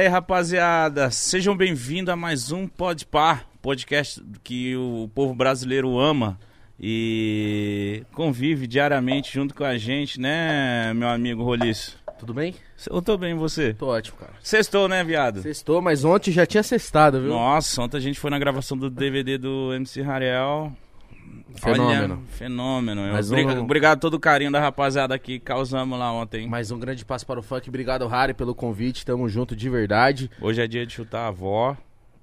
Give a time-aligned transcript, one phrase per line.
[0.00, 6.40] aí, rapaziada, sejam bem-vindos a mais um Pode Par, podcast que o povo brasileiro ama
[6.80, 11.98] e convive diariamente junto com a gente, né, meu amigo Roliço?
[12.18, 12.54] Tudo bem?
[12.90, 13.74] Eu tô bem, você?
[13.74, 14.32] Tô ótimo, cara.
[14.42, 15.42] Sextou, né, viado?
[15.42, 17.28] Sextou, mas ontem já tinha sextado, viu?
[17.28, 20.72] Nossa, ontem a gente foi na gravação do DVD do MC Rariel.
[21.56, 22.14] Fenômeno.
[22.14, 23.12] Olha, fenômeno.
[23.12, 26.46] Mais Obrigado, um- obrigado a todo o carinho da rapaziada que causamos lá ontem.
[26.48, 27.68] Mais um grande passo para o funk.
[27.68, 29.04] Obrigado, Harry, pelo convite.
[29.04, 30.30] Tamo junto de verdade.
[30.40, 31.76] Hoje é dia de chutar a avó,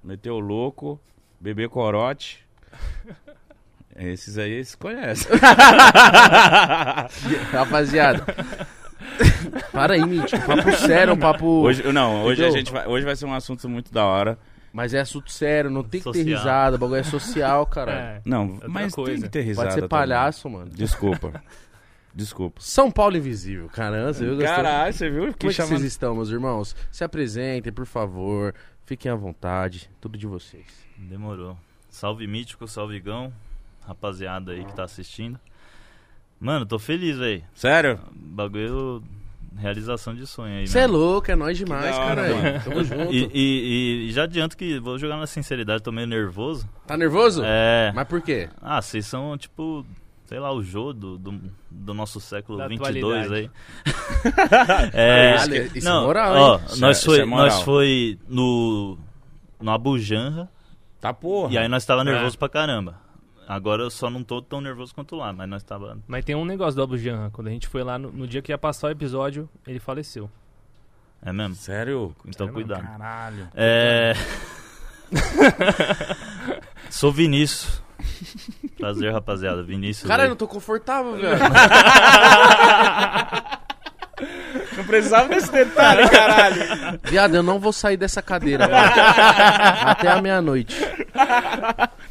[0.03, 0.99] meter o louco,
[1.39, 2.45] beber corote.
[3.99, 5.27] Esses aí se conhecem.
[7.52, 8.23] Rapaziada.
[9.71, 10.45] Para aí, Mítico.
[10.45, 11.45] Papo sério, um papo.
[11.63, 14.38] Hoje, não, hoje a gente vai, hoje vai ser um assunto muito da hora.
[14.78, 16.38] Mas é assunto sério, não tem que ter Social.
[16.38, 16.75] risada.
[16.75, 17.92] O bagulho é social, cara.
[17.92, 18.22] É.
[18.23, 19.23] Não, outra mas tem coisa.
[19.23, 19.64] que ter risada.
[19.69, 19.89] Pode ser também.
[19.89, 20.69] palhaço, mano.
[20.69, 21.44] Desculpa.
[22.14, 22.61] Desculpa.
[22.61, 24.14] São Paulo Invisível, caramba.
[24.14, 24.38] Você viu?
[24.38, 25.34] Caralho, você viu?
[25.34, 26.75] Como é que vocês estão, meus irmãos?
[26.92, 28.53] Se apresentem, por favor.
[28.86, 29.89] Fiquem à vontade.
[30.00, 30.67] Tudo de vocês.
[30.95, 31.58] Demorou.
[31.89, 33.34] Salve Mítico, salve Gão,
[33.84, 35.39] rapaziada aí que tá assistindo.
[36.39, 37.44] Mano, tô feliz, velho.
[37.56, 38.00] Sério?
[38.14, 39.02] Bagulho,
[39.58, 40.97] realização de sonho aí, Você é mano.
[41.00, 42.33] louco, é nóis demais, cara.
[42.36, 42.61] mano.
[42.63, 43.13] Tamo junto.
[43.13, 46.67] E, e- e já adianto que vou jogar na sinceridade, tô meio nervoso.
[46.86, 47.41] Tá nervoso?
[47.45, 47.91] É.
[47.95, 48.50] Mas por quê?
[48.61, 49.85] Ah, vocês são tipo,
[50.25, 53.50] sei lá, o Jô do, do, do nosso século Da 22 aí.
[54.25, 54.91] atualidade.
[54.94, 56.55] é, Caralho, isso é não, moral, ó?
[56.66, 57.45] Isso nós é- foi, isso é moral.
[57.45, 58.97] nós foi no
[59.59, 60.47] no Abujanra
[61.02, 61.52] Tá porra.
[61.53, 62.03] e aí nós tava É.
[62.05, 63.00] nervoso pra caramba.
[63.48, 66.44] Agora eu só não tô tão nervoso quanto lá, mas nós tava Mas tem um
[66.44, 67.30] negócio do Abu Janra.
[67.31, 70.30] Quando a gente foi lá, no, no dia que ia passar o episódio, ele faleceu.
[71.22, 71.56] É mesmo?
[71.56, 72.14] Sério?
[72.25, 72.84] Então Sério, cuidado.
[72.84, 73.48] Caralho.
[73.56, 74.14] É.
[76.91, 77.81] Sou Vinícius.
[78.78, 79.63] Prazer, rapaziada.
[79.63, 80.07] Vinícius.
[80.07, 80.30] Caralho, aí.
[80.30, 81.38] não tô confortável, velho.
[84.75, 87.00] Não precisava desse detalhe, caralho.
[87.03, 88.66] Viado, eu não vou sair dessa cadeira.
[89.86, 90.75] Até a meia-noite.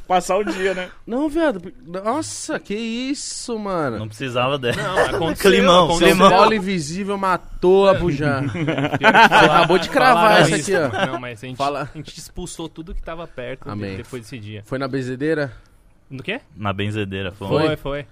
[0.06, 0.90] Passar o dia, né?
[1.06, 1.72] Não, viado.
[1.84, 3.98] Nossa, que isso, mano.
[3.98, 4.80] Não precisava dessa.
[4.80, 5.50] Não, aconteceu.
[5.50, 6.08] Climão, aconteceu.
[6.08, 6.30] Climão.
[6.30, 8.46] Paulo Invisível matou a Bujan.
[8.48, 10.76] Você acabou de cravar essa isso.
[10.76, 11.06] aqui, ó.
[11.06, 11.90] Não, mas a gente, Fala.
[11.92, 13.96] a gente expulsou tudo que tava perto Amém.
[13.96, 14.62] depois desse dia.
[14.64, 15.52] Foi na benzedeira?
[16.10, 16.40] Do quê?
[16.56, 17.32] Na benzedeira.
[17.32, 17.48] Foi.
[17.48, 17.76] Foi?
[17.76, 18.06] Foi,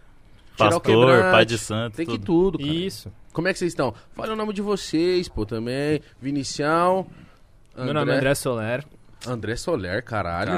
[0.56, 1.96] Pastor, pai de santo.
[1.96, 2.52] Tem que tudo.
[2.52, 2.70] tudo, cara.
[2.72, 3.12] Isso.
[3.32, 3.94] Como é que vocês estão?
[4.14, 6.00] Fala o nome de vocês, pô, também.
[6.20, 7.06] Vinicião.
[7.76, 8.84] Meu nome é André Soler.
[9.26, 10.52] André Soler, caralho.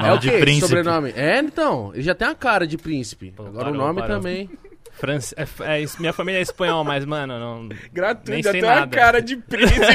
[0.00, 0.38] Não, É o de quê?
[0.38, 0.68] príncipe.
[0.68, 1.12] Sobrenome?
[1.16, 1.90] É, então.
[1.94, 3.32] Ele já tem a cara de príncipe.
[3.36, 4.16] Pô, Agora o parou, nome parou.
[4.16, 4.48] também.
[4.92, 5.32] France...
[5.36, 5.44] É,
[5.82, 7.68] é, minha família é espanhol, mas, mano, não.
[7.92, 8.96] Gratuito, Nem até sei uma nada.
[8.96, 9.78] cara de príncipe.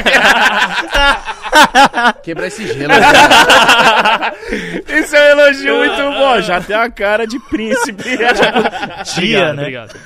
[2.22, 2.88] Quebrar esse gelo.
[2.88, 4.34] cara.
[4.88, 6.40] Isso é um elogio muito bom.
[6.40, 8.02] Já tem a cara de príncipe.
[9.04, 9.62] Tia, Obrigado, né?
[9.62, 10.00] Obrigado.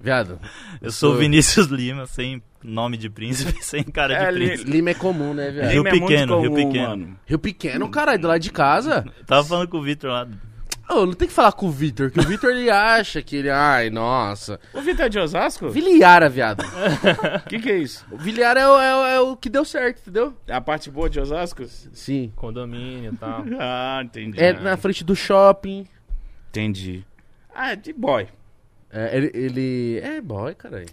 [0.00, 0.40] Viado.
[0.82, 4.70] Eu sou sou- Vinícius Lima, sem nome de príncipe, sem cara de É, príncipe.
[4.70, 5.68] Lima é comum, né, viado?
[5.70, 6.88] Rio Lima é Pequeno, Rio Pequeno.
[6.88, 7.18] mano.
[7.26, 9.04] Rio Pequeno, caralho, do lado de casa.
[9.26, 10.26] Tava falando com o Vitor lá.
[10.90, 13.48] Ô, não tem que falar com o Vitor, que o Vitor ele acha que ele.
[13.48, 14.60] Ai, nossa.
[14.74, 15.70] O Vitor é de Osasco?
[15.70, 16.60] Viliara, viado.
[16.62, 18.04] O que, que é isso?
[18.10, 20.34] O Viliara é o, é o- é o que deu certo, entendeu?
[20.46, 21.64] É a parte boa de Osasco?
[21.64, 22.30] Sim.
[22.36, 23.44] Condomínio e tal.
[23.58, 24.38] Ah, entendi.
[24.38, 25.86] É na frente do shopping.
[26.50, 27.02] Entendi.
[27.54, 28.26] Ah, é de boy.
[28.92, 30.00] É, ele, ele.
[30.02, 30.86] É boy, caralho.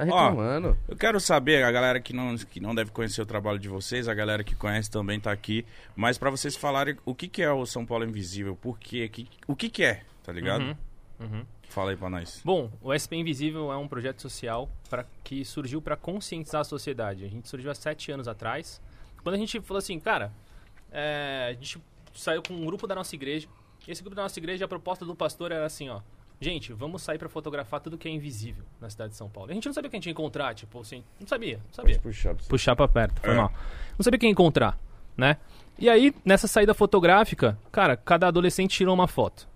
[0.00, 0.78] Tá reclamando.
[0.88, 4.08] Eu quero saber, a galera que não, que não deve conhecer o trabalho de vocês,
[4.08, 7.52] a galera que conhece também tá aqui, mas pra vocês falarem o que, que é
[7.52, 10.62] o São Paulo Invisível, por quê, que, o que, que é, tá ligado?
[10.62, 10.76] Uhum,
[11.20, 11.46] uhum.
[11.68, 12.40] Fala aí pra nós.
[12.44, 17.24] Bom, o SP Invisível é um projeto social pra, que surgiu para conscientizar a sociedade.
[17.24, 18.80] A gente surgiu há sete anos atrás.
[19.22, 20.32] Quando a gente falou assim, cara,
[20.90, 21.78] é, a gente
[22.14, 23.46] saiu com um grupo da nossa igreja.
[23.86, 26.00] E esse grupo da nossa igreja, a proposta do pastor era assim, ó.
[26.42, 29.50] Gente, vamos sair pra fotografar tudo que é invisível na cidade de São Paulo.
[29.50, 31.74] A gente não sabia o que a gente ia encontrar, tipo assim, não sabia, não
[31.74, 31.98] sabia.
[31.98, 32.44] Puxar pra.
[32.48, 33.36] Puxar pra perto, foi É.
[33.36, 33.52] mal.
[33.98, 34.78] Não sabia quem encontrar,
[35.14, 35.36] né?
[35.78, 39.46] E aí, nessa saída fotográfica, cara, cada adolescente tirou uma foto.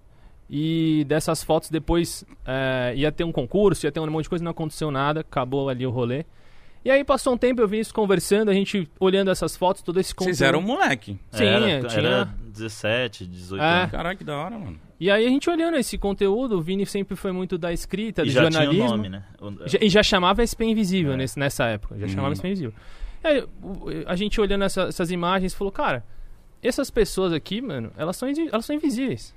[0.49, 4.45] E dessas fotos depois é, ia ter um concurso, ia ter um monte de coisa,
[4.45, 6.27] não aconteceu nada, acabou ali o rolê.
[6.85, 9.99] E aí passou um tempo, eu vi isso conversando, a gente olhando essas fotos, todo
[9.99, 10.37] esse conteúdo.
[10.37, 11.19] Vocês eram um moleque.
[11.31, 13.67] Sim, era, tinha- era 17, 18 É.
[13.81, 13.91] anos.
[13.91, 14.79] Caralho, que da hora, mano.
[14.99, 18.27] E aí a gente olhando esse conteúdo, o Vini sempre foi muito da escrita, E
[18.27, 18.75] do já jornalismo.
[18.75, 19.25] tinha o nome, né?
[19.81, 21.17] E já chamava SP Invisível É.
[21.17, 21.99] nesse- nessa época.
[21.99, 22.09] Já Hum.
[22.09, 22.73] chamava SP Invisível.
[23.23, 23.45] Aí,
[24.07, 26.05] a gente olhando essa- essas imagens falou, cara,
[26.63, 29.35] essas pessoas aqui, mano, elas são, elas são invisíveis.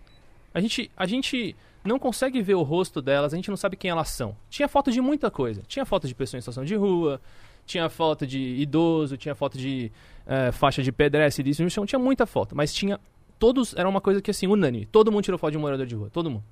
[0.53, 3.89] A gente, a gente não consegue ver o rosto delas, a gente não sabe quem
[3.89, 4.35] elas são.
[4.49, 5.61] Tinha foto de muita coisa.
[5.67, 7.19] Tinha foto de pessoa em situação de rua,
[7.65, 9.91] tinha foto de idoso, tinha foto de
[10.29, 12.53] eh, faixa de pedestre, disso, tinha muita foto.
[12.55, 12.99] Mas tinha.
[13.39, 13.75] Todos.
[13.75, 14.85] Era uma coisa que assim, unânime.
[14.85, 16.09] Todo mundo tirou foto de um morador de rua.
[16.11, 16.43] Todo mundo.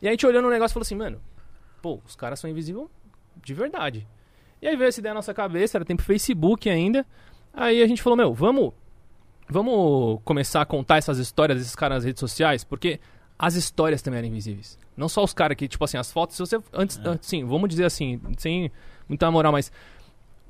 [0.00, 1.20] E aí a gente olhando o negócio e falou assim, mano,
[1.82, 2.86] pô, os caras são invisíveis
[3.42, 4.06] de verdade.
[4.60, 7.06] E aí veio essa ideia na nossa cabeça, era tempo Facebook ainda.
[7.52, 8.72] Aí a gente falou, meu, vamos,
[9.48, 12.98] vamos começar a contar essas histórias desses caras nas redes sociais, porque
[13.38, 14.78] as histórias também eram invisíveis.
[14.96, 16.58] Não só os caras que, tipo assim, as fotos, se você.
[16.72, 17.08] Antes, É.
[17.08, 18.70] antes- sim, vamos dizer assim, sem
[19.08, 19.70] muita moral, mas.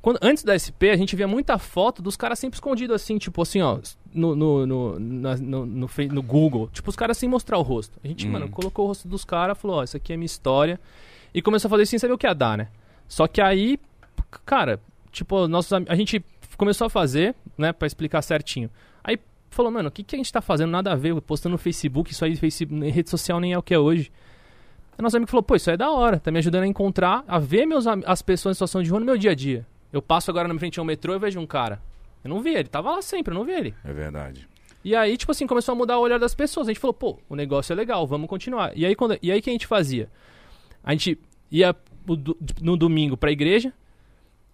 [0.04, 3.40] Quando, antes da SP, a gente via muita foto dos caras sempre escondidos assim, tipo
[3.40, 3.78] assim, ó,
[4.12, 6.68] no, no, no, na- no, no, no Google.
[6.70, 7.98] Tipo, os caras sem mostrar o rosto.
[8.04, 8.32] A gente, Hum.
[8.32, 10.78] mano, colocou o rosto dos caras, falou, ó, isso aqui é minha história.
[11.32, 12.68] E começou a fazer isso sem saber o que ia dar, né?
[13.08, 13.78] Só que aí,
[14.44, 14.78] cara,
[15.10, 16.22] tipo, nossos, a gente
[16.58, 18.68] começou a fazer, né, pra explicar certinho.
[19.02, 19.18] Aí
[19.48, 20.70] falou, mano, o que, que a gente tá fazendo?
[20.70, 23.72] Nada a ver, postando no Facebook, isso aí, Facebook, rede social nem é o que
[23.72, 24.12] é hoje.
[24.98, 27.24] Aí nosso amigo falou, pô, isso aí é da hora, tá me ajudando a encontrar,
[27.26, 29.66] a ver meus, as pessoas em situação de rua no meu dia a dia.
[29.94, 31.80] Eu passo agora na frente ao metrô e vejo um cara.
[32.24, 33.74] Eu não vi ele, tava lá sempre, eu não vi ele.
[33.84, 34.48] É verdade.
[34.82, 36.66] E aí, tipo assim, começou a mudar o olhar das pessoas.
[36.66, 38.76] A gente falou, pô, o negócio é legal, vamos continuar.
[38.76, 40.10] E aí, quando, e aí o que a gente fazia?
[40.82, 41.16] A gente
[41.48, 41.76] ia
[42.60, 43.72] no domingo pra igreja,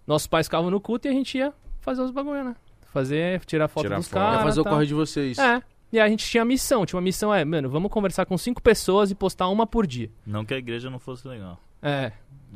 [0.05, 2.55] nossos pais ficavam no culto e a gente ia fazer os bagulho, né?
[2.93, 4.43] Fazer, tirar foto Tirar dos caras.
[4.43, 5.39] fazer o corre de vocês.
[5.39, 5.59] É.
[5.91, 6.85] E aí a gente tinha a missão.
[6.85, 10.11] Tinha uma missão, é, mano, vamos conversar com cinco pessoas e postar uma por dia.
[10.23, 12.11] Não que a igreja não fosse legal, É.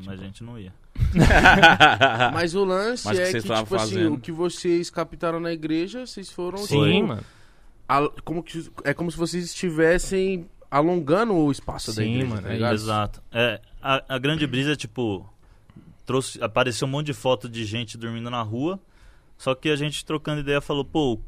[0.06, 0.72] mas a gente não ia.
[2.34, 4.14] Mas o lance Mas que é que, vocês tipo estavam assim, fazendo?
[4.16, 6.58] o que vocês captaram na igreja, vocês foram.
[6.60, 7.24] Sim, tipo, mano.
[7.88, 12.42] al- como que, é como se vocês estivessem alongando o espaço da Sim, igreja, mano,
[12.42, 12.74] tá é ligado?
[12.74, 13.24] Exato.
[13.32, 15.28] É, a, a grande brisa é tipo.
[16.06, 18.80] Trouxe, apareceu um monte de foto de gente dormindo na rua.
[19.38, 21.20] Só que a gente trocando ideia falou, pô,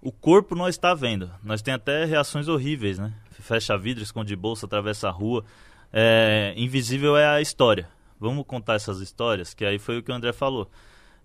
[0.00, 1.30] o corpo nós está vendo.
[1.42, 3.12] Nós tem até reações horríveis, né?
[3.40, 5.44] Fecha vidro, esconde bolsa, atravessa a rua.
[5.92, 7.88] É, invisível é a história.
[8.20, 10.70] Vamos contar essas histórias, que aí foi o que o André falou.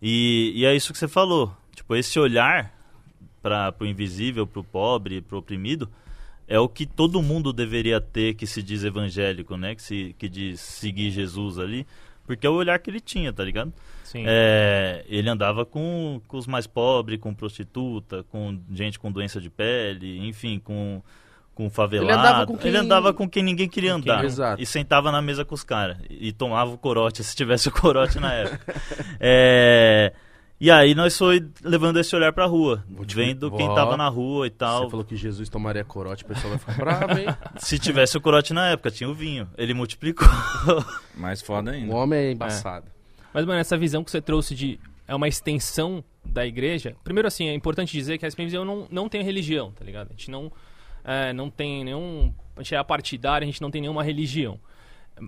[0.02, 1.56] E, e é isso que você falou.
[1.76, 2.74] Tipo, esse olhar
[3.42, 5.90] para o invisível, para o pobre, para o oprimido,
[6.48, 9.76] é o que todo mundo deveria ter que se diz evangélico, né?
[9.76, 11.86] Que, se, que diz seguir Jesus ali.
[12.26, 13.74] Porque é o olhar que ele tinha, tá ligado?
[14.04, 14.24] Sim.
[14.26, 19.50] É, ele andava com, com os mais pobres, com prostituta, com gente com doença de
[19.50, 21.02] pele, enfim, com,
[21.56, 22.10] com favelado.
[22.12, 24.26] Ele andava com quem- Ele andava com quem ninguém queria Com quem- andar.
[24.26, 24.62] Exato.
[24.62, 25.98] E sentava na mesa com os caras.
[26.10, 28.74] E tomava o corote, se tivesse o corote na época.
[29.20, 30.14] É,
[30.60, 32.84] e aí nós foi levando esse olhar pra rua.
[33.06, 34.84] Te- Vendo quem tava na rua e tal.
[34.86, 37.28] Você falou que Jesus tomaria corote, o pessoal vai ficar bravo, hein?
[37.58, 39.48] Se tivesse o corote na época, tinha o vinho.
[39.58, 40.28] Ele multiplicou.
[41.16, 41.94] Mais foda o ainda.
[41.96, 42.86] homem é embaçado.
[43.34, 44.80] Mas, mano, essa visão que você trouxe de.
[45.08, 46.96] É uma extensão da igreja.
[47.04, 50.08] Primeiro, assim, é importante dizer que a SPMZ não, não tem religião, tá ligado?
[50.08, 50.50] A gente não,
[51.04, 52.34] é, não tem nenhum.
[52.56, 54.60] A gente é partidário, a gente não tem nenhuma religião.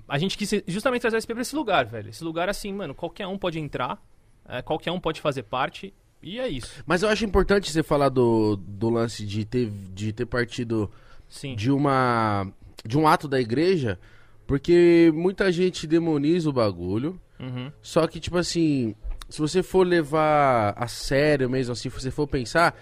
[0.07, 2.10] A gente quis justamente trazer a SP pra esse lugar, velho.
[2.10, 4.01] Esse lugar, assim, mano, qualquer um pode entrar,
[4.48, 6.83] é, qualquer um pode fazer parte, e é isso.
[6.86, 10.89] Mas eu acho importante você falar do, do lance de ter, de ter partido
[11.27, 11.56] Sim.
[11.56, 12.48] de uma
[12.83, 14.00] de um ato da igreja,
[14.45, 17.19] porque muita gente demoniza o bagulho.
[17.39, 17.71] Uhum.
[17.81, 18.95] Só que, tipo assim,
[19.28, 22.75] se você for levar a sério mesmo, assim, se você for pensar,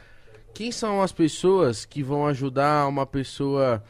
[0.53, 3.83] quem são as pessoas que vão ajudar uma pessoa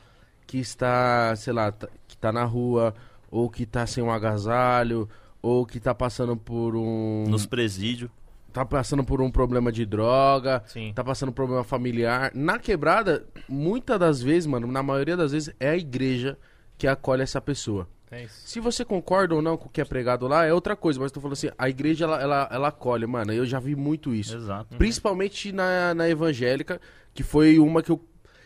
[0.47, 2.93] que está, sei lá, tá- que tá na rua,
[3.31, 5.09] ou que tá sem um agasalho,
[5.41, 7.25] ou que tá passando por um.
[7.27, 8.09] Nos presídios.
[8.51, 10.93] tá passando por um problema de droga, Sim.
[10.93, 12.31] tá passando por um problema familiar.
[12.35, 16.37] Na quebrada, muitas das vezes, mano, na maioria das vezes, é a igreja
[16.77, 17.87] que acolhe essa pessoa.
[18.13, 18.27] É.
[18.27, 20.99] Se você concorda ou não com o que é pregado lá, é outra coisa.
[20.99, 23.33] Mas tô falando assim, a igreja, ela, ela, ela acolhe, mano.
[23.33, 24.35] Eu já vi muito isso.
[24.35, 24.77] Exato.
[24.77, 26.79] Principalmente na, na evangélica,
[27.13, 28.01] que foi uma que eu,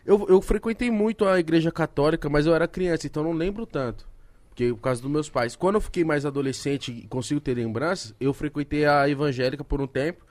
[0.06, 0.26] eu...
[0.30, 4.08] Eu frequentei muito a igreja católica, mas eu era criança, então não lembro tanto.
[4.50, 5.56] Porque por causa dos meus pais.
[5.56, 9.88] Quando eu fiquei mais adolescente e consigo ter lembranças, eu frequentei a evangélica por um
[9.88, 10.26] tempo.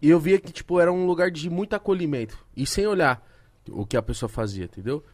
[0.00, 2.38] E eu via que, tipo, era um lugar de muito acolhimento.
[2.56, 3.22] E sem olhar
[3.68, 5.04] o que a pessoa fazia, entendeu?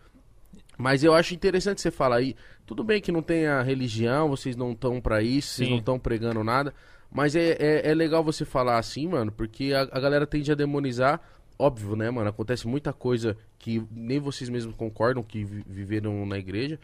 [0.76, 2.37] Mas eu acho interessante você falar aí.
[2.66, 5.73] Tudo bem que não tem a religião, vocês não estão pra isso, vocês Sim.
[5.75, 6.75] não estão pregando nada.
[7.11, 10.54] Mas é, é, é legal você falar assim, mano, porque a, a galera tende a
[10.54, 11.21] demonizar.
[11.59, 12.28] Óbvio, né, mano?
[12.28, 16.78] Acontece muita coisa que nem vocês mesmos concordam que vi- viveram na igreja.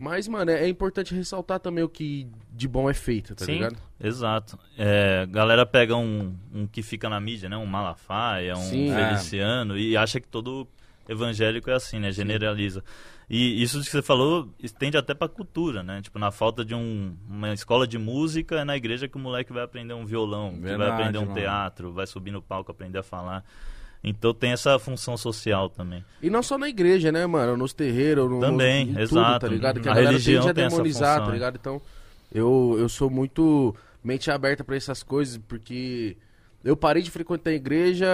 [0.00, 3.54] Mas, mano, é, é importante ressaltar também o que de bom é feito, tá Sim.
[3.54, 3.76] ligado?
[4.02, 4.56] Exato.
[4.78, 7.56] É, galera pega um, um que fica na mídia, né?
[7.56, 8.94] Um Malafaia, um Sim.
[8.94, 10.66] Feliciano, e acha que todo
[11.08, 12.12] evangélico é assim, né?
[12.12, 12.82] Generaliza.
[13.30, 16.00] E isso que você falou estende até pra cultura, né?
[16.00, 19.52] Tipo, na falta de um, uma escola de música, é na igreja que o moleque
[19.52, 21.34] vai aprender um violão, que vai Verdade, aprender um mano.
[21.34, 23.44] teatro, vai subir no palco aprender a falar.
[24.02, 26.02] Então tem essa função social também.
[26.22, 27.56] E não só na igreja, né, mano?
[27.56, 29.40] Nos terreiros, no, Também, em exato.
[29.40, 29.80] Tudo, tá ligado?
[29.80, 31.56] Que a, A religião tende a tem essa demonizar, função, tá ligado?
[31.60, 31.82] Então,
[32.32, 36.16] eu, eu sou muito mente aberta pra essas coisas, porque
[36.64, 38.06] eu parei de frequentar a igreja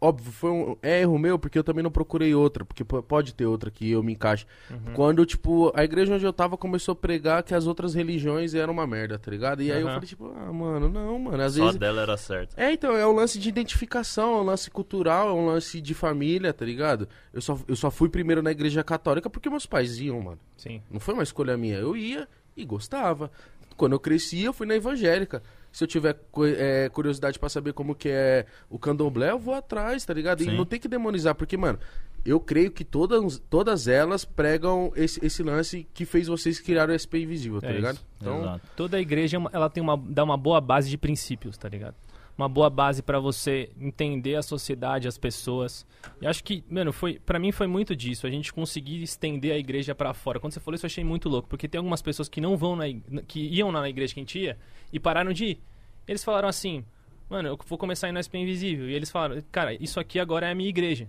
[0.00, 3.70] óbvio, foi um erro meu, porque eu também não procurei outra, porque pode ter outra
[3.70, 4.46] que eu me encaixe.
[4.70, 4.94] Uhum.
[4.94, 8.72] Quando, tipo, a igreja onde eu tava começou a pregar que as outras religiões eram
[8.72, 9.62] uma merda, tá ligado?
[9.62, 9.94] E aí eu Aham.
[9.94, 11.78] falei, tipo, ah, mano, não, mano, às Só vezes.
[11.78, 12.54] dela era certo.
[12.56, 15.94] É, então, é um lance de identificação, é um lance cultural, é um lance de
[15.94, 17.08] família, tá ligado?
[17.32, 20.38] Eu só, eu só fui primeiro na igreja católica porque meus pais iam, mano.
[20.56, 20.82] Sim.
[20.90, 21.76] Não foi uma escolha minha.
[21.76, 23.30] Eu ia e gostava.
[23.76, 25.42] Quando eu cresci, eu fui na evangélica.
[25.78, 26.18] Se eu tiver
[26.56, 30.40] é, curiosidade pra saber como que é o candomblé, eu vou atrás, tá ligado?
[30.40, 30.56] E Sim.
[30.56, 31.78] não tem que demonizar, porque, mano,
[32.24, 36.98] eu creio que todas, todas elas pregam esse, esse lance que fez vocês criar o
[36.98, 37.94] SP Invisível, tá É ligado?
[37.94, 38.06] isso.
[38.20, 38.68] Então, Exato.
[38.74, 41.94] Toda igreja é ela tem uma, dá uma boa base de princípios, tá ligado?
[42.38, 45.84] Uma boa base pra você entender a sociedade, as pessoas.
[46.22, 49.58] E acho que, mano, foi para mim foi muito disso, a gente conseguir estender a
[49.58, 50.38] igreja pra fora.
[50.38, 52.76] Quando você falou isso, eu achei muito louco, porque tem algumas pessoas que não vão
[52.76, 52.84] na
[53.26, 54.56] que iam na igreja que a gente ia
[54.92, 55.60] e pararam de ir.
[56.06, 56.84] Eles falaram assim:
[57.28, 58.88] "Mano, eu vou começar a ir no SP Invisível".
[58.88, 61.08] E eles falaram: "Cara, isso aqui agora é a minha igreja".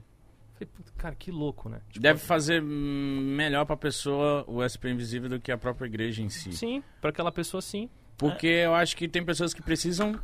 [0.59, 1.79] Eu falei, "Puta, cara, que louco, né?
[1.89, 6.29] Tipo, Deve fazer melhor pra pessoa o SP Invisível do que a própria igreja em
[6.29, 6.53] si.
[6.53, 7.87] Sim, pra aquela pessoa sim.
[8.17, 10.19] Porque eu acho que tem pessoas que precisam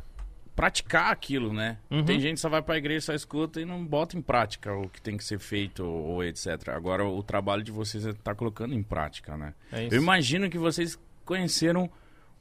[0.56, 1.76] praticar aquilo, né?
[1.90, 2.02] Uhum.
[2.02, 4.88] Tem gente que só vai pra igreja, só escuta e não bota em prática o
[4.88, 6.70] que tem que ser feito ou etc.
[6.70, 9.52] Agora o trabalho de vocês é estar colocando em prática, né?
[9.70, 9.86] É.
[9.90, 11.90] Eu imagino que vocês conheceram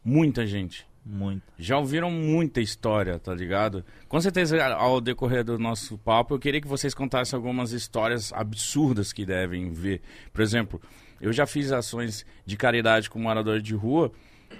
[0.03, 0.87] muita gente.
[1.05, 1.43] Muito.
[1.59, 3.85] Já ouviram muita história, tá ligado?
[4.07, 9.13] Com certeza, ao decorrer do nosso papo, eu queria que vocês contassem algumas histórias absurdas
[9.13, 10.01] que devem ver.
[10.33, 10.81] Por exemplo,
[11.21, 14.11] eu já fiz ações de caridade com moradores de rua.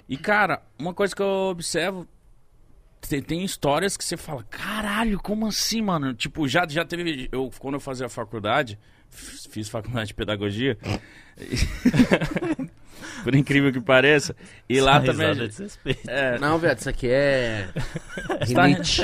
[0.08, 2.06] E, cara, uma coisa que eu observo.
[3.00, 6.12] Tem, tem histórias que você fala, caralho, como assim, mano?
[6.14, 7.28] Tipo, já, já teve.
[7.30, 8.78] Eu, quando eu fazia a faculdade,
[9.10, 10.76] fiz faculdade de pedagogia.
[13.22, 14.34] Por incrível que pareça.
[14.68, 15.28] E lá Essa também.
[15.34, 16.34] risada é.
[16.34, 17.68] É, não, velho, isso aqui é.
[18.46, 19.02] Rinite.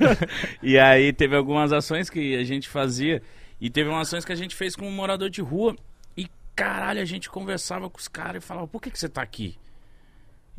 [0.62, 3.22] E aí teve algumas ações que a gente fazia.
[3.60, 5.76] E teve umas ações que a gente fez com um morador de rua.
[6.16, 9.22] E caralho, a gente conversava com os caras e falava, por que, que você tá
[9.22, 9.56] aqui?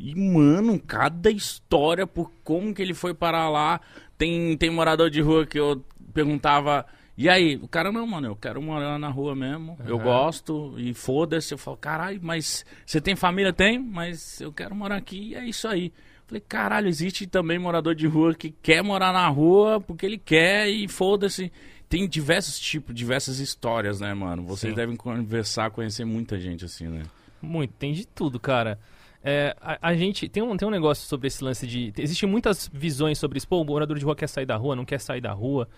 [0.02, 3.80] E, mano, cada história por como que ele foi parar lá.
[4.18, 5.80] Tem, tem morador de rua que eu
[6.12, 6.84] perguntava.
[7.16, 9.78] E aí, o cara, não, mano, eu quero morar na rua mesmo.
[9.86, 10.02] Eu Aham.
[10.02, 11.54] gosto e foda-se.
[11.54, 13.52] Eu falo, caralho, mas você tem família?
[13.52, 15.92] Tem, mas eu quero morar aqui e é isso aí.
[16.26, 20.68] Falei, caralho, existe também morador de rua que quer morar na rua porque ele quer
[20.68, 21.52] e foda-se.
[21.88, 24.42] Tem diversos tipos, diversas histórias, né, mano?
[24.42, 24.76] Vocês Sim.
[24.76, 27.04] devem conversar, conhecer muita gente assim, né?
[27.40, 28.80] Muito, tem de tudo, cara.
[29.24, 31.92] É, a, a gente tem um, tem um negócio sobre esse lance de.
[31.96, 33.46] Existem muitas visões sobre isso.
[33.46, 35.68] Pô, o morador de rua quer sair da rua, não quer sair da rua.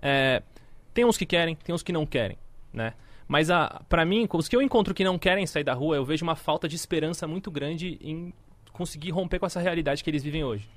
[0.00, 0.42] É,
[0.92, 2.36] tem uns que querem, tem uns que não querem,
[2.72, 2.94] né?
[3.26, 6.04] Mas a, pra mim, os que eu encontro que não querem sair da rua, eu
[6.04, 8.32] vejo uma falta de esperança muito grande em
[8.72, 10.68] conseguir romper com essa realidade que eles vivem hoje.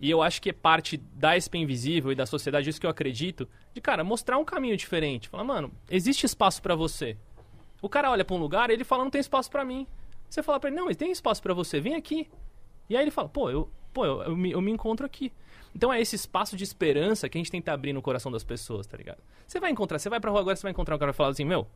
[0.00, 2.90] E eu acho que é parte da SP Invisível e da sociedade, isso que eu
[2.90, 5.28] acredito, de, cara, mostrar um caminho diferente.
[5.28, 7.16] Falar, mano, existe espaço pra você.
[7.80, 9.86] O cara olha pra um lugar e ele fala, não tem espaço pra mim.
[10.28, 12.28] Você fala pra ele, não, mas tem espaço pra você, vem aqui.
[12.88, 15.32] E aí ele fala, pô, eu, pô, eu, eu me, eu me encontro aqui.
[15.74, 18.86] Então é esse espaço de esperança que a gente tenta abrir no coração das pessoas,
[18.86, 19.18] tá ligado?
[19.46, 21.30] Você vai encontrar, você vai pra rua agora, você vai encontrar um cara e falar
[21.30, 21.66] assim, meu,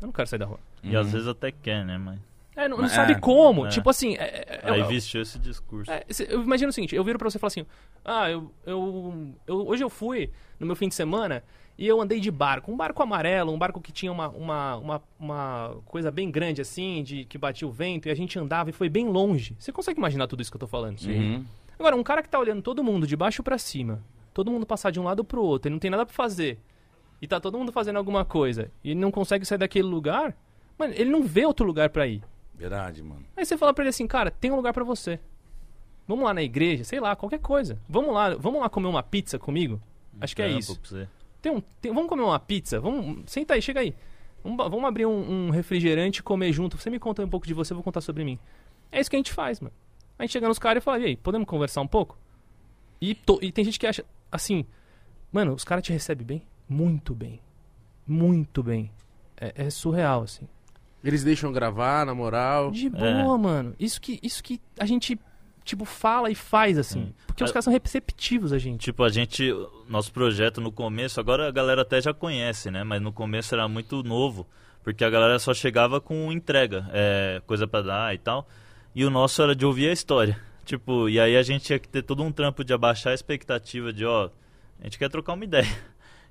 [0.00, 0.58] eu não quero sair da rua.
[0.82, 1.96] E às vezes até quer, né?
[1.98, 2.18] Mas
[2.56, 3.66] É, não, não Mas- sabe é, como.
[3.66, 3.68] é.
[3.68, 5.90] Tipo assim, é, é, aí eu- vestiu esse discurso.
[5.90, 7.66] é, cê- eu imagino o seguinte, eu viro pra você e falo assim,
[8.04, 11.42] ah, eu, eu, eu- hoje eu fui no meu fim de semana
[11.76, 15.02] e eu andei de barco, um barco amarelo, um barco que tinha uma, uma, uma,
[15.18, 18.72] uma coisa bem grande assim, de que batia o vento e a gente andava e
[18.72, 19.56] foi bem longe.
[19.58, 21.00] Você consegue imaginar tudo isso que eu tô falando?
[21.02, 21.44] Uhum.
[21.78, 24.02] Agora, um cara que tá olhando todo mundo de baixo pra cima,
[24.32, 26.58] todo mundo passar de um lado pro outro, ele não tem nada pra fazer,
[27.20, 30.36] e tá todo mundo fazendo alguma coisa, e ele não consegue sair daquele lugar,
[30.78, 32.22] mano, ele não vê outro lugar pra ir.
[32.54, 33.24] Verdade, mano.
[33.36, 35.18] Aí você fala pra ele assim, cara, tem um lugar pra você.
[36.06, 37.78] Vamos lá na igreja, sei lá, qualquer coisa.
[37.88, 39.80] Vamos lá, vamos lá comer uma pizza comigo?
[40.20, 40.78] Acho que é Trampo isso.
[40.78, 41.08] pra você.
[41.44, 42.80] Tem um, tem- vamos comer uma pizza?
[42.80, 43.94] Vamos, senta aí, chega aí.
[44.42, 46.78] Vamos, vamos abrir um, um refrigerante e comer junto.
[46.78, 48.38] Você me conta um pouco de você, eu vou contar sobre mim.
[48.90, 49.74] É isso que a gente faz, mano.
[50.18, 52.16] A gente chega nos caras e fala, e aí, podemos conversar um pouco?
[52.98, 54.64] E, to- e tem gente que acha, assim,
[55.30, 56.42] mano, os caras te recebem bem?
[56.66, 57.42] Muito bem.
[58.06, 58.90] Muito bem.
[59.38, 60.48] É, é surreal, assim.
[61.02, 62.70] Eles deixam gravar, na moral.
[62.70, 63.74] De boa, mano.
[63.78, 65.20] Isso que, isso que a gente,
[65.64, 67.00] tipo, fala e faz, assim.
[67.00, 67.12] Hum.
[67.26, 68.80] Porque os Ah, caras são receptivos a gente.
[68.80, 69.50] Tipo, a gente,
[69.88, 72.84] nosso projeto no começo, agora a galera até já conhece, né?
[72.84, 74.46] Mas no começo era muito novo,
[74.82, 78.46] porque a galera só chegava com entrega, é, coisa pra dar e tal.
[78.94, 80.38] E o nosso era de ouvir a história.
[80.64, 83.92] Tipo, e aí a gente tinha que ter todo um trampo de abaixar a expectativa
[83.92, 84.30] de, ó,
[84.80, 85.68] a gente quer trocar uma ideia.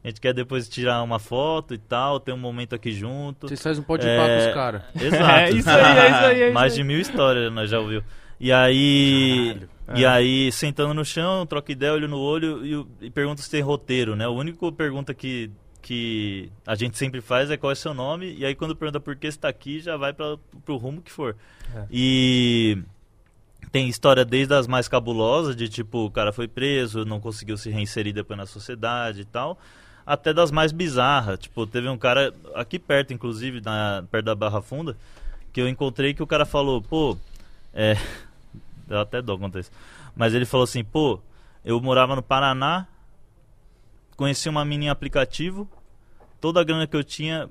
[0.03, 3.47] A gente quer depois tirar uma foto e tal, ter um momento aqui junto.
[3.47, 4.81] Vocês fazem um pode É, pá com os caras.
[4.99, 5.23] Exato.
[5.31, 6.77] É isso aí, é isso aí, é isso Mais aí.
[6.79, 8.03] de mil histórias nós já ouviu.
[8.39, 9.61] E aí.
[9.95, 13.49] E aí, sentando no chão, troca ideia, olho no olho e, o- e pergunta se
[13.49, 14.25] tem roteiro, né?
[14.25, 18.33] A única pergunta que, que a gente sempre faz é qual é seu nome.
[18.37, 21.11] E aí, quando pergunta por que você tá aqui, já vai para pro rumo que
[21.11, 21.35] for.
[21.75, 21.85] É.
[21.91, 22.77] E
[23.71, 27.69] tem história desde as mais cabulosas, de tipo, o cara foi preso, não conseguiu se
[27.69, 29.59] reinserir depois na sociedade e tal,
[30.05, 31.39] até das mais bizarras.
[31.39, 34.95] Tipo, teve um cara aqui perto, inclusive, na, perto da Barra Funda,
[35.51, 37.17] que eu encontrei que o cara falou, pô,
[37.73, 37.97] é.
[38.87, 39.71] Deu até dó contar isso.
[40.15, 41.19] Mas ele falou assim, pô,
[41.63, 42.87] eu morava no Paraná,
[44.15, 45.69] conheci uma mina em aplicativo,
[46.39, 47.49] toda a grana que eu tinha,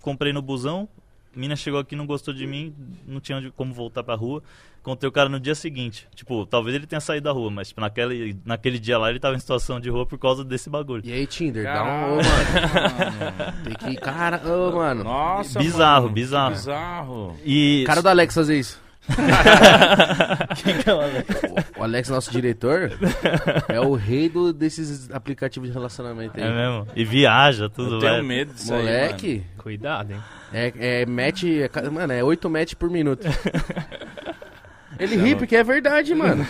[0.00, 0.88] comprei no busão,
[1.34, 2.74] mina chegou aqui, não gostou de mim,
[3.06, 4.42] não tinha onde, como voltar pra rua.
[4.80, 6.06] Encontrei o cara no dia seguinte.
[6.14, 9.34] Tipo, talvez ele tenha saído da rua, mas tipo, naquele, naquele dia lá ele tava
[9.34, 11.02] em situação de rua por causa desse bagulho.
[11.04, 12.12] E aí, Tinder, dá Caralho, um.
[12.12, 12.24] Ô, mano.
[12.24, 13.58] mano.
[13.64, 14.00] Tem que.
[14.00, 15.04] Cara, ô, mano.
[15.04, 16.54] Nossa, Bizarro, mano, bizarro.
[16.54, 17.36] Bizarro.
[17.44, 18.80] E Cara do Alex fazer isso.
[21.76, 22.90] O- O Alex, nosso diretor,
[23.68, 26.42] é o rei do, desses aplicativos de relacionamento aí.
[26.44, 26.86] é mesmo.
[26.94, 30.20] E viaja, tudo, Eu tenho medo disso aí, Moleque, Cuidado, hein?
[30.52, 30.72] é,
[31.02, 31.44] é match.
[31.44, 33.26] é ca- mano, é 8 match por minuto.
[34.98, 36.44] Ele Tá ri porque é verdade, mano.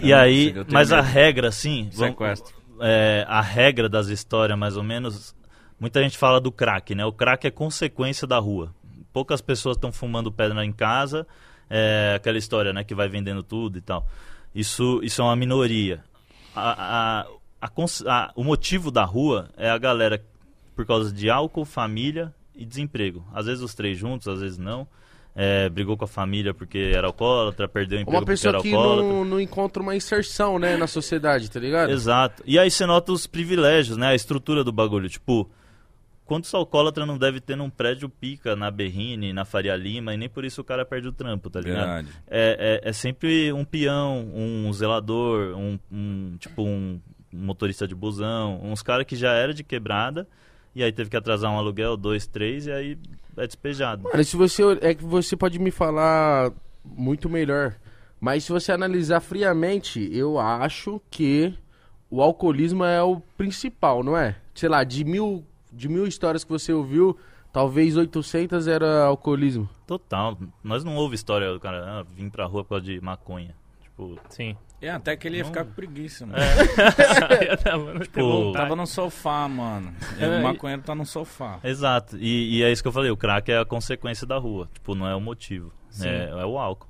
[0.00, 1.08] E aí, eu tenho mas a medo.
[1.08, 2.54] regra, assim, vamos- Sequestro.
[2.80, 5.36] é, a regra das histórias, mais ou menos,
[5.78, 7.04] muita gente fala do crack, né?
[7.04, 8.74] O crack é consequência da rua.
[9.12, 11.24] Poucas pessoas estão fumando pedra em casa,
[11.74, 14.06] é, aquela história, né, que vai vendendo tudo e tal.
[14.54, 16.04] Isso, isso é uma minoria.
[16.54, 17.24] A-
[17.62, 20.22] a- a o motivo da rua é a galera
[20.76, 23.24] por causa de álcool, família e desemprego.
[23.32, 24.86] Às vezes os três juntos, às vezes não.
[25.34, 28.60] É, brigou com a família porque era alcoólatra, perdeu o emprego Uma porque pessoa era
[28.62, 29.08] que alcoólatra.
[29.08, 31.90] não, não encontra uma inserção, né, na sociedade, tá ligado?
[31.90, 32.42] Exato.
[32.44, 34.08] E aí você nota os privilégios, né?
[34.08, 35.08] A estrutura do bagulho.
[35.08, 35.48] Tipo,
[36.24, 40.28] quantos alcoólatra não deve ter num prédio pica na Berrine, na Faria Lima, e nem
[40.28, 41.78] por isso o cara perde o trampo, tá ligado?
[41.78, 42.08] Verdade.
[42.28, 47.00] É, é, é sempre um peão, um zelador, um, um- tipo um
[47.32, 50.26] motorista de busão, uns caras que já era de quebrada,
[50.74, 52.98] e aí teve que atrasar um aluguel, dois, três, e aí
[53.36, 54.04] é despejado.
[54.04, 54.62] Mano, se você.
[54.80, 56.52] É que você pode me falar
[56.84, 57.74] muito melhor.
[58.20, 61.52] Mas se você analisar friamente, eu acho que
[62.08, 64.36] o alcoolismo é o principal, não é?
[64.54, 67.16] Sei lá, de mil, de mil histórias que você ouviu,
[67.52, 69.68] talvez 800 era alcoolismo.
[69.86, 70.36] Total.
[70.62, 73.54] Nós não ouve história do cara, ah, vim pra rua por causa de maconha.
[73.82, 74.56] Tipo, Sim.
[74.80, 76.38] É, até que ele ia ficar com preguiça, mano.
[77.48, 79.94] Eu tava no- Tipo, Tava no sofá, mano.
[80.18, 81.60] E É, o maconheiro tá no sofá.
[81.62, 82.16] Exato.
[82.18, 84.68] E, e é isso que eu falei, o crack é a consequência da rua.
[84.74, 85.72] Tipo, não é o motivo.
[86.00, 86.88] É, é o álcool.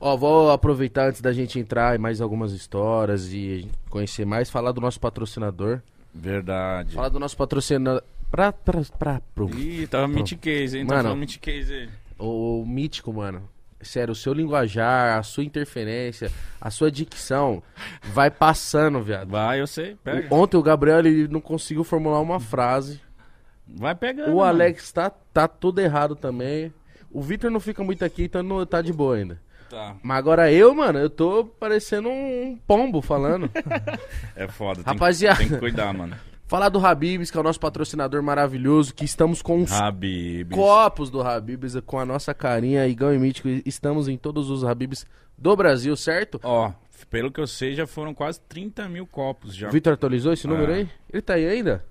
[0.00, 4.72] Ó, vou aproveitar antes da gente entrar em mais algumas histórias e conhecer mais, falar
[4.72, 5.80] do nosso patrocinador.
[6.14, 6.94] Verdade.
[6.94, 8.02] Falar do nosso patrocinador.
[8.34, 10.84] Pra, pra, pra, pro, Ih, tava Meat Case, hein?
[10.84, 11.14] Mano.
[11.40, 11.88] Case aí.
[12.18, 13.48] O, o mítico, mano.
[13.80, 17.62] Sério, o seu linguajar, a sua interferência, a sua dicção
[18.02, 19.28] vai passando, viado.
[19.30, 19.96] Vai, eu sei.
[20.02, 20.26] Pega.
[20.34, 23.00] O- Ontem o Gabriel ele não conseguiu formular uma frase.
[23.68, 24.32] Vai pegando.
[24.32, 24.48] O mano.
[24.48, 26.72] Alex tá, tá tudo errado também.
[27.12, 29.40] O Vitor não fica muito aqui, então não, tá de boa ainda.
[29.70, 29.94] Tá.
[30.02, 33.48] Mas agora eu, mano, eu tô parecendo um pombo falando.
[34.34, 34.82] É foda.
[34.82, 35.38] Tem, Rapaziada.
[35.38, 36.16] Tem que cuidar, mano.
[36.54, 40.56] Falar do Habibs, que é o nosso patrocinador maravilhoso, que estamos com os Habibs.
[40.56, 43.48] copos do Habibs com a nossa carinha Igão e Mítico.
[43.66, 45.04] Estamos em todos os Habibs
[45.36, 46.38] do Brasil, certo?
[46.44, 46.70] Ó,
[47.10, 49.66] pelo que eu sei, já foram quase 30 mil copos já.
[49.68, 50.76] O Vitor atualizou esse número Ah.
[50.76, 50.88] aí?
[51.12, 51.84] Ele tá aí ainda?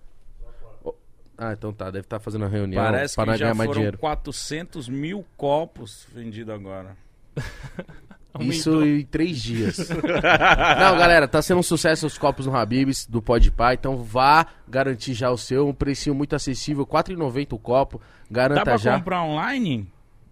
[1.37, 3.97] Ah, então tá, deve estar fazendo uma reunião Parece para que já foram dinheiro.
[3.97, 6.95] 400 mil copos vendidos agora.
[8.39, 9.89] Isso em três dias.
[10.79, 15.13] Não, galera, tá sendo um sucesso os copos no Habibs do Podpah, então vá garantir
[15.13, 18.97] já o seu, um precinho muito acessível, R$ 4,90 o copo, garanta Dá pra já.
[18.97, 19.87] comprar online?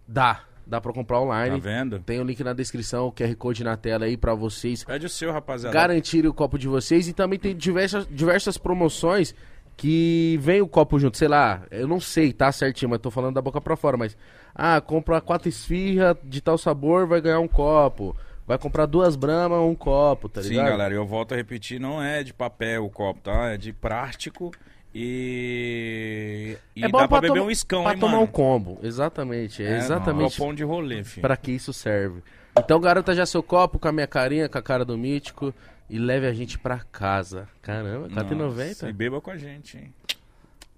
[0.08, 1.60] Dá, dá pra comprar Tá online.
[1.60, 2.00] vendo?
[2.00, 5.10] Tem o link na descrição, o QR Code na tela aí pra vocês Pede o
[5.10, 5.74] seu, rapaziada.
[5.74, 9.36] garantirem o copo de vocês e também tem diversas, diversas promoções
[9.82, 13.34] que vem o copo junto, sei lá, eu não sei, tá certinho, mas tô falando
[13.34, 14.16] da boca pra fora, mas
[14.54, 18.16] ah, compra quatro esfirra de tal sabor, vai ganhar um copo.
[18.46, 20.68] Vai comprar duas brama, um copo, tá Sim, ligado?
[20.68, 23.54] galera, eu volto a repetir, não é de papel o copo, tá?
[23.54, 24.52] É de plástico
[24.94, 26.58] e...
[26.76, 28.24] E é bom dá pra, beber toma- um escão, pra hein, tomar mano?
[28.24, 28.78] um combo.
[28.84, 31.22] Exatamente, é, É, exatamente Copão de rolê, filho.
[31.22, 32.22] pra que isso serve.
[32.58, 35.54] Então garanta já seu copo com a minha carinha, com a cara do mítico
[35.90, 37.48] e leve a gente pra casa.
[37.62, 38.94] Caramba, Nossa, E 4,90?
[38.94, 39.94] beba com a gente, hein?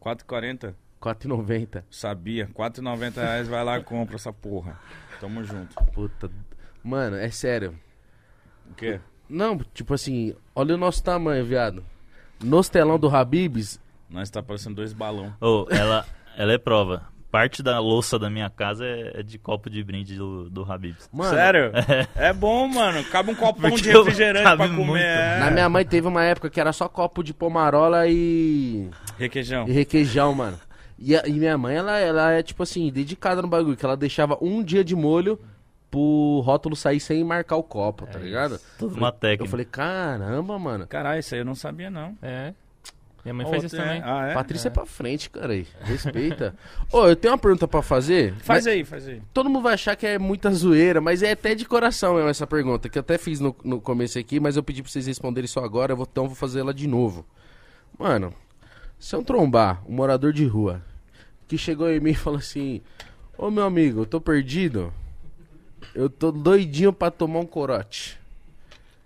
[0.01, 0.73] 4,40?
[1.01, 1.83] 4,90.
[1.89, 2.47] Sabia.
[2.53, 4.79] 4,90 reais, vai lá e compra essa porra.
[5.19, 5.75] Tamo junto.
[5.93, 6.29] Puta.
[6.83, 7.77] Mano, é sério.
[8.69, 8.99] O quê?
[9.29, 11.83] Não, tipo assim, olha o nosso tamanho, viado.
[12.43, 15.33] Nos telão do Habibs, Nós tá parecendo dois balão.
[15.41, 16.05] Ô, ela,
[16.37, 17.07] ela é prova.
[17.33, 21.09] Parte da louça da minha casa é, é de copo de brinde do, do Habib's.
[21.11, 21.71] Mano, Sério?
[22.15, 22.31] É.
[22.31, 23.03] bom, mano.
[23.05, 24.85] Cabe um copão Porque de refrigerante pra comer.
[24.85, 25.03] muito.
[25.03, 25.39] é.
[25.39, 29.67] Na minha mãe teve uma época que era só copo de pomarola e, Requeijão.
[29.67, 30.59] e requeijão, mano.
[30.99, 33.97] E, a- e minha mãe, ela, ela é, tipo assim, dedicada no bagulho, que ela
[33.97, 35.39] deixava um dia de molho
[35.89, 38.59] pro rótulo sair sem marcar o copo, tá ligado?
[38.77, 39.43] Toda uma técnica.
[39.45, 40.85] Eu falei, caramba, mano.
[40.87, 42.15] Caralho, isso aí eu não sabia, não.
[42.21, 42.53] É.
[43.23, 44.01] Minha mãe faz isso tem- também.
[44.03, 44.33] Ah, é?
[44.33, 44.71] Patrícia é.
[44.71, 45.53] pra frente, cara.
[45.53, 45.65] aí.
[45.81, 46.53] Respeita.
[46.91, 48.33] Ô, eu tenho uma pergunta pra fazer.
[48.39, 49.21] Faz aí, faz aí.
[49.33, 52.45] Todo mundo vai achar que é muita zoeira, mas é até de coração mesmo essa
[52.45, 55.47] pergunta, que eu até fiz no, no começo aqui, mas eu pedi pra vocês responderem
[55.47, 57.25] só agora, eu vou, então eu vou fazer ela de novo.
[57.97, 58.33] Mano,
[58.99, 60.81] se eu trombar um morador de rua
[61.47, 62.81] que chegou em mim e falou assim:
[63.37, 64.93] Ô meu amigo, eu tô perdido,
[65.95, 68.19] eu tô doidinho pra tomar um corote.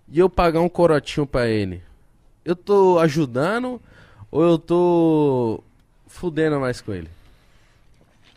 [0.10, 1.84] E eu pagar um corotinho pra ele.
[2.46, 3.82] Eu tô ajudando
[4.32, 5.64] ou eu tô
[6.08, 7.10] fudendo mais com ele?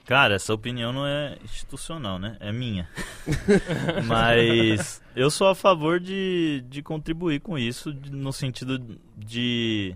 [0.06, 2.36] Cara, essa opinião não é institucional, né?
[2.40, 2.88] É minha.
[4.06, 8.78] Mas eu sou a favor de, de contribuir com isso, de- no sentido
[9.16, 9.94] de.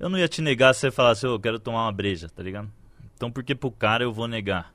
[0.00, 2.42] Eu não ia te negar se você falasse, "Ô, eu quero tomar uma breja, tá
[2.42, 2.68] ligado?
[3.16, 4.72] Então por que pro cara eu vou negar?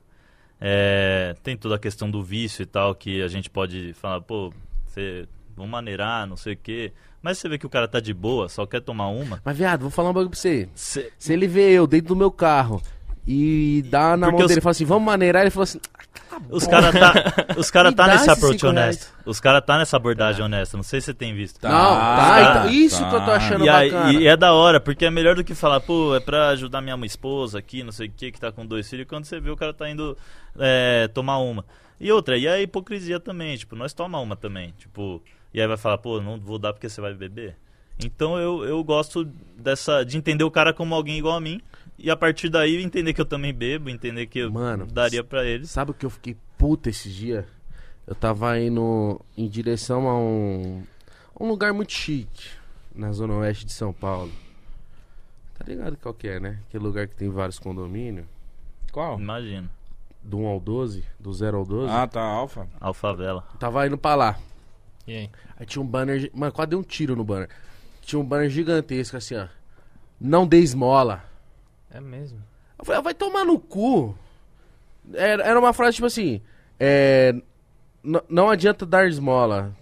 [0.60, 4.52] É, tem toda a questão do vício e tal, que a gente pode falar, pô,
[4.86, 5.26] você.
[5.56, 6.92] Vamos maneirar, não sei o quê.
[7.22, 9.40] Mas você vê que o cara tá de boa, só quer tomar uma.
[9.44, 10.68] Mas, viado, vou falar um bagulho pra você.
[10.74, 12.82] Cê, Se ele vê eu dentro do meu carro
[13.26, 15.80] e dá na Porque mão os- dele e fala assim, vamos maneirar, ele falou assim,
[16.50, 19.06] Os caras tá, os cara tá nesse approach honesto.
[19.24, 20.76] Os caras tá nessa abordagem honesta.
[20.76, 21.62] Não sei se você tem visto.
[21.62, 23.08] não, tá, tá, isso tá.
[23.08, 24.12] que eu tô achando E, aí- bacana.
[24.20, 26.96] e é da hora, porque é melhor do que falar, pô, é pra ajudar minha
[26.96, 29.48] mãe esposa aqui, não sei o que, que tá com dois filhos, quando você vê
[29.50, 30.14] o cara tá indo
[30.58, 31.64] é, tomar uma.
[31.98, 35.22] E outra, e a hipocrisia também, tipo, nós toma uma também, tipo,
[35.54, 37.56] e aí vai falar, pô, não vou dar porque você vai beber.
[38.04, 39.24] Então eu, eu gosto
[39.56, 41.60] dessa, de entender o cara como alguém igual a mim,
[41.96, 45.44] e a partir daí entender que eu também bebo, entender que eu Mano, daria pra
[45.44, 45.70] eles.
[45.70, 47.44] Sabe o que eu fiquei puto esses dias?
[48.04, 50.82] Eu tava indo em direção a um,
[51.38, 52.48] um lugar muito chique,
[52.92, 54.32] na zona oeste de São Paulo.
[55.56, 56.58] Tá ligado qual que é, né?
[56.68, 58.26] Aquele lugar que tem vários condomínios,
[58.90, 59.18] Qual?
[59.20, 59.70] Imagina,
[60.22, 61.92] do 1 ao 12, do 0 ao 12.
[61.92, 62.66] Ah, tá, Alfa.
[62.80, 63.46] alfavela.
[63.58, 64.38] Tava indo pra lá.
[65.06, 65.30] E aí?
[65.58, 66.30] Aí tinha um banner.
[66.34, 67.48] Mano, quase deu um tiro no banner.
[68.02, 69.46] Tinha um banner gigantesco assim, ó.
[70.20, 71.24] Não dê esmola.
[71.90, 72.42] É mesmo.
[72.78, 74.16] Eu falei, ah, vai tomar no cu.
[75.12, 76.40] Era, era uma frase tipo assim:
[76.80, 77.34] é,
[78.28, 79.74] Não adianta dar esmola.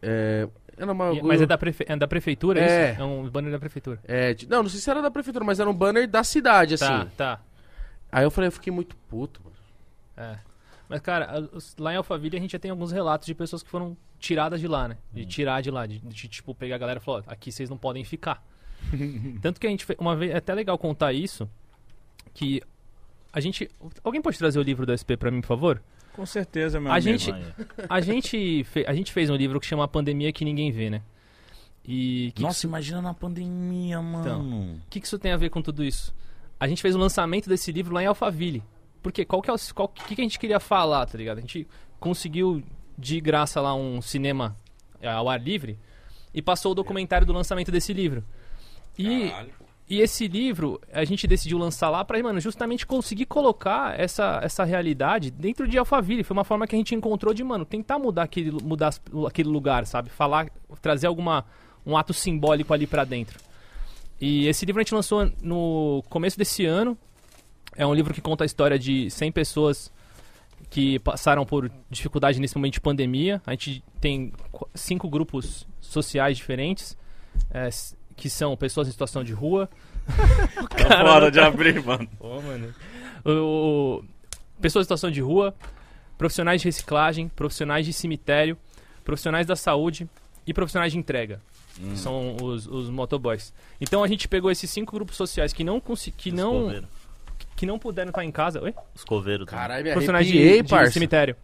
[0.00, 1.12] É, era uma.
[1.12, 1.84] E- mas é da, prefe...
[1.88, 2.92] é da prefeitura É.
[2.92, 3.00] isso?
[3.00, 3.98] É um banner da prefeitura.
[4.06, 6.86] é, não, não sei se era da prefeitura, mas era um banner da cidade, assim.
[6.86, 7.40] Tá, tá.
[8.10, 9.56] Aí eu falei, eu fiquei muito puto, mano.
[10.16, 10.38] É.
[10.88, 13.96] Mas, cara, lá em Alphaville a gente já tem alguns relatos de pessoas que foram
[14.18, 14.96] tiradas de lá, né?
[15.12, 17.68] De tirar de lá, de, de, tipo, pegar a galera e falar, ó, aqui vocês
[17.70, 18.44] não podem ficar.
[19.42, 21.48] Tanto que a gente fez, uma vez, é até legal contar isso,
[22.34, 22.62] que
[23.32, 23.68] a gente...
[24.02, 25.82] Alguém pode trazer o livro do SP pra mim, por favor?
[26.12, 27.18] Com certeza, meu A amigo.
[27.18, 27.32] gente-.
[27.88, 30.90] A gente, fe- a gente fez um livro que chama A Pandemia Que Ninguém Vê,
[30.90, 31.02] né?
[31.84, 34.74] E que Nossa, imagina na pandemia, mano.
[34.74, 36.14] o que, que isso tem a ver com tudo isso?
[36.60, 38.62] A gente fez o lançamento desse livro lá em Alphaville.
[39.02, 41.38] Porque qual que é o qual, que, que a gente queria falar, tá ligado?
[41.38, 41.66] A gente
[42.00, 42.62] conseguiu
[42.98, 44.56] de graça lá um cinema
[45.00, 45.78] eh, ao ar livre
[46.34, 48.24] e passou o documentário do lançamento desse livro.
[48.98, 49.52] E, Caralho.
[49.88, 54.64] e esse livro a gente decidiu lançar lá pra, mano, justamente conseguir colocar essa, essa
[54.64, 56.24] realidade dentro de Alphaville.
[56.24, 58.92] Foi uma forma que a gente encontrou de, mano, tentar mudar aquele, mudar
[59.26, 60.10] aquele lugar, sabe?
[60.10, 60.50] Falar,
[60.82, 61.44] trazer alguma
[61.86, 63.38] um ato simbólico ali pra dentro.
[64.20, 66.98] E esse livro a gente lançou no começo desse ano.
[67.76, 69.92] É um livro que conta a história de 100 pessoas
[70.70, 73.40] que passaram por dificuldade nesse momento de pandemia.
[73.46, 74.32] A gente tem
[74.74, 76.96] cinco grupos sociais diferentes,
[77.50, 77.68] é,
[78.16, 79.68] que são pessoas em situação de rua.
[80.88, 82.08] Tá fora de abrir, mano.
[83.24, 84.04] O, o-
[84.60, 85.54] pessoas em situação de rua,
[86.16, 88.56] profissionais de reciclagem, profissionais de cemitério,
[89.04, 90.08] profissionais da saúde
[90.46, 91.40] e profissionais de entrega.
[91.80, 91.90] Hum.
[91.90, 93.52] que São os, os motoboys.
[93.80, 95.80] Então a gente pegou esses cinco grupos sociais que não,
[96.16, 96.60] que não.
[97.58, 98.62] Que não puderam estar em casa.
[98.62, 98.72] Oi?
[98.94, 99.44] Os coveiros.
[99.46, 100.92] Caralho, me Profissionais de, arrepiei, de parça.
[100.92, 101.36] cemitério.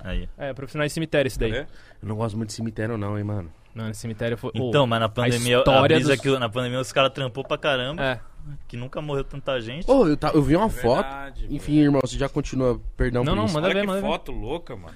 [0.00, 0.28] Aí.
[0.36, 1.50] É, profissionais de cemitério, esse daí.
[1.52, 1.66] Cadê?
[2.02, 3.50] Eu não gosto muito de cemitério, não, hein, mano.
[3.74, 4.50] Não, esse cemitério foi.
[4.54, 7.56] Então, mas na pandemia, a, história brisa dos- que na pandemia os caras trampou pra
[7.58, 8.20] caramba, É.
[8.68, 9.90] que nunca morreu tanta gente.
[9.90, 11.02] Ô, eu, ta- eu vi uma foto.
[11.08, 13.54] Verdade, Enfim, irmão, você já continua, perdão Não, por não, isso.
[13.54, 14.06] manda Olha ver, que manda ver.
[14.06, 14.94] foto louca, mano.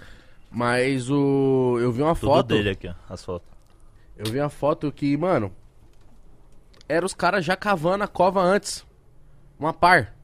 [0.50, 1.78] Mas o.
[1.80, 2.46] Eu vi uma Tudo foto.
[2.48, 3.48] dele aqui, ó, as fotos.
[4.16, 5.50] Eu vi uma foto que, mano.
[6.88, 8.84] Era os caras já cavando a cova antes.
[9.58, 10.14] Uma par.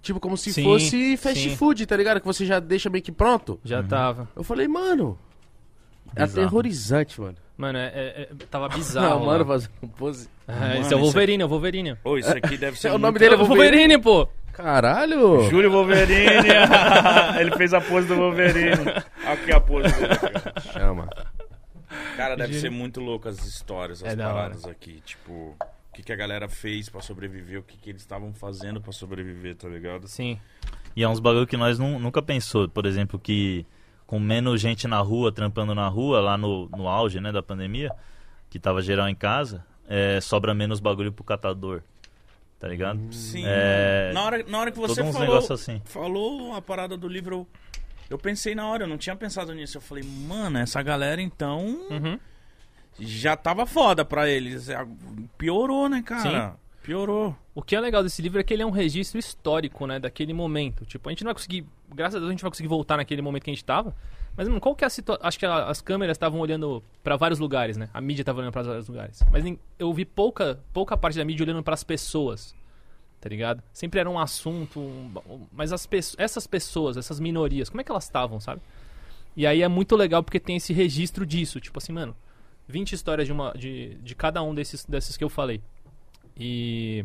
[0.00, 1.56] Tipo, como se Sim, fosse fast sim.
[1.56, 2.20] food, tá ligado?
[2.20, 3.58] Que você já deixa meio que pronto.
[3.64, 4.28] Já tava.
[4.36, 5.18] Eu falei, mano.
[6.16, 6.46] É Bizarro.
[6.46, 7.36] aterrorizante, mano.
[7.56, 9.26] Mano, é, é- é- tava Não, bizarro.
[9.26, 9.44] mano, lá.
[9.44, 10.28] fazendo pose.
[10.46, 11.96] É, Mano, esse é o isso Wolverine, é o Wolverine.
[12.04, 14.28] Ô, isso aqui deve ser O nome muito- dele é o Wolverine, pô!
[14.52, 15.42] Caralho!
[15.50, 16.48] Júlio Wolverine.
[17.40, 18.74] Ele fez a pose do Wolverine.
[19.26, 20.14] Aqui a pose dele.
[20.72, 21.08] Chama.
[22.16, 25.00] Cara, deve Júlio- ser muito louco as histórias, as É da paradas aqui.
[25.04, 25.54] Tipo,
[25.98, 29.56] que, que a galera fez pra sobreviver, o que, que eles estavam fazendo pra sobreviver,
[29.56, 30.06] tá ligado?
[30.06, 30.38] Sim.
[30.94, 32.68] E é uns bagulho que nós nu- nunca pensou.
[32.68, 33.66] Por exemplo, que
[34.06, 37.90] com menos gente na rua, trampando na rua, lá no, no auge né, da pandemia,
[38.48, 41.82] que tava geral em casa, é, sobra menos bagulho pro catador.
[42.60, 43.12] Tá ligado?
[43.12, 43.42] Sim.
[43.46, 45.82] É, Na, hora, na hora que você falou, assim.
[45.84, 47.46] falou a parada do livro, eu,
[48.10, 49.76] eu pensei na hora, eu não tinha pensado nisso.
[49.78, 52.18] Eu falei, mano, essa galera então Uhum.
[52.98, 54.68] Já tava foda pra eles.
[54.68, 54.86] É,
[55.36, 56.56] Piorou, né, cara?
[56.82, 57.36] Piorou.
[57.54, 60.32] O que é legal desse livro é que ele é um registro histórico, né, daquele
[60.32, 60.86] momento.
[60.86, 63.20] Tipo, a gente não vai conseguir, graças a Deus a gente vai conseguir voltar naquele
[63.20, 63.94] momento que a gente tava.
[64.36, 65.26] Mas, mano, qual que é a situação?
[65.26, 67.90] Acho que a- as câmeras estavam olhando pra vários lugares, né?
[67.92, 69.20] A mídia tava olhando pra vários lugares.
[69.32, 69.44] Mas
[69.78, 72.54] eu vi pouca, pouca parte da mídia olhando pras pessoas.
[73.20, 73.60] Tá ligado?
[73.72, 78.04] Sempre era um assunto, um- mas as essas pessoas, essas minorias, como é que elas
[78.04, 78.62] estavam, sabe?
[79.36, 82.14] E aí é muito legal porque tem esse registro disso, tipo assim, mano,
[82.68, 85.60] 20 histórias de uma de, de cada um desses desses que eu falei.
[86.36, 87.04] E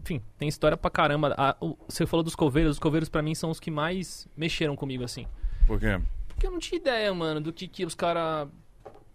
[0.00, 1.34] enfim, tem história pra caramba.
[1.36, 4.76] A- o- você falou dos coveiros, os coveiros pra mim são os que mais mexeram
[4.76, 5.26] comigo, assim.
[5.66, 6.00] Por quê?
[6.28, 8.48] Porque eu não tinha ideia, mano, do que, que os caras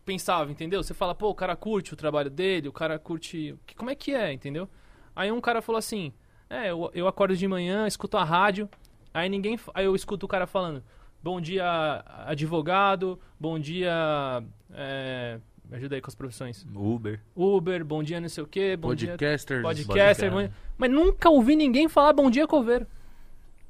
[0.04, 0.84] pensavam, entendeu?
[0.84, 3.56] Você fala, pô, o cara curte o trabalho dele, o cara curte.
[3.78, 4.68] Como é que é, entendeu?
[5.16, 6.12] Aí um cara falou assim:
[6.50, 8.70] É, eu, eu acordo de manhã, escuto a rádio,
[9.14, 9.58] aí ninguém.
[9.74, 10.84] Aí eu escuto o cara falando:
[11.24, 14.44] Bom dia, advogado, bom dia.
[14.74, 15.40] É,
[15.72, 16.66] me ajuda aí com as profissões.
[16.76, 17.20] Uber.
[17.36, 19.12] Uber, bom dia, não sei o quê, bom dia.
[19.12, 19.62] Podcasters.
[19.64, 20.50] Podcaster, Podcast.
[20.50, 22.86] bom- mas nunca ouvi ninguém falar bom dia, coveiro.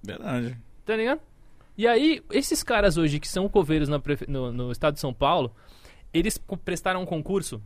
[0.04, 0.58] Verdade.
[0.84, 1.22] Tá ligado?
[1.78, 5.54] E aí, esses caras hoje que são coveiros prefe- no, no estado de São Paulo,
[6.14, 7.62] eles prestaram um concurso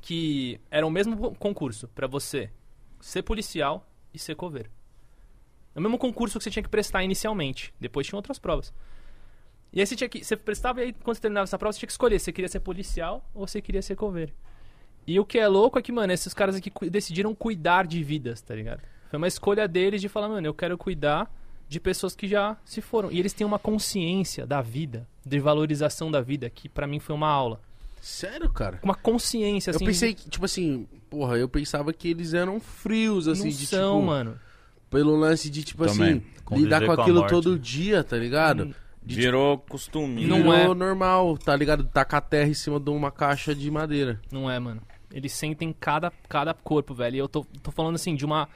[0.00, 2.50] que era o mesmo co- concurso pra você
[3.00, 4.70] ser policial e ser coveiro.
[5.74, 7.72] É o mesmo concurso que você tinha que prestar inicialmente.
[7.80, 8.72] Depois tinha outras provas.
[9.72, 10.22] E aí você tinha que.
[10.22, 12.32] Você prestava e aí, quando você terminava essa prova, você tinha que escolher se você
[12.32, 14.32] queria ser policial ou você queria ser coveiro.
[15.06, 18.40] E o que é louco é que, mano, esses caras aqui decidiram cuidar de vidas,
[18.40, 18.82] tá ligado?
[19.10, 21.30] Foi uma escolha deles de falar, mano, eu quero cuidar
[21.68, 23.10] de pessoas que já se foram.
[23.10, 27.16] E eles têm uma consciência da vida, de valorização da vida, que pra mim foi
[27.16, 27.60] uma aula.
[28.00, 28.78] Sério, cara?
[28.82, 29.84] Uma consciência, assim.
[29.84, 33.66] eu pensei que, tipo assim, porra, eu pensava que eles eram frios, assim, não de
[33.66, 34.06] são, tipo.
[34.06, 34.38] mano.
[34.90, 36.14] Pelo lance de, tipo Também.
[36.14, 37.30] assim, Conviver lidar com com aquilo morte.
[37.30, 38.64] todo dia, tá ligado?
[38.64, 40.24] Hum, Virou costume.
[40.26, 40.74] Não Virou é.
[40.74, 41.84] normal, tá ligado?
[41.84, 44.20] Tacar terra em cima de uma caixa de madeira.
[44.30, 44.80] Não é, mano.
[45.12, 47.16] Eles sentem cada, cada corpo, velho.
[47.16, 48.48] E eu tô, tô falando assim de uma.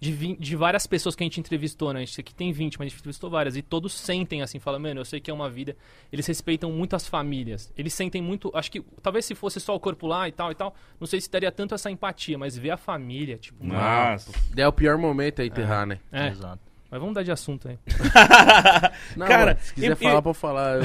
[0.00, 2.00] De, vin- de várias pessoas que a gente entrevistou, né?
[2.02, 3.56] A gente aqui tem 20, mas a gente entrevistou várias.
[3.56, 5.74] E todos sentem assim, falam, mano, eu sei que é uma vida.
[6.12, 7.72] Eles respeitam muito as famílias.
[7.78, 8.50] Eles sentem muito.
[8.54, 11.22] Acho que talvez se fosse só o corpo lá e tal e tal, não sei
[11.22, 13.64] se daria tanto essa empatia, mas ver a família, tipo.
[13.64, 14.30] mano, Nossa.
[14.54, 15.98] É o pior momento é enterrar, né?
[16.12, 16.60] É, Exato.
[16.94, 17.76] Mas vamos dar de assunto aí.
[19.16, 20.76] Não, Cara, mano, se quiser e- falar, e- pode falar.
[20.76, 20.82] Eu,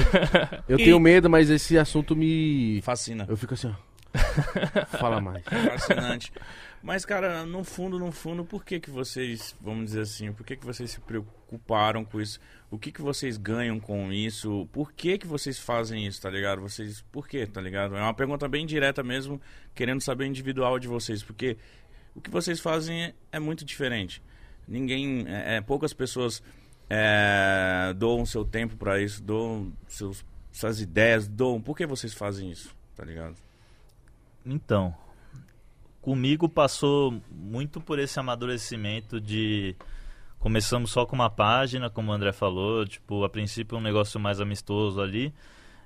[0.70, 2.80] eu E- tenho medo, mas esse assunto me.
[2.82, 3.26] Fascina.
[3.28, 3.90] Eu fico assim, ó.
[4.98, 5.44] Fala mais.
[5.44, 6.32] Fascinante.
[6.82, 10.56] Mas, cara, no fundo, no fundo, por que que vocês, vamos dizer assim, por que
[10.56, 12.40] que vocês se preocuparam com isso?
[12.72, 14.68] O que que vocês ganham com isso?
[14.72, 16.60] Por que que vocês fazem isso, tá ligado?
[16.60, 17.96] Vocês, por quê, tá ligado?
[17.96, 19.40] É uma pergunta bem direta mesmo,
[19.76, 21.56] querendo saber individual de vocês, porque
[22.16, 24.20] o que vocês fazem é, é muito diferente.
[24.66, 26.42] Ninguém, é, é, poucas pessoas
[26.88, 31.60] é, doam seu tempo pra isso, doam seus, suas ideias, doam.
[31.60, 33.36] Por que vocês fazem isso, tá ligado?
[34.44, 34.94] Então,
[36.00, 39.76] comigo passou muito por esse amadurecimento de
[40.38, 44.40] começamos só com uma página, como o André falou, tipo, a princípio um negócio mais
[44.40, 45.32] amistoso ali.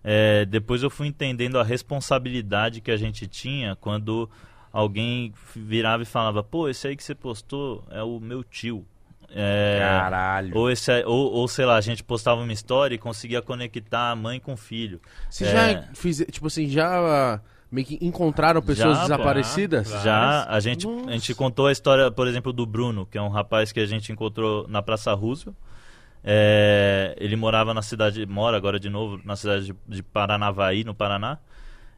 [0.03, 4.31] É, depois eu fui entendendo a responsabilidade que a gente tinha quando
[4.75, 8.85] alguém virava e falava, pô, esse aí que você postou é o meu tio.
[9.37, 10.57] É, Caralho.
[10.57, 14.11] ou, esse, aí- ou, ou sei lá, a gente postava uma história e conseguia conectar
[14.11, 15.01] a mãe com o filho.
[15.31, 15.51] Você É.
[15.75, 19.89] já fiz, tipo assim, já ah, meio que encontraram pessoas Já, desaparecidas?
[19.89, 19.99] Já.
[20.01, 21.09] Já a gente, Nossa.
[21.09, 23.87] a gente contou a história, por exemplo, do Bruno, que é um rapaz que a
[23.87, 25.57] gente encontrou na Praça Roosevelt.
[26.23, 30.95] É, ele morava na cidade, mora agora de novo na cidade de, de Paranavaí, no
[30.95, 31.39] Paraná.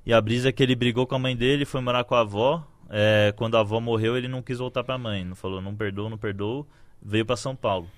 [0.07, 2.21] E a brisa é que ele brigou com a mãe dele, foi morar com a
[2.21, 2.65] avó.
[2.89, 5.25] É, quando a avó morreu, ele não quis voltar pra mãe.
[5.25, 6.67] Não falou, não perdoou, não perdoou.
[7.03, 7.89] Veio pra São Paulo.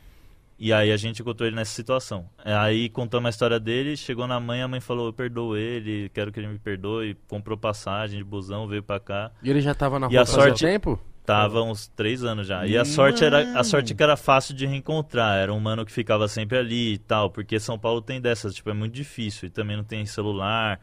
[0.59, 2.29] E aí a gente encontrou ele nessa situação.
[2.45, 6.11] É, Aí contamos a história dele, chegou na mãe, a mãe falou, eu perdoo ele,
[6.13, 7.15] quero que ele me perdoe.
[7.29, 9.31] Comprou passagem de busão, veio pra cá.
[9.43, 10.99] E ele já tava na E rua a sorte- tempo?
[11.25, 12.67] Tava uns três anos já.
[12.67, 15.37] E a sorte era a sorte que era fácil de reencontrar.
[15.37, 17.29] Era um mano que ficava sempre ali e tal.
[17.29, 19.47] Porque São Paulo tem dessas, tipo, é muito difícil.
[19.49, 20.81] E também não tem celular.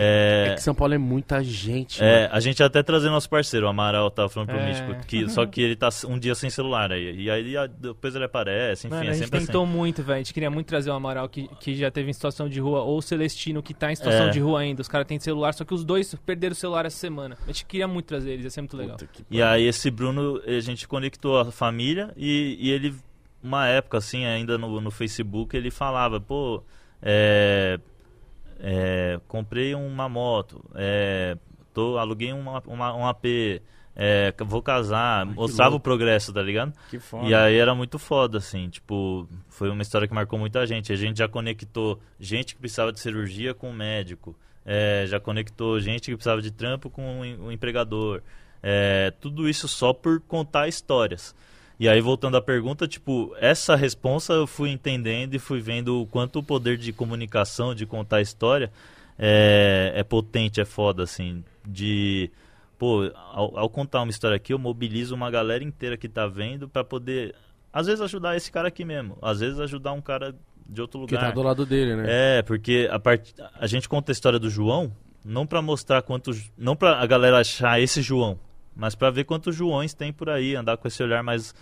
[0.00, 2.02] É, É que São Paulo é muita gente.
[2.02, 2.34] é, mano.
[2.34, 4.66] a gente até trazer nosso parceiro, o Amaral, tava falando pro É.
[4.68, 7.22] Mítico, que, só que ele tá um dia sem celular aí.
[7.22, 9.72] E aí depois ele aparece, enfim, Mano, é a gente sempre tentou assim.
[9.72, 10.14] muito, velho.
[10.14, 12.82] A gente queria muito trazer o Amaral que, que já teve em situação de rua,
[12.82, 14.30] ou o Celestino que tá em situação É.
[14.30, 14.80] de rua ainda.
[14.80, 17.36] Os caras têm celular, só que os dois perderam o celular essa semana.
[17.44, 18.96] A gente queria muito trazer eles, ia ser muito legal.
[19.28, 22.94] E aí esse Bruno, a gente conectou a família e, e ele,
[23.42, 26.62] uma época assim, ainda no, no Facebook, ele falava, pô,
[27.02, 27.78] é,
[28.60, 31.36] é, comprei uma moto, é,
[31.74, 33.60] tô, aluguei uma, uma- um AP,
[33.94, 36.72] é, vou casar, mostrava o progresso, tá ligado?
[36.90, 37.26] Que foda.
[37.26, 40.92] E aí era muito foda, assim, tipo, foi uma história que marcou muita gente.
[40.92, 45.80] A gente já conectou gente que precisava de cirurgia com o médico, é, já conectou
[45.80, 48.22] gente que precisava de trampo com o empregador.
[48.62, 51.34] É, tudo isso só por contar histórias.
[51.78, 56.06] E aí, voltando à pergunta, tipo, essa responsa eu fui entendendo e fui vendo o
[56.06, 58.72] quanto o poder de comunicação, de contar história,
[59.16, 62.30] é, é potente, é foda, assim, de...
[62.76, 66.68] Pô, ao, ao contar uma história aqui, eu mobilizo uma galera inteira que tá vendo
[66.68, 67.34] pra poder,
[67.72, 69.18] às vezes, ajudar esse cara aqui mesmo.
[69.20, 70.34] Às vezes, ajudar um cara
[70.68, 71.28] de outro Que lugar.
[71.28, 72.38] tá do lado dele, né?
[72.38, 73.34] É, porque a, part...
[73.58, 74.92] a gente conta a história do João
[75.24, 76.50] não pra mostrar quantos.
[76.56, 78.38] Não pra a galera achar esse João,
[78.78, 81.54] mas pra ver quantos Joões tem por aí, andar com esse olhar mais,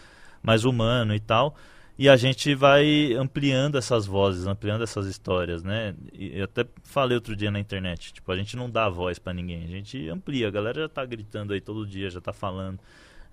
[0.43, 1.57] mais humano e tal.
[1.99, 5.95] E a gente vai ampliando essas vozes, ampliando essas histórias, né?
[6.13, 9.33] E eu até falei outro dia na internet, tipo, a gente não dá voz pra
[9.33, 12.79] ninguém, a gente amplia, a galera já tá gritando aí todo dia, já tá falando.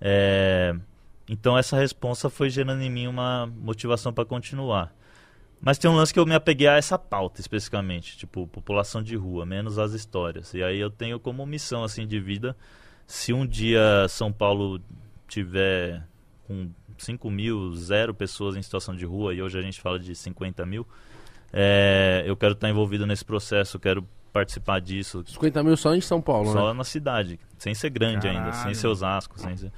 [0.00, 0.74] É...
[1.28, 4.94] Então essa resposta foi gerando em mim uma motivação pra continuar.
[5.60, 9.16] Mas tem um lance que eu me apeguei a essa pauta especificamente, tipo, população de
[9.16, 10.52] rua, menos as histórias.
[10.54, 12.56] E aí eu tenho como missão assim de vida,
[13.06, 14.80] se um dia São Paulo
[15.28, 16.02] tiver
[16.46, 20.14] com 5 mil, zero pessoas em situação de rua, e hoje a gente fala de
[20.14, 20.86] 50 mil,
[21.52, 26.20] é, eu quero estar envolvido nesse processo, quero participar disso, 50 mil só em São
[26.20, 26.78] Paulo, só né?
[26.78, 28.74] na cidade, sem ser grande ainda, sem Caralho.
[28.74, 29.72] ser Osasco, sem ser...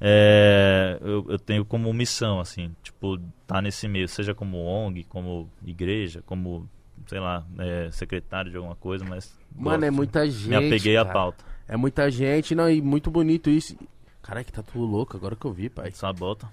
[0.00, 5.48] É, eu, eu tenho como missão, assim, tipo, tá nesse meio, seja como ONG, como
[5.64, 6.68] igreja, como,
[7.06, 9.38] sei lá, é, secretário de alguma coisa, mas...
[9.54, 9.96] Mano, é gosto.
[9.96, 10.48] muita gente.
[10.48, 11.14] Me apeguei à cara.
[11.14, 11.53] pauta.
[11.68, 13.76] É muita gente, não, e muito bonito isso.
[14.22, 15.90] Caralho, que tá tudo louco, agora que eu vi, pai.
[15.92, 16.48] Sabota.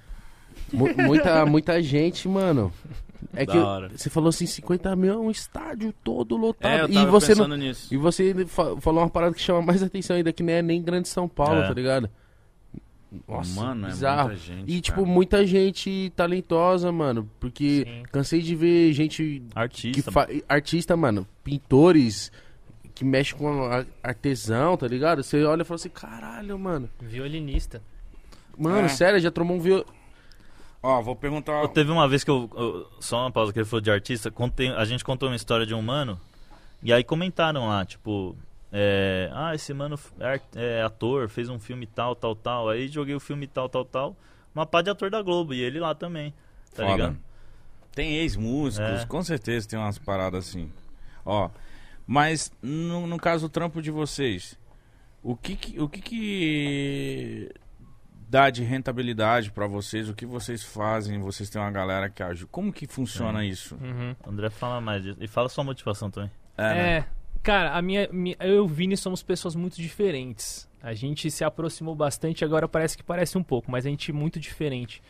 [0.71, 2.71] Mu- muita, muita gente, mano.
[3.33, 3.89] É Da que hora.
[3.95, 6.93] você falou assim, 50 mil é um estádio todo É, lotado.
[6.93, 7.93] eu e você não, nisso.
[7.93, 10.81] E você fa- falou uma parada que chama mais atenção ainda, que nem é nem
[10.81, 11.67] grande São Paulo, É.
[11.67, 12.09] tá ligado?
[13.27, 14.29] Nossa, Mano, é bizarro.
[14.29, 15.07] muita gente, e, tipo, cara.
[15.13, 17.29] muita gente talentosa, mano.
[17.41, 18.03] Porque Sim.
[18.11, 20.11] cansei de ver gente que Artista.
[20.11, 20.27] fa...
[20.47, 22.31] artista, mano, pintores
[23.01, 23.67] que mexe com
[24.03, 25.23] artesão, tá ligado?
[25.23, 26.87] Você olha e fala assim, caralho, mano.
[26.99, 27.81] Violinista.
[28.55, 28.89] Mano, É.
[28.89, 29.83] sério, já tomou um viol...
[30.83, 31.63] Ó, vou perguntar...
[31.63, 34.29] Eu- Teve uma vez que eu, eu- Só uma pausa que ele falou de artista.
[34.29, 36.19] Contei, a gente contou uma história de um mano.
[36.83, 38.35] E aí comentaram lá, tipo.
[38.71, 42.69] é, ah, esse mano é, é ator, fez um filme tal, tal, tal.
[42.69, 44.15] Aí joguei o filme tal, tal, tal.
[44.53, 45.55] Uma pá de ator da Globo.
[45.55, 46.31] E ele lá também.
[46.75, 46.91] Tá Foda.
[46.91, 47.17] ligado?
[47.95, 49.05] Tem ex-músicos, É.
[49.07, 50.71] com certeza tem umas paradas assim.
[51.25, 51.49] Ó,
[52.07, 54.57] mas no, no caso do trampo de vocês,
[55.23, 57.51] o que que, o que que
[58.29, 60.09] dá de rentabilidade pra vocês?
[60.09, 61.19] O que vocês fazem?
[61.19, 62.49] Vocês têm uma galera que ajuda.
[62.51, 63.75] Como que funciona isso?
[63.75, 64.15] Uhum.
[64.25, 65.17] André fala mais disso.
[65.21, 66.31] E fala sua motivação também.
[66.57, 67.05] É, É, né?
[67.43, 70.69] cara, a minha, minha- eu e o Vini somos pessoas muito diferentes.
[70.81, 74.13] A gente se aproximou bastante, agora parece que parece um pouco, mas a gente é
[74.13, 75.01] muito diferente.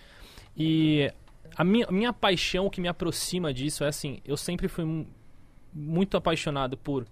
[0.58, 1.10] E
[1.56, 5.08] a minha, a minha paixão, o que me aproxima disso é assim, eu sempre fui
[5.74, 7.06] muito apaixonado por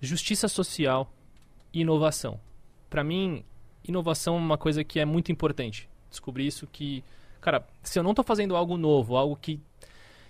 [0.00, 1.12] justiça social
[1.72, 2.40] e inovação.
[2.90, 3.44] Pra mim,
[3.86, 5.88] inovação é uma coisa que é muito importante.
[6.10, 7.02] Descobri isso que,
[7.40, 9.60] cara, se eu não tô fazendo algo novo, algo que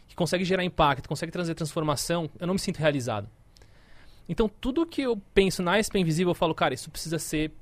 [0.06, 3.28] que consegue gerar impacto, consegue trazer transformação, eu não me sinto realizado.
[4.28, 7.52] Então, tudo que eu penso na SP Invisível, eu falo, cara, isso precisa ser.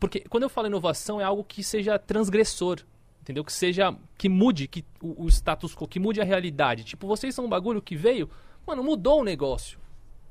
[0.00, 2.80] Porque quando eu falo inovação, é algo que seja transgressor,
[3.20, 3.44] entendeu?
[3.44, 3.94] Que seja.
[4.16, 6.84] que mude que, o, o status quo, que mude a realidade.
[6.84, 8.30] Tipo, vocês são um bagulho que veio,
[8.66, 9.78] mano, mudou o negócio.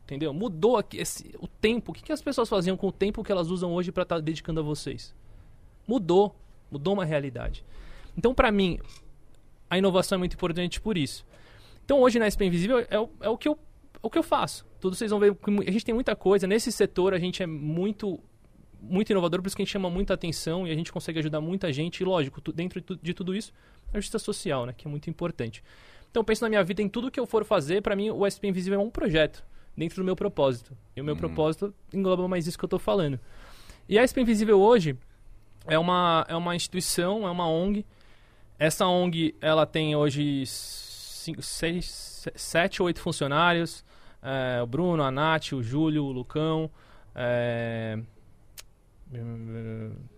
[0.05, 0.33] Entendeu?
[0.33, 1.91] Mudou aqui esse, o tempo.
[1.91, 4.19] O que, que as pessoas faziam com o tempo que elas usam hoje para estar
[4.19, 5.15] dedicando a vocês?
[5.87, 6.35] Mudou.
[6.69, 7.63] Mudou uma realidade.
[8.17, 8.79] Então, para mim,
[9.69, 11.25] a inovação é muito importante por isso.
[11.85, 13.57] Então hoje na SP Invisível é, o- é o, que eu,
[14.01, 14.65] o que eu faço.
[14.79, 15.35] Tudo vocês vão ver.
[15.35, 16.45] que A gente tem muita coisa.
[16.47, 18.19] Nesse setor a gente é muito
[18.85, 21.39] muito inovador, por isso que a gente chama muita atenção e a gente consegue ajudar
[21.39, 22.01] muita gente.
[22.01, 23.53] E lógico, dentro de tudo isso,
[23.93, 24.73] a justiça social, né?
[24.77, 25.63] Que é muito importante.
[26.13, 28.21] Então eu penso na minha vida em tudo que eu for fazer, para mim o
[28.29, 29.43] SP Invisível é um projeto
[29.75, 30.77] dentro do meu propósito.
[30.95, 33.19] E o meu propósito engloba mais isso que eu tô falando.
[33.89, 34.95] E a SP Invisível hoje
[35.65, 37.83] é uma, é uma instituição, é uma ONG.
[38.59, 43.83] Essa ONG ela tem hoje cinco, seis, se- sete ou oito funcionários.
[44.21, 46.69] é, o Bruno, a Nath, o Júlio, o Lucão,
[47.15, 47.97] é,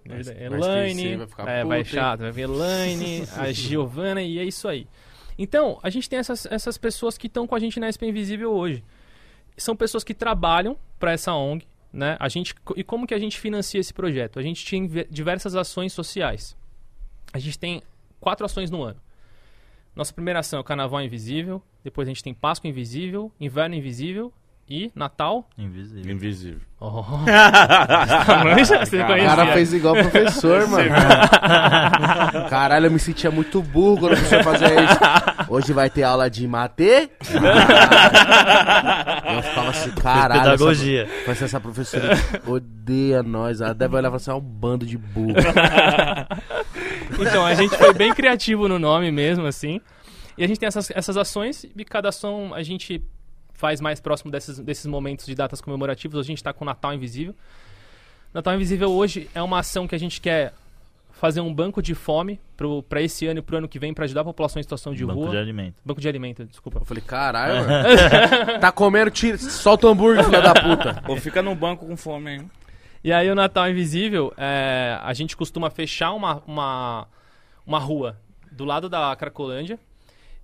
[0.06, 4.68] Vai- vai Elaine, ficar é, vai chato, vai ver Elaine, a Giovana e é isso
[4.68, 4.88] aí.
[5.38, 8.52] Então, a gente tem essas, essas pessoas que estão com a gente na SP Invisível
[8.54, 8.84] hoje.
[9.58, 12.18] São pessoas que trabalham para essa ONG, né?
[12.20, 14.40] A gente, e como que a gente financia esse projeto?
[14.40, 16.56] A gente inve- diversas ações sociais.
[17.34, 17.82] A gente tem
[18.20, 19.00] quatro ações no ano.
[19.96, 24.34] Nossa primeira ação é o Carnaval Invisível, depois a gente tem Páscoa Invisível, Inverno Invisível
[24.68, 25.47] e Natal.
[25.57, 26.11] Invisível.
[26.11, 26.59] Invisível.
[26.80, 27.03] Oh.
[28.43, 28.84] Manja?
[28.86, 29.30] Você O conhecia?
[29.30, 30.89] cara fez igual o professor, mano.
[32.49, 34.99] Caralho, eu me sentia muito burro quando o professor fazia isso.
[35.49, 36.84] Hoje vai ter aula de mate?
[39.34, 40.41] eu ficava assim, caralho.
[40.41, 41.03] pedagogia.
[41.03, 42.09] Essa, mas essa professora
[42.47, 43.61] odeia nós.
[43.61, 45.36] Ela deve olhar e falar assim, é um bando de burro.
[47.20, 49.80] Então, a gente foi bem criativo no nome mesmo, assim.
[50.38, 53.01] E a gente tem essas, essas ações e cada ação a gente
[53.56, 56.20] faz mais próximo desses, desses momentos de datas comemorativas.
[56.20, 57.34] Hoje a gente está com o Natal Invisível.
[58.34, 60.53] Natal Invisível hoje é uma ação que a gente quer
[61.16, 62.39] fazer um banco de fome
[62.89, 65.06] para esse ano e pro ano que vem para ajudar a população em situação de
[65.06, 65.30] Banco rua.
[65.32, 65.76] de alimento.
[65.86, 66.80] Banco de alimento, desculpa.
[66.80, 68.60] Eu falei, caralho, mano.
[68.60, 71.01] Tá comendo, tira, solta o hambúrguer, filha da puta.
[71.08, 72.51] Ou fica no banco com fome, hein?
[73.01, 77.08] E aí o Natal Invisível, é, a gente costuma fechar uma, uma,
[77.66, 78.18] uma rua
[78.51, 79.80] do lado da Cracolândia.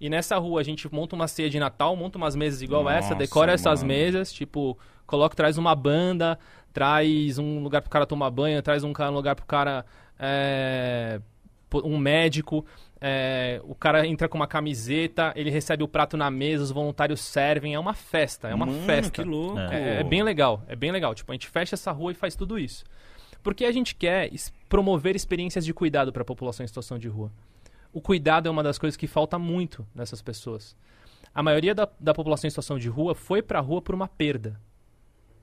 [0.02, 3.10] E nessa rua a gente monta uma ceia de Natal, monta umas mesas igual essa,
[3.10, 3.93] Nossa, decora essas mano.
[3.93, 4.76] mesas, tipo,
[5.06, 6.39] coloca, traz uma banda,
[6.74, 9.86] traz um lugar pro cara tomar banho, traz um, lugar pro cara.
[10.18, 11.22] é,
[11.84, 12.66] um médico.
[12.99, 17.22] é, o cara entra com uma camiseta, ele recebe o prato na mesa, os voluntários
[17.22, 19.12] servem, é uma festa, é uma Mano, festa.
[19.12, 19.60] que louco.
[19.60, 21.14] É, é bem legal, é bem legal.
[21.14, 22.84] Tipo, a gente fecha essa rua e faz tudo isso.
[23.43, 24.32] Porque a gente quer
[24.68, 27.32] promover experiências de cuidado para a população em situação de rua.
[27.94, 30.76] O cuidado é uma das coisas que falta muito nessas pessoas.
[31.34, 34.08] A maioria da, da população em situação de rua foi para a rua por uma
[34.08, 34.60] perda.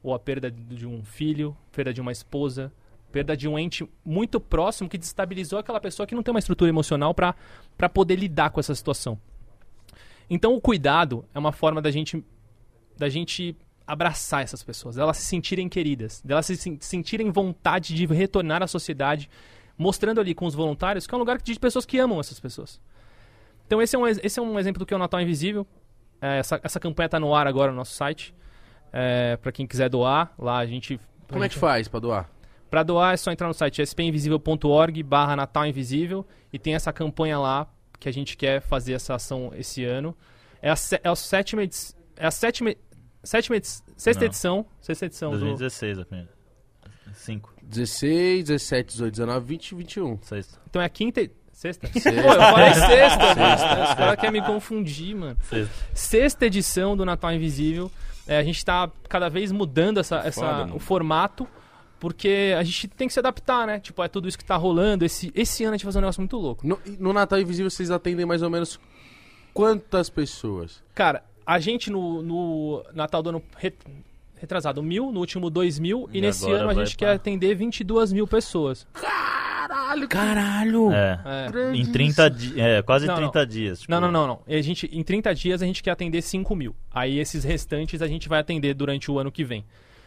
[0.03, 2.72] Ou a perda de um filho, perda de uma esposa,
[3.11, 6.68] perda de um ente muito próximo que destabilizou aquela pessoa que não tem uma estrutura
[6.68, 9.18] emocional para poder lidar com essa situação.
[10.30, 12.24] Então o cuidado é uma forma da gente
[12.96, 18.05] da gente abraçar essas pessoas, delas se sentirem queridas, delas se sen- sentirem vontade de
[18.07, 19.30] retornar à sociedade,
[19.78, 22.80] mostrando ali com os voluntários que é um lugar de pessoas que amam essas pessoas.
[23.66, 25.66] Então esse é um, esse é um exemplo do que é o Natal Invisível.
[26.20, 28.34] É, essa, essa campanha está no ar agora no nosso site.
[28.92, 30.98] É, para quem quiser doar, lá a gente...
[31.28, 32.30] Como é que faz pra doar?
[32.70, 37.38] Para doar é só entrar no site spinvisível.org barra Natal Invisível e tem essa campanha
[37.38, 37.66] lá
[38.00, 40.16] que a gente quer fazer essa ação esse ano.
[40.60, 41.96] É a, é a sétima edição...
[42.16, 42.74] É a sétima...
[43.22, 43.84] Sétima edição...
[43.96, 44.26] Sexta Não.
[44.26, 44.66] edição.
[44.80, 45.38] Sexta edição do...
[45.38, 46.38] 2016 a primeira.
[47.18, 50.18] 5, 16, 17, 18, 19, 20, 21.
[50.22, 50.58] sexta.
[50.68, 51.20] Então é a quinta...
[51.20, 51.88] e- Sexta?
[51.88, 52.12] Sexta.
[52.22, 53.34] Pô, eu falei sexta.
[53.34, 53.82] mano.
[53.84, 55.36] Os caras querem me confundir, mano.
[55.42, 55.74] Sexta.
[55.92, 57.90] Sexta edição do Natal Invisível.
[58.28, 61.48] É, a gente tá cada vez mudando essa, essa- Foda, o formato,
[61.98, 63.80] porque a gente tem que se adaptar, né?
[63.80, 65.04] Tipo, é tudo isso que tá rolando.
[65.04, 66.64] Esse, esse ano a gente vai fazer um negócio muito louco.
[66.64, 68.78] No, no Natal Invisível vocês atendem mais ou menos
[69.52, 70.80] quantas pessoas?
[70.94, 73.42] Cara, a gente no, no Natal do ano
[74.41, 77.55] retrasado, mil, no último dois mil, e, E nesse ano a gente pra- quer atender
[77.55, 78.86] 22 mil pessoas.
[78.93, 80.93] Caralho, Caralho!
[80.93, 81.20] É.
[81.72, 81.76] É.
[81.76, 82.57] Em 30 dias.
[82.57, 83.80] É, quase Não, 30 dias.
[83.80, 84.41] tipo, Não, não, não, não.
[84.49, 86.74] A gente, em 30 dias a gente quer atender 5 mil.
[86.93, 89.64] Aí esses restantes a gente vai atender durante o ano que vem.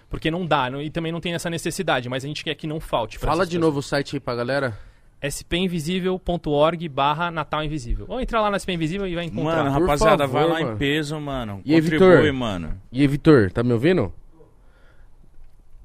[0.10, 2.68] Porque não dá, não- e também não tem essa necessidade, mas a gente quer que
[2.68, 3.18] não falte.
[3.20, 3.62] Fala de pessoas.
[3.62, 4.78] novo o site aí pra galera.
[5.24, 8.06] spinvisível.org barra Natal Invisível.
[8.10, 9.64] Ou entrar lá na SP Invisível e vai encontrar.
[9.64, 10.76] Mano, rapaziada, favor, vai lá mano.
[10.76, 11.62] em peso, mano.
[11.64, 12.34] E aí, Contribui, Vitor?
[12.34, 12.82] mano.
[12.92, 14.12] E aí, Vitor, tá me ouvindo?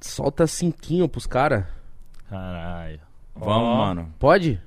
[0.00, 1.64] Solta cinquinho pros caras.
[2.28, 3.00] Caralho.
[3.34, 4.14] Vamos, mano.
[4.18, 4.60] Pode?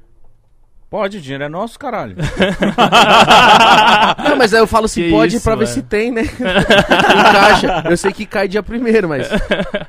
[0.89, 2.15] Pode, o dinheiro é nosso, caralho.
[4.27, 5.73] Não, mas aí eu falo assim, Que pode isso, pra ver mano.
[5.75, 6.23] se tem, né?
[6.23, 7.83] Encaixa.
[7.87, 9.29] Eu sei que cai dia primeiro, mas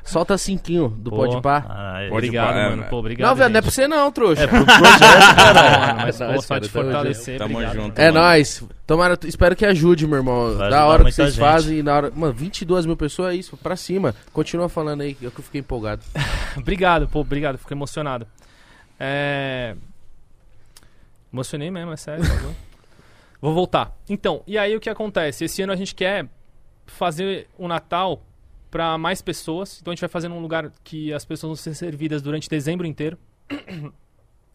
[0.03, 1.15] solta cinquinho do Pô.
[1.17, 1.61] Pode Pá.
[1.61, 2.09] Caralho.
[2.09, 2.83] Pode Obrigado, pá, é, mano.
[2.83, 2.85] é.
[2.85, 3.29] Pô, obrigado.
[3.29, 4.43] Não, velho, não é pra você não, trouxa.
[4.43, 7.37] É pro projeto, Mano, mas É pô, nóis, só cara, te tamo fortalecer.
[7.39, 7.75] Tamo obrigado.
[7.75, 7.99] junto.
[7.99, 8.25] É mano.
[8.25, 8.63] nóis.
[8.85, 10.55] Tomara, espero que ajude, meu irmão.
[10.55, 11.39] Vai da hora que vocês gente.
[11.39, 11.77] fazem.
[11.79, 12.11] e Na hora...
[12.13, 14.13] Mano, 22 mil pessoas é isso, pra cima.
[14.31, 16.01] Continua falando aí, eu que fiquei empolgado.
[16.57, 17.57] Obrigado, pô, obrigado.
[17.57, 18.27] Fico emocionado.
[18.99, 19.75] É...
[21.31, 22.23] Emocionei mesmo, é sério.
[23.41, 23.97] Vou voltar.
[24.07, 25.45] Então, e aí o que acontece?
[25.45, 26.27] Esse ano a gente quer
[26.85, 28.21] fazer o Natal
[28.69, 29.79] para mais pessoas.
[29.81, 32.87] Então a gente vai fazer num lugar que as pessoas vão ser servidas durante dezembro
[32.87, 33.17] inteiro.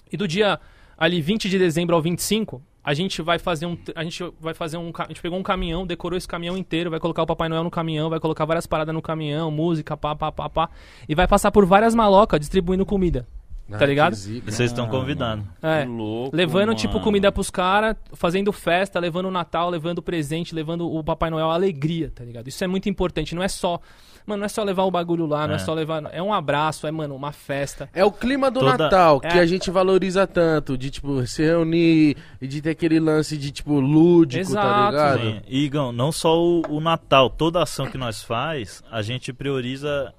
[0.09, 0.61] E do dia
[0.97, 4.77] ali 20 de dezembro ao 25, a gente vai fazer um a gente vai fazer
[4.77, 7.65] um a gente pegou um caminhão, decorou esse caminhão inteiro, vai colocar o Papai Noel
[7.65, 10.71] no caminhão, vai colocar várias paradas no caminhão, música, pá, pá, pá, pá,
[11.09, 13.27] e vai passar por várias malocas distribuindo comida.
[13.71, 14.15] Ah, tá ligado?
[14.15, 15.45] Vocês estão Ah, convidados.
[15.63, 15.85] É.
[15.85, 17.05] Louco, Levando, tipo, mano.
[17.05, 22.13] comida pros caras, fazendo festa, levando o Natal, levando presente, levando o Papai Noel, alegria,
[22.15, 22.47] tá ligado?
[22.49, 23.35] Isso é muito importante.
[23.35, 23.81] Não é só.
[24.25, 25.61] Mano, não é só levar o bagulho lá, não é É.
[25.61, 26.03] só levar.
[26.13, 27.89] É um abraço, é, mano, uma festa.
[27.95, 29.41] É o clima do Toda- Natal que É.
[29.41, 33.79] a gente valoriza tanto, de tipo, se reunir e de ter aquele lance de tipo
[33.79, 35.21] lúdico, tá Exato, ligado?
[35.21, 35.41] Sim.
[35.47, 40.13] E, Igão, não só o, o Natal, toda ação que nós faz, a gente prioriza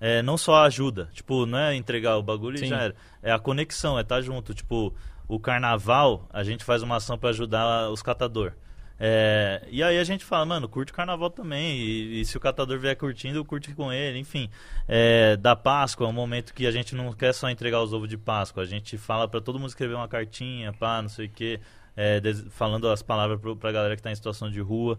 [0.00, 1.08] é, não só a ajuda.
[1.12, 2.66] Tipo, não é entregar o bagulho Sim.
[2.66, 2.94] e já era.
[3.22, 4.54] É a conexão, é estar junto.
[4.54, 4.94] Tipo,
[5.28, 8.52] o carnaval, a gente faz uma ação pra ajudar os catador.
[8.98, 11.76] É, e aí a gente fala, mano, curte o carnaval também.
[11.76, 14.18] E, e se o catador vier curtindo, curte com ele.
[14.18, 14.48] Enfim,
[14.88, 18.08] é, da Páscoa é um momento que a gente não quer só entregar os ovos
[18.08, 18.62] de Páscoa.
[18.62, 21.60] A gente fala pra todo mundo escrever uma cartinha, pá, não sei o quê.
[21.96, 22.20] é,
[22.50, 24.98] falando as palavras pro, pra galera que tá em situação de rua.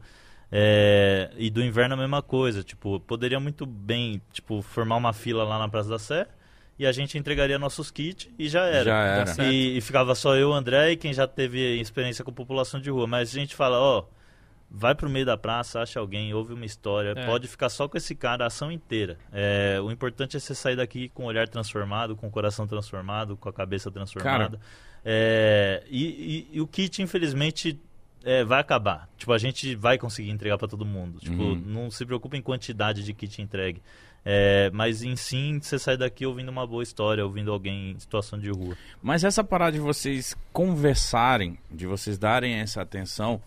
[0.51, 2.63] É, e do inverno a mesma coisa.
[2.63, 6.27] Tipo, poderia muito bem tipo, formar uma fila lá na Praça da Sé.
[6.79, 8.83] E a gente entregaria nossos kits e já era.
[8.85, 9.25] Já era.
[9.25, 9.51] certo.
[9.51, 12.89] E, e ficava só eu, o André e quem já teve experiência com população de
[12.91, 13.07] rua.
[13.07, 14.03] Mas a gente fala, ó,
[14.69, 17.25] vai pro meio da praça, acha alguém, ouve uma história, É.
[17.25, 19.17] pode ficar só com esse cara a ação inteira.
[19.33, 23.35] É, o importante é você sair daqui com o olhar transformado, com o coração transformado,
[23.35, 24.59] com a cabeça transformada.
[25.03, 27.79] É, e, e- e o kit, infelizmente,
[28.27, 29.07] é, vai acabar.
[29.17, 31.17] Tipo, a gente vai conseguir entregar para todo mundo.
[31.19, 31.55] Tipo, Uhum.
[31.65, 33.81] não se preocupe em quantidade de kit entregue.
[34.25, 38.37] É, mas em sim, você sai daqui ouvindo uma boa história, ouvindo alguém em situação
[38.37, 38.75] de rua.
[39.01, 43.41] Mas essa parada de vocês conversarem, de vocês darem essa atenção,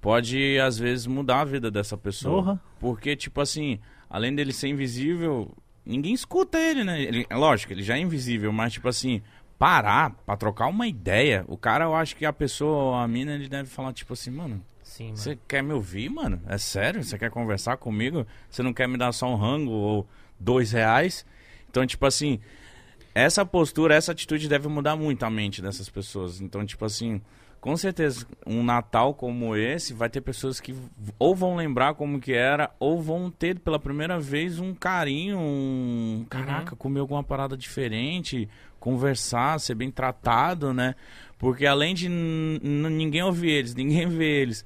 [0.00, 2.42] pode às vezes mudar a vida dessa pessoa.
[2.42, 2.60] Porra.
[2.80, 5.52] Porque, tipo assim, além dele ser invisível,
[5.84, 7.02] ninguém escuta ele, né?
[7.02, 9.20] Ele, é lógico, ele já é invisível, mas, tipo assim,
[9.58, 13.48] parar pra trocar uma ideia, o cara, eu acho que a pessoa, a mina, ele
[13.48, 16.40] deve falar, tipo assim, mano, você quer me ouvir, mano?
[16.46, 17.02] É sério?
[17.02, 18.26] Você quer conversar comigo?
[18.48, 20.06] Você não quer me dar só um rango ou
[20.38, 21.26] dois reais?
[21.68, 22.40] Então, tipo assim,
[23.14, 26.40] essa postura, essa atitude deve mudar muito a mente dessas pessoas.
[26.40, 27.20] Então, tipo assim,
[27.60, 30.74] com certeza, um Natal como esse vai ter pessoas que
[31.18, 36.24] ou vão lembrar como que era, ou vão ter pela primeira vez um carinho, um
[36.30, 38.48] caraca, comer alguma parada diferente,
[38.90, 40.94] conversar, ser bem tratado, né?
[41.38, 44.64] Porque além de ninguém ouvir eles, ninguém vê eles,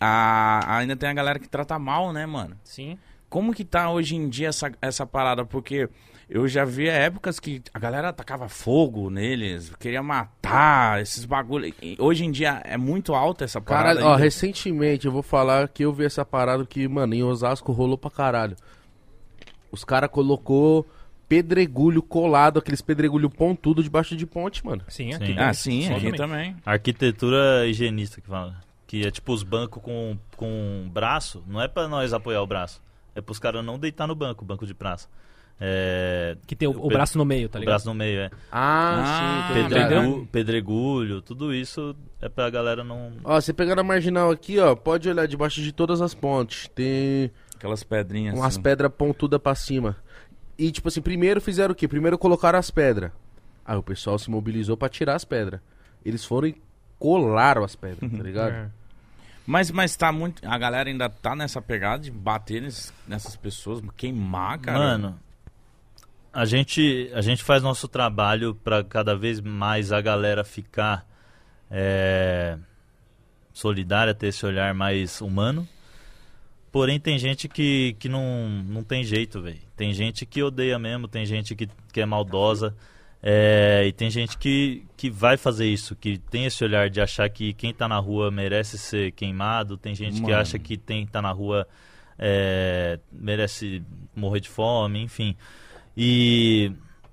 [0.00, 2.56] a- ainda tem a galera que trata mal, né, mano?
[2.64, 2.98] Sim.
[3.28, 5.44] Como que tá hoje em dia essa, essa parada?
[5.44, 5.88] Porque
[6.30, 11.72] eu já vi épocas que a galera atacava fogo neles, queria matar, esses bagulho.
[11.82, 14.00] E Hoje em dia é muito alta essa parada.
[14.00, 17.72] Caralho, ó, recentemente eu vou falar que eu vi essa parada que, mano, em Osasco
[17.72, 18.56] rolou pra caralho.
[19.70, 20.86] Os caras colocou
[21.28, 24.82] pedregulho colado, aqueles pedregulho pontudo debaixo de ponte, mano.
[24.88, 25.14] Sim, Sim.
[25.14, 25.34] aqui.
[25.38, 26.52] Ah, sim, Sim, aqui também.
[26.52, 26.56] também.
[26.64, 28.56] Arquitetura higienista que fala.
[28.86, 32.82] Que é tipo os bancos com, com braço, não é pra nós apoiar o braço.
[33.14, 35.08] É pros caras não deitar no banco, banco de praça.
[35.60, 37.74] É, Que tem o, o braço no meio, tá o ligado?
[37.74, 38.30] braço no meio, é.
[38.50, 39.62] Ah, Ah, sim.
[39.62, 43.12] Pedregu, pedregulho, tudo isso é pra galera não.
[43.22, 46.68] Ó, você pegando a marginal aqui, ó, pode olhar debaixo de todas as pontes.
[46.74, 48.34] Tem Aquelas pedrinhas.
[48.34, 48.62] umas assim.
[48.62, 49.96] pedras pontudas pra cima.
[50.58, 51.88] E, tipo assim, primeiro fizeram o quê?
[51.88, 53.10] Primeiro colocaram as pedras.
[53.64, 55.60] Aí o pessoal se mobilizou pra tirar as pedras.
[56.04, 56.56] Eles foram e
[56.98, 58.52] colaram as pedras, tá ligado?
[58.52, 58.68] É.
[59.46, 60.46] Mas, mas tá muito.
[60.46, 64.78] A galera ainda tá nessa pegada de bater nesses- nessas pessoas, queimar, cara.
[64.78, 65.18] Mano,
[66.32, 71.06] a gente, a gente faz nosso trabalho pra cada vez mais a galera ficar
[71.70, 72.56] é,
[73.52, 75.68] solidária, ter esse olhar mais humano.
[76.72, 79.60] Porém, tem gente que, que não, não tem jeito, velho.
[79.76, 82.74] Tem gente que odeia mesmo, tem gente que, que é maldosa.
[83.22, 87.28] é, e tem gente que, que vai fazer isso, que tem esse olhar de achar
[87.30, 89.76] que quem tá na rua merece ser queimado.
[89.76, 90.36] Tem gente que Mano.
[90.36, 91.66] acha que quem tá na rua
[92.18, 93.82] é, merece
[94.14, 95.34] morrer de fome, enfim.
[95.96, 96.70] E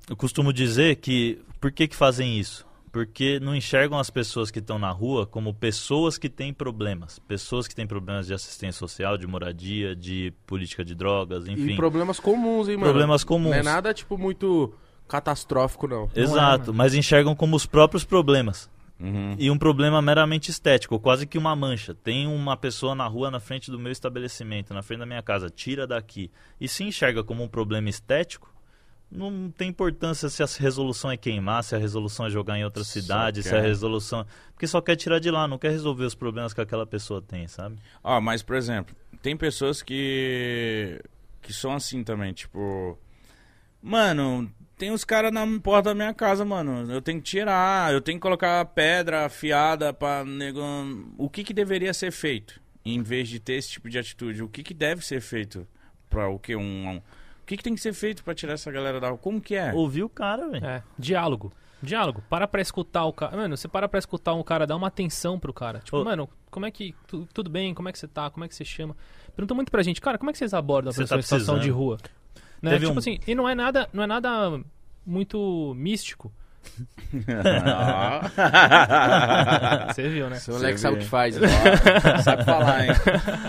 [0.09, 2.66] eu costumo dizer que por que, que fazem isso?
[2.91, 7.19] Porque não enxergam as pessoas que estão na rua como pessoas que têm problemas.
[7.19, 11.75] Pessoas que têm problemas de assistência social, de moradia, de política de drogas, E enfim.
[11.75, 12.91] problemas comuns, hein, mano?
[12.91, 13.51] Problemas comuns.
[13.51, 14.73] Não é nada, tipo, muito
[15.07, 16.09] catastrófico, não.
[16.15, 18.69] Exato, mas enxergam como os próprios problemas.
[18.99, 19.35] Uhum.
[19.39, 21.95] E um problema meramente estético, quase que uma mancha.
[21.95, 25.49] Tem uma pessoa na rua na frente do meu estabelecimento, na frente da minha casa,
[25.49, 26.29] tira daqui.
[26.59, 28.53] E se enxerga como um problema estético,
[29.12, 32.84] não tem importância se a resolução é queimar, se a resolução é jogar em outra
[32.84, 34.26] Só cidade, se a resolução.
[34.53, 37.47] Porque só quer tirar de lá, não quer resolver os problemas que aquela pessoa tem,
[37.47, 37.78] sabe?
[38.03, 41.01] Ó, mas, por exemplo, tem pessoas que.
[41.41, 42.97] que são assim também, tipo.
[43.82, 46.91] Mano, tem os caras na porta da minha casa, mano.
[46.91, 50.62] Eu tenho que tirar, eu tenho que colocar pedra afiada pra nego.
[51.18, 52.62] O que que deveria ser feito?
[52.86, 55.68] Em vez de ter esse tipo de atitude, o que que deve ser feito
[56.09, 56.55] pra o que?
[56.55, 56.89] Um.
[56.89, 57.01] um-
[57.52, 59.18] que, que tem que ser feito pra tirar essa galera da rua?
[59.18, 59.74] Como que é?
[59.74, 60.66] Ouvi o cara, velho.
[60.66, 61.52] É, diálogo.
[61.84, 62.24] Diálogo.
[62.30, 63.36] Para pra escutar o cara.
[63.36, 65.80] Mano, você para pra escutar um cara, dá uma atenção pro cara.
[65.80, 66.04] Tipo, Ô.
[66.06, 66.93] mano, como é que.
[67.08, 67.74] tu- tudo bem?
[67.74, 68.30] Como é que você tá?
[68.30, 68.95] Como é que você chama?
[69.36, 71.60] Pergunta muito pra gente, cara, como é que vocês abordam a pessoa tá em situação
[71.60, 71.97] de rua?
[72.62, 72.78] Né?
[72.78, 74.62] Tipo um- assim, e não é nada, não é nada
[75.06, 76.32] muito místico.
[79.88, 80.36] Você viu, né?
[80.38, 81.04] Seu moleque Você sabe o vê.
[81.04, 81.36] que faz.
[82.24, 82.91] Sabe falar, hein?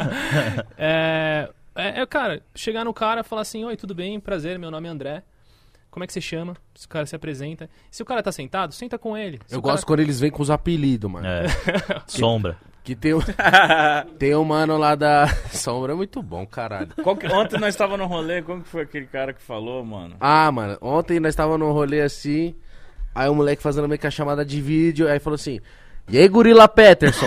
[0.78, 4.70] É, é, é, cara, chegar no cara e falar assim, oi, tudo bem, prazer, meu
[4.70, 5.22] nome é André.
[5.90, 6.56] Como é que você chama?
[6.74, 7.68] Se o cara se apresenta.
[7.90, 9.38] Se o cara tá sentado, senta com ele.
[9.46, 11.26] Se Eu cara- gosto quando eles vêm com os apelidos, mano.
[11.26, 11.44] É.
[12.06, 12.56] Sombra.
[12.82, 13.20] Que tem, um-
[14.18, 16.88] tem um mano lá da Sombra, é muito bom, caralho.
[17.02, 20.16] Qual que- Ontem nós tava no rolê, como que foi aquele cara que falou, mano?
[20.18, 22.54] Ah, mano, ontem nós tava num rolê assim,
[23.14, 25.60] aí o moleque fazendo meio que a chamada de vídeo, aí falou assim,
[26.12, 27.24] e aí, Gorila Peterson?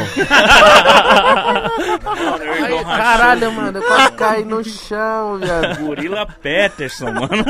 [2.64, 5.80] Aí, caralho, mano, eu quase caí no chão, viado.
[5.80, 7.44] Gorila Peterson, mano.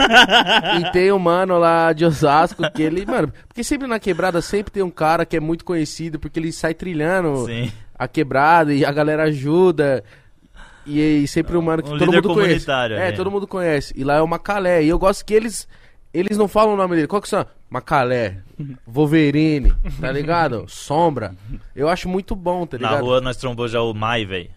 [0.79, 4.71] E tem um mano lá de Osasco que ele, mano, porque sempre na quebrada sempre
[4.71, 7.69] tem um cara que é muito conhecido, porque ele sai trilhando Sim.
[7.99, 10.01] a quebrada e a galera ajuda.
[10.85, 12.71] E, aí sempre um mano que Um todo mundo conhece.
[12.71, 13.11] É, é.
[13.11, 13.93] todo mundo conhece.
[13.97, 14.83] E lá é o Macalé.
[14.83, 15.67] E eu gosto que eles
[16.15, 17.07] eles não falam o nome dele.
[17.07, 17.45] Qual que são?
[17.75, 18.37] Macalé,
[18.87, 20.63] Wolverine, tá ligado?
[20.69, 21.35] Sombra.
[21.75, 23.03] Eu acho muito bom, tá Na ligado?
[23.03, 24.49] rua nós trombou já o Mai, véi.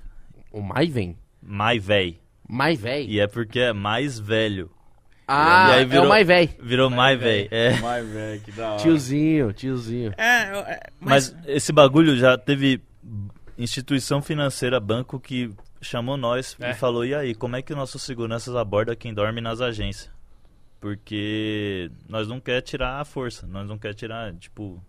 [0.52, 1.16] O Maiven?
[1.42, 2.20] Mai, véi.
[2.48, 3.06] Mai véi?
[3.08, 4.70] E é porque é mais velho.
[5.26, 6.50] Ah, E aí é virou- o Mai véi.
[6.62, 7.48] Virou Mai, véi.
[7.50, 7.70] É.
[7.72, 8.82] Velho, que da hora.
[8.82, 10.14] Tiozinho, tiozinho.
[10.16, 10.42] É,
[10.74, 11.34] é, mas...
[11.34, 12.80] Mas esse bagulho já teve
[13.58, 15.50] instituição financeira, banco, que
[15.82, 16.70] chamou nós É.
[16.70, 20.08] e falou: e aí, como é que nossos seguranças abordam quem dorme nas agências?
[20.80, 24.82] Porque nós não quer tirar a força, nós não quer tirar, tipo.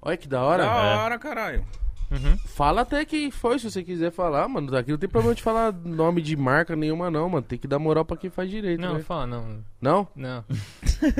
[0.00, 0.64] Olha que da hora.
[0.64, 0.96] Da É.
[0.96, 1.64] hora, caralho.
[2.08, 2.38] Uhum.
[2.46, 4.70] Fala até quem foi, se você quiser falar, mano.
[4.70, 7.42] Daqui não tem problema de falar nome de marca nenhuma, não, mano.
[7.44, 9.00] Tem que dar moral pra quem faz direito, Não, né?
[9.00, 9.58] fala, não.
[9.80, 10.08] Não?
[10.14, 10.44] Não.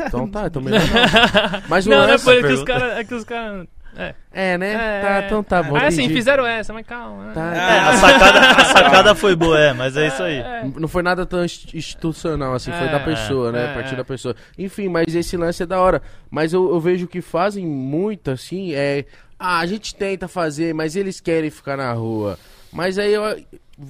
[0.07, 1.63] Então tá, então melhor não.
[1.69, 2.99] Mas o Não, não é por que os caras.
[2.99, 3.67] É que os caras.
[3.97, 4.15] É.
[4.33, 4.73] É, né?
[4.75, 5.77] É, tá, então tá bom.
[5.77, 7.27] Ah, assim, fizeram essa, mas calma.
[7.29, 7.33] né?
[7.35, 7.55] Tá.
[7.57, 10.37] É, a sacada, a sacada foi boa, é, mas é isso aí.
[10.39, 10.65] É.
[10.77, 13.65] Não foi nada tão inst- institucional assim, foi É, da pessoa, né?
[13.67, 13.97] é, a partir é.
[13.97, 14.37] da pessoa.
[14.59, 16.03] Enfim, mas esse lance é da hora.
[16.31, 19.05] Mas eu, eu vejo que fazem muito assim, é.
[19.39, 22.39] Ah, a gente tenta fazer, mas eles querem ficar na rua.
[22.73, 23.23] Mas aí, eu,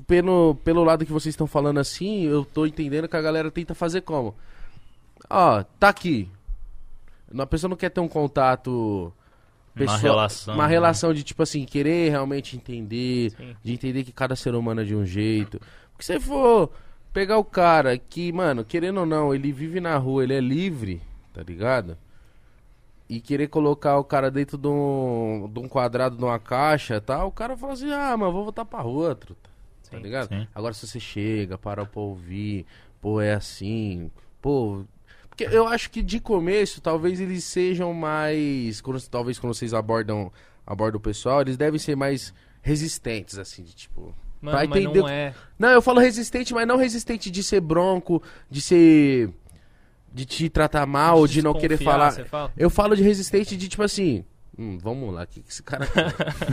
[0.06, 3.74] pelo, pelo lado que vocês estão falando assim, eu tô entendendo que a galera tenta
[3.74, 4.34] fazer como?
[5.30, 6.28] Ó, tá aqui.
[7.36, 9.12] A pessoa não quer ter um contato.
[9.76, 10.70] Uma relação, Uma né?
[10.70, 13.30] relação de, tipo assim, querer realmente entender.
[13.32, 13.56] Sim.
[13.62, 15.60] De entender que cada ser humano é de um jeito.
[15.92, 16.70] Porque se você for
[17.12, 21.00] pegar o cara que, mano, querendo ou não, ele vive na rua, ele é livre,
[21.32, 21.96] tá ligado?
[23.08, 27.00] E querer colocar o cara dentro de um, de um quadrado, de uma caixa e
[27.00, 29.14] tal, o cara fala assim, ah, mas vou voltar pra rua.
[29.14, 29.34] Tá
[29.82, 30.28] Sim, ligado?
[30.28, 30.46] sim.
[30.54, 32.66] Agora se você chega, para pra ouvir,
[33.00, 34.10] pô, é assim,
[34.42, 34.84] pô...
[35.36, 38.80] Porque eu acho que de começo, talvez eles sejam mais...
[38.80, 40.32] Quando, talvez quando vocês abordam,
[40.66, 42.32] abordam o pessoal, eles devem ser mais
[42.62, 44.14] resistentes, assim, de tipo...
[44.40, 45.34] Mano, Pra mas entender não é.
[45.58, 49.30] Não, eu falo resistente, mas não resistente de ser bronco, de ser.
[50.12, 52.12] de te tratar mal, de não querer falar.
[52.26, 52.52] fala?
[52.56, 54.24] Eu falo de resistente de tipo assim.
[54.58, 55.86] Hum, vamos lá, o que, que esse cara?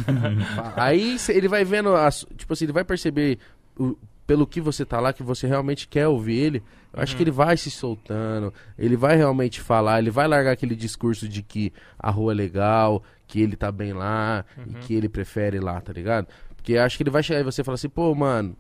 [0.76, 3.38] Aí ele vai vendo, as- tipo assim, ele vai perceber
[3.78, 6.64] o- pelo que você tá lá, que você realmente quer ouvir ele.
[6.94, 10.76] Eu acho que ele vai se soltando, ele vai realmente falar, ele vai largar aquele
[10.76, 15.10] discurso de que a rua é legal, que ele tá bem lá e que ele
[15.10, 16.28] prefere lá, tá ligado?
[16.56, 18.56] Porque eu acho que ele vai chegar e você fala assim, pô, mano,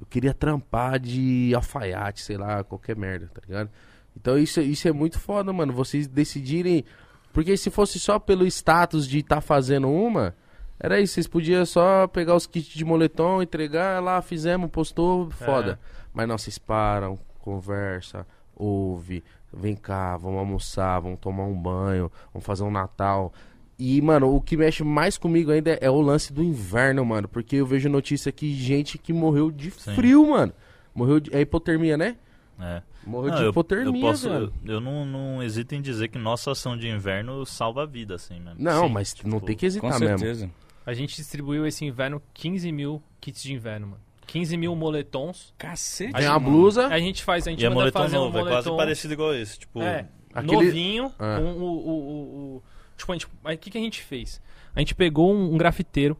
[0.00, 3.70] eu queria trampar de alfaiate, sei lá, qualquer merda, tá ligado?
[4.16, 5.72] Então isso, isso é muito foda, mano.
[5.72, 6.84] Vocês decidirem.
[7.32, 10.34] Porque se fosse só pelo status de estar fazendo uma,
[10.82, 11.14] era isso.
[11.14, 15.78] Vocês podiam só pegar os kits de moletom, entregar lá, fizemos, postou, foda.
[16.12, 18.26] Mas não, vocês param, conversa,
[18.56, 19.22] ouve,
[19.52, 23.32] vem cá, vamos almoçar, vamos tomar um banho, vamos fazer um Natal.
[23.78, 27.28] E, mano, o que mexe mais comigo ainda é o lance do inverno, mano.
[27.28, 29.94] Porque eu vejo notícia aqui de gente que morreu de Sim.
[29.94, 30.52] frio, mano.
[30.92, 31.34] Morreu de.
[31.34, 32.16] É hipotermia, né?
[32.60, 32.82] É.
[33.06, 36.18] Morreu Não, de eu, hipotermia, eu posso, eu, eu não, não hesito em dizer que
[36.18, 38.56] nossa ação de inverno salva a vida, assim mesmo.
[38.58, 40.52] Não, Sim, mas tipo, não tem que Com hesitar mesmo.
[40.84, 44.00] A gente distribuiu esse inverno 15 mil kits de inverno, mano.
[44.26, 45.52] 15 mil moletons.
[45.58, 46.12] Cacete.
[46.14, 46.46] Tem a mano.
[46.50, 46.86] blusa.
[46.88, 48.76] A gente faz, a gente E é manda moletom fazer novo, um é quase moletom.
[48.76, 49.58] parecido igual esse.
[49.58, 51.10] Tipo, É, Aquele- novinho.
[51.10, 52.62] Com o, o, o, o-
[52.96, 54.40] tipo, a gente, aí o que, que a gente fez?
[54.74, 56.16] A gente pegou um, um grafiteiro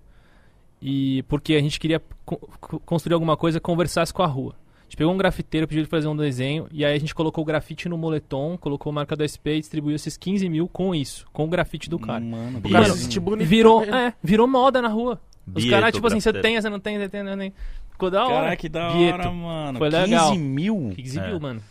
[0.80, 4.54] e porque a gente queria co- co- construir alguma coisa que conversasse com a rua.
[4.92, 7.40] A gente pegou um grafiteiro, pediu ele fazer um desenho e aí a gente colocou
[7.40, 10.94] o grafite no moletom, colocou a marca da SP e distribuiu esses 15 mil com
[10.94, 12.20] isso, com o grafite do cara.
[12.20, 12.88] Mano, O cara
[13.22, 13.48] bonito.
[13.48, 15.18] Virou, é, virou moda na rua.
[15.46, 17.54] Os Bieto, caras, tipo assim, você tem, você não tem, você tem, não tem.
[17.90, 18.34] Ficou da hora.
[18.34, 19.14] Caraca, que da Bieto.
[19.14, 19.78] hora, mano.
[19.78, 20.34] Foi 15 legal.
[20.34, 20.92] mil?
[20.94, 21.26] 15 É.
[21.26, 21.62] mil, mano.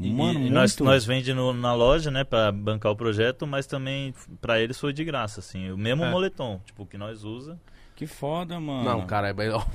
[0.00, 0.84] E- Mano, e nós, muito.
[0.84, 4.92] nós vende no- na loja, né, pra bancar o projeto, mas também pra eles foi
[4.92, 5.72] de graça, assim.
[5.72, 6.10] O mesmo É.
[6.12, 7.58] moletom, tipo, que nós usa.
[7.96, 8.84] Que foda, mano.
[8.84, 9.66] Não, cara, é melhor.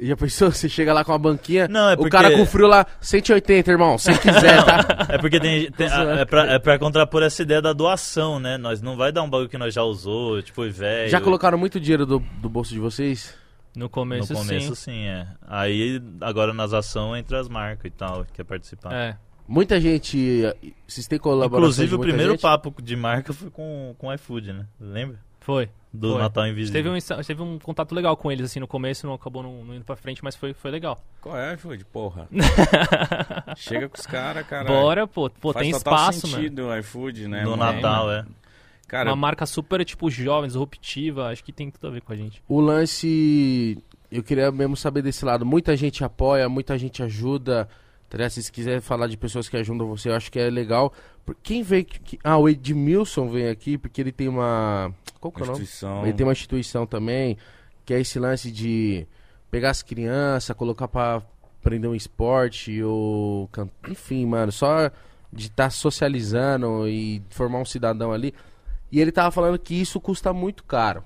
[0.00, 0.50] Já pensou?
[0.52, 3.70] Você chega lá com a banquinha, Não, é o porque- cara com frio lá, 180,
[3.70, 5.06] irmão, se quiser, tá?
[5.14, 6.10] É porque tem, tem- zoando.
[6.20, 8.56] é, pra, é pra contrapor essa ideia da doação, né?
[8.58, 11.08] Nós não vai dar um bagulho que nós já usou, tipo, velho.
[11.10, 13.34] Já colocaram muito dinheiro do, do bolso de vocês?
[13.76, 14.92] No No começo, começo, sim.
[14.92, 15.26] sim, é.
[15.46, 18.92] Aí, agora nas ações, entre as marcas e tal, que quer participar.
[18.92, 19.16] É.
[19.46, 20.42] Muita gente.
[20.86, 22.40] Vocês têm colaboração Inclusive, o primeiro gente?
[22.40, 24.64] papo de marca foi com, com o iFood, né?
[24.80, 25.18] Lembra?
[25.40, 25.68] Foi.
[25.96, 26.22] Do Foi.
[26.22, 26.82] Natal A gente Invisível.
[26.82, 29.74] teve um, teve um contato legal com eles, assim, no começo, não acabou não, não
[29.76, 31.00] indo pra frente, mas foi, foi legal.
[31.20, 31.84] Qual é, iFood?
[31.84, 32.28] Porra.
[33.56, 34.64] Chega com os caras, cara.
[34.64, 35.30] Bora, pô.
[35.30, 36.42] Pô, Faz tem total espaço, mano.
[36.42, 37.44] sentido o iFood, né?
[37.44, 37.72] No mano?
[37.72, 38.24] Natal, é.
[38.88, 42.16] Cara, Uma marca super, tipo, jovem, disruptiva, acho que tem tudo a ver com a
[42.16, 42.42] gente.
[42.48, 43.78] O lance.
[44.10, 45.46] Eu queria mesmo saber desse lado.
[45.46, 47.68] Muita gente apoia, muita gente ajuda.
[48.14, 48.30] Tá ligado?
[48.30, 50.92] Se quiser falar de pessoas que ajudam você, eu acho que é legal.
[51.42, 51.84] Quem veio.
[51.84, 54.94] que- Ah, o Edmilson vem aqui porque ele tem uma.
[55.20, 55.58] Qual que é o nome?
[55.62, 56.02] instituição.
[56.04, 57.36] Ele tem uma instituição também,
[57.84, 59.04] que é esse lance de
[59.50, 61.22] pegar as crianças, colocar pra
[61.60, 63.50] aprender um esporte, ou.
[63.88, 64.92] Enfim, mano, só
[65.32, 68.32] de estar socializando e formar um cidadão ali.
[68.92, 71.02] E ele tava falando que isso custa muito caro.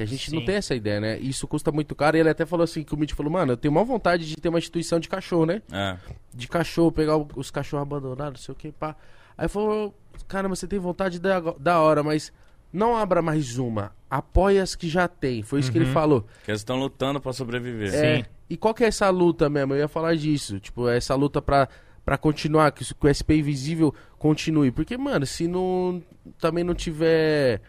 [0.00, 0.46] Que a gente não Sim.
[0.46, 1.18] tem essa ideia, né?
[1.18, 2.16] Isso custa muito caro.
[2.16, 4.34] E ele até falou assim, que o Mitch falou, mano, eu tenho uma vontade de
[4.36, 5.60] ter uma instituição de cachorro, né?
[5.70, 5.96] É.
[6.32, 8.96] de cachorro, pegar os cachorros abandonados, não sei o que, pá.
[9.36, 9.94] Aí falou,
[10.26, 12.32] caramba, você tem vontade da, da hora, mas
[12.72, 13.92] não abra mais uma.
[14.08, 15.42] Apoie as que já tem.
[15.42, 15.92] Foi isso que ele Uhum.
[15.92, 16.26] falou.
[16.44, 17.92] Que eles estão lutando pra sobreviver.
[17.94, 18.24] É, Sim.
[18.48, 19.74] e qual que é essa luta mesmo?
[19.74, 20.58] Eu ia falar disso.
[20.58, 21.68] Tipo, essa luta pra,
[22.06, 24.70] pra continuar, que, que o SP Invisível continue.
[24.70, 26.02] Porque, mano, se não
[26.38, 27.60] também não tiver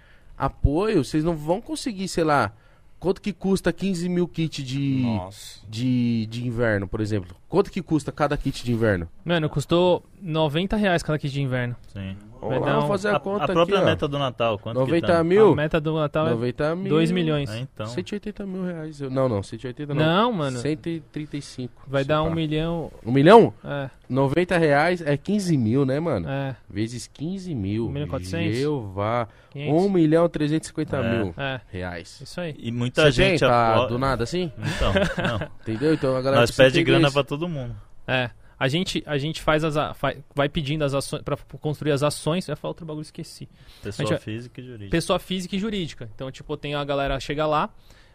[0.42, 2.52] apoio, vocês não vão conseguir, sei lá,
[3.00, 5.60] quanto que custa 15 mil kits de, Nossa.
[5.70, 7.36] de, de inverno, por exemplo?
[7.52, 9.10] Quanto que custa cada kit de inverno?
[9.26, 11.76] Mano, custou 90 reais cada kit de inverno.
[11.90, 12.16] Sim.
[12.40, 13.90] Vamos Vai lá, vamos fazer a, A, conta a própria aqui, ó.
[13.92, 15.24] meta do Natal, quanto 90 que tá?
[15.24, 15.52] mil?
[15.52, 16.90] A meta do Natal é 90 mil.
[16.90, 17.50] 2 milhões.
[17.52, 17.86] É, então.
[17.86, 19.00] 180 mil reais.
[19.00, 20.04] Eu- Não, não, 180 não.
[20.04, 20.58] Não, mano.
[20.58, 21.84] 135.
[21.88, 22.30] Vai dar pá.
[22.30, 22.92] um milhão.
[23.06, 23.54] Um milhão?
[23.64, 26.28] É, 90 reais é 15 mil, né, mano?
[26.28, 26.56] é.
[26.68, 27.88] Vezes 15 mil.
[27.88, 28.58] Um milhão e quatrocentos?
[28.58, 29.28] Jeová.
[29.52, 29.84] 500.
[29.86, 31.18] 1 milhão e 350 É.
[31.24, 32.22] mil É, reais.
[32.22, 32.56] isso aí.
[32.58, 34.52] E muita Você gente tem, tá apoia- do nada assim?
[34.58, 35.48] Então, não.
[35.62, 35.94] Entendeu?
[35.94, 37.14] Então a galera Nós pede grana isso.
[37.14, 37.76] pra todo mundo.
[38.08, 38.30] É.
[38.60, 39.76] A gente, a gente faz as.
[39.76, 39.96] a-
[40.36, 41.24] vai pedindo as ações.
[41.24, 42.48] Pra construir as ações.
[42.48, 43.50] Eu ia falar outro bagulho, esqueci.
[43.82, 44.92] Pessoa gente- física e jurídica.
[44.92, 46.10] Pessoa física e jurídica.
[46.14, 47.70] Então, tipo, tem a galera chega lá.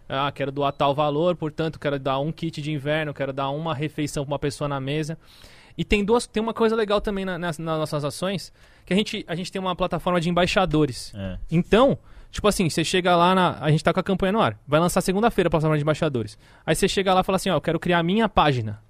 [0.08, 3.74] Ah, quero doar tal valor, portanto, quero dar um kit de inverno, quero dar uma
[3.74, 5.18] refeição pra uma pessoa na mesa.
[5.76, 8.52] E tem duas, tem uma coisa legal também na- nas, nas nossas ações,
[8.86, 11.12] que a gente, a gente tem uma plataforma de embaixadores.
[11.12, 11.38] É.
[11.50, 11.98] Então,
[12.30, 13.58] tipo assim, você chega lá na.
[13.60, 14.56] A gente tá com a campanha no ar.
[14.64, 16.38] Vai lançar segunda-feira a plataforma de embaixadores.
[16.64, 18.80] Aí você chega lá e fala assim, ó, eu quero criar a minha página.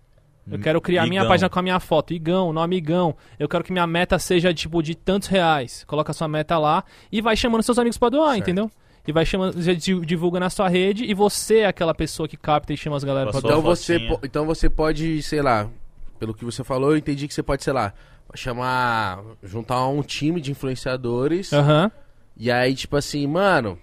[0.50, 1.28] Eu quero criar a minha Igão.
[1.30, 2.12] página com a minha foto.
[2.14, 3.16] Igão, nome Igão.
[3.38, 5.82] Eu quero que minha meta seja, tipo, de tantos reais.
[5.84, 8.42] Coloca a sua meta lá e vai chamando seus amigos pra doar, Certo.
[8.42, 8.70] entendeu?
[9.08, 12.36] E vai chamando, já di- divulga na sua rede e você é aquela pessoa que
[12.36, 13.52] capta e chama as galera pra doar.
[13.54, 15.68] Então você, então você pode, sei lá,
[16.18, 17.92] pelo que você falou, eu entendi que você pode, sei lá,
[18.34, 21.52] chamar, juntar um time de influenciadores.
[21.52, 21.90] Aham.
[22.36, 23.78] E aí, tipo assim, mano,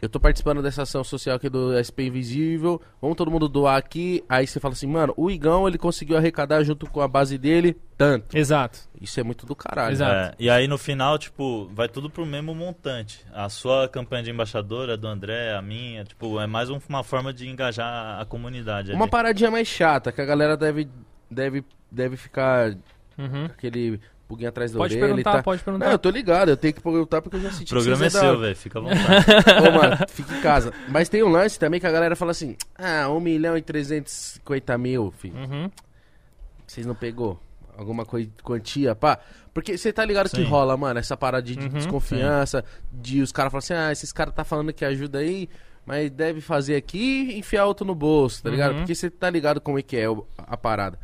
[0.00, 4.24] eu tô participando dessa ação social aqui do SP Invisível, vamos todo mundo doar aqui.
[4.28, 7.76] Aí você fala assim, mano, o Igão, ele conseguiu arrecadar junto com a base dele
[7.96, 8.36] tanto.
[8.36, 8.78] Exato.
[9.00, 9.92] Isso é muito do caralho.
[9.92, 10.12] Exato.
[10.14, 13.24] É, e aí no final, tipo, vai tudo pro mesmo montante.
[13.32, 17.32] A sua campanha de embaixadora, do André, a minha, tipo, é mais um- uma forma
[17.32, 18.92] de engajar a comunidade.
[18.92, 19.10] Uma ali.
[19.10, 20.88] paradinha mais chata, que a galera deve,
[21.30, 22.76] deve, deve ficar
[23.18, 23.46] Uhum.
[23.46, 25.42] aquele pulguinho atrás da Pode orelha perguntar, e tá.
[25.42, 25.90] pode Não, perguntar.
[25.92, 28.16] eu tô ligado, eu tenho que perguntar porque eu já senti O programa é que
[28.18, 29.68] seu, velho, fica à vontade.
[29.68, 30.72] Ô, mano, fica em casa.
[30.88, 34.76] Mas tem um lance também que a galera fala assim: ah, 1 milhão e 350
[34.78, 35.34] mil, filho.
[35.36, 35.70] Uhum.
[36.66, 37.40] Vocês não pegou?
[37.76, 39.18] Alguma coi- quantia, pá?
[39.54, 40.44] Porque você tá ligado que Sim.
[40.44, 44.34] rola, mano, essa parada de, Uhum, desconfiança, de os caras falam assim, ah, esses caras
[44.34, 45.48] tá falando que ajuda aí,
[45.86, 48.72] mas deve fazer aqui e enfiar outro no bolso, tá ligado?
[48.72, 48.78] Uhum.
[48.78, 50.04] Porque você tá ligado como é que é
[50.38, 50.98] a parada.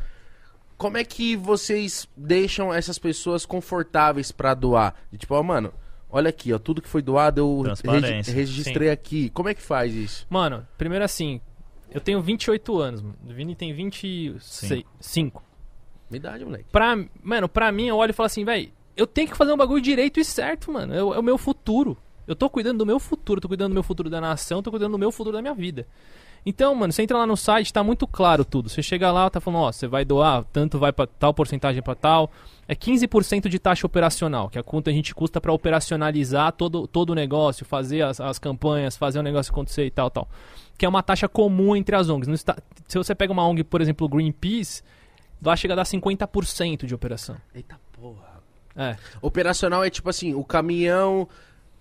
[0.77, 4.93] Como é que vocês deixam essas pessoas confortáveis pra doar?
[5.11, 5.73] E tipo, ó, mano,
[6.09, 7.61] olha aqui, ó, tudo que foi doado eu
[8.01, 9.29] regi- registrei aqui.
[9.29, 10.25] Como é que faz isso?
[10.29, 11.39] Mano, primeiro assim,
[11.91, 13.15] eu tenho 28 anos, mano.
[13.25, 15.41] O Vini tem 25.
[16.09, 16.65] Me dá, moleque.
[16.71, 19.57] Pra, mano, pra mim, eu olho e falo assim, velho, eu tenho que fazer um
[19.57, 20.93] bagulho direito e certo, mano.
[20.93, 21.97] É, o- é o meu futuro.
[22.27, 24.93] Eu tô cuidando do meu futuro, tô cuidando do meu futuro da nação, tô cuidando
[24.93, 25.87] do meu futuro da minha vida.
[26.45, 28.69] Então, mano, você entra lá no site, tá muito claro tudo.
[28.69, 31.95] Você chega lá, tá falando, ó, você vai doar, tanto vai pra tal porcentagem pra
[31.95, 32.31] tal.
[32.67, 37.11] É 15% de taxa operacional, que é quanto a gente custa pra operacionalizar todo, todo
[37.11, 40.27] o negócio, fazer as, as campanhas, fazer o negócio acontecer e tal, tal.
[40.77, 42.27] Que é uma taxa comum entre as ONGs.
[42.27, 44.83] No esta- se você pega uma ONG, por exemplo, Greenpeace,
[45.41, 47.37] vai chegar a dar 50% de operação.
[47.53, 48.35] Eita porra.
[48.75, 48.97] É.
[49.21, 51.27] Operacional é tipo assim, o caminhão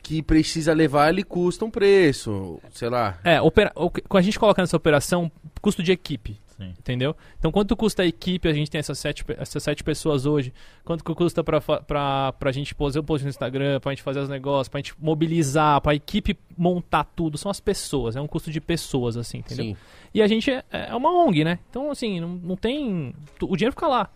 [0.05, 3.19] que precisa levar, ele custa um preço, sei lá.
[3.25, 3.73] É, opera...
[3.75, 5.33] o que- quando a gente coloca nessa operação,
[5.63, 6.39] custo de equipe.
[6.57, 6.73] Sim.
[6.79, 7.17] Entendeu?
[7.37, 8.47] Então, quanto custa a equipe?
[8.47, 10.53] A gente tem essas sete, essas sete pessoas hoje.
[10.85, 14.21] Quanto que custa pra, pra, pra gente fazer o post no Instagram, pra gente fazer
[14.21, 17.37] os negócios, pra gente mobilizar, pra equipe montar tudo?
[17.37, 19.65] São as pessoas, é um custo de pessoas, assim, entendeu?
[19.65, 19.77] Sim.
[20.15, 21.59] E a gente é, é uma ONG, né?
[21.71, 23.13] Então, assim, não, não tem.
[23.43, 24.09] O dinheiro fica lá.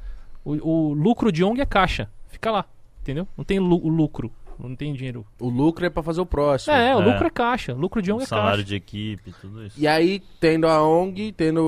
[0.45, 2.09] O, o lucro de ONG é caixa.
[2.29, 2.65] Fica lá.
[3.03, 3.27] Entendeu?
[3.37, 4.31] Não tem lu- o lucro.
[4.59, 5.25] Não tem dinheiro.
[5.39, 6.75] O lucro é pra fazer o próximo.
[6.75, 7.05] É, o É.
[7.05, 7.75] lucro é caixa.
[7.75, 8.65] O lucro de ONG é Salário caixa.
[8.65, 9.79] de equipe, tudo isso.
[9.81, 11.63] E aí, tendo a ONG, tendo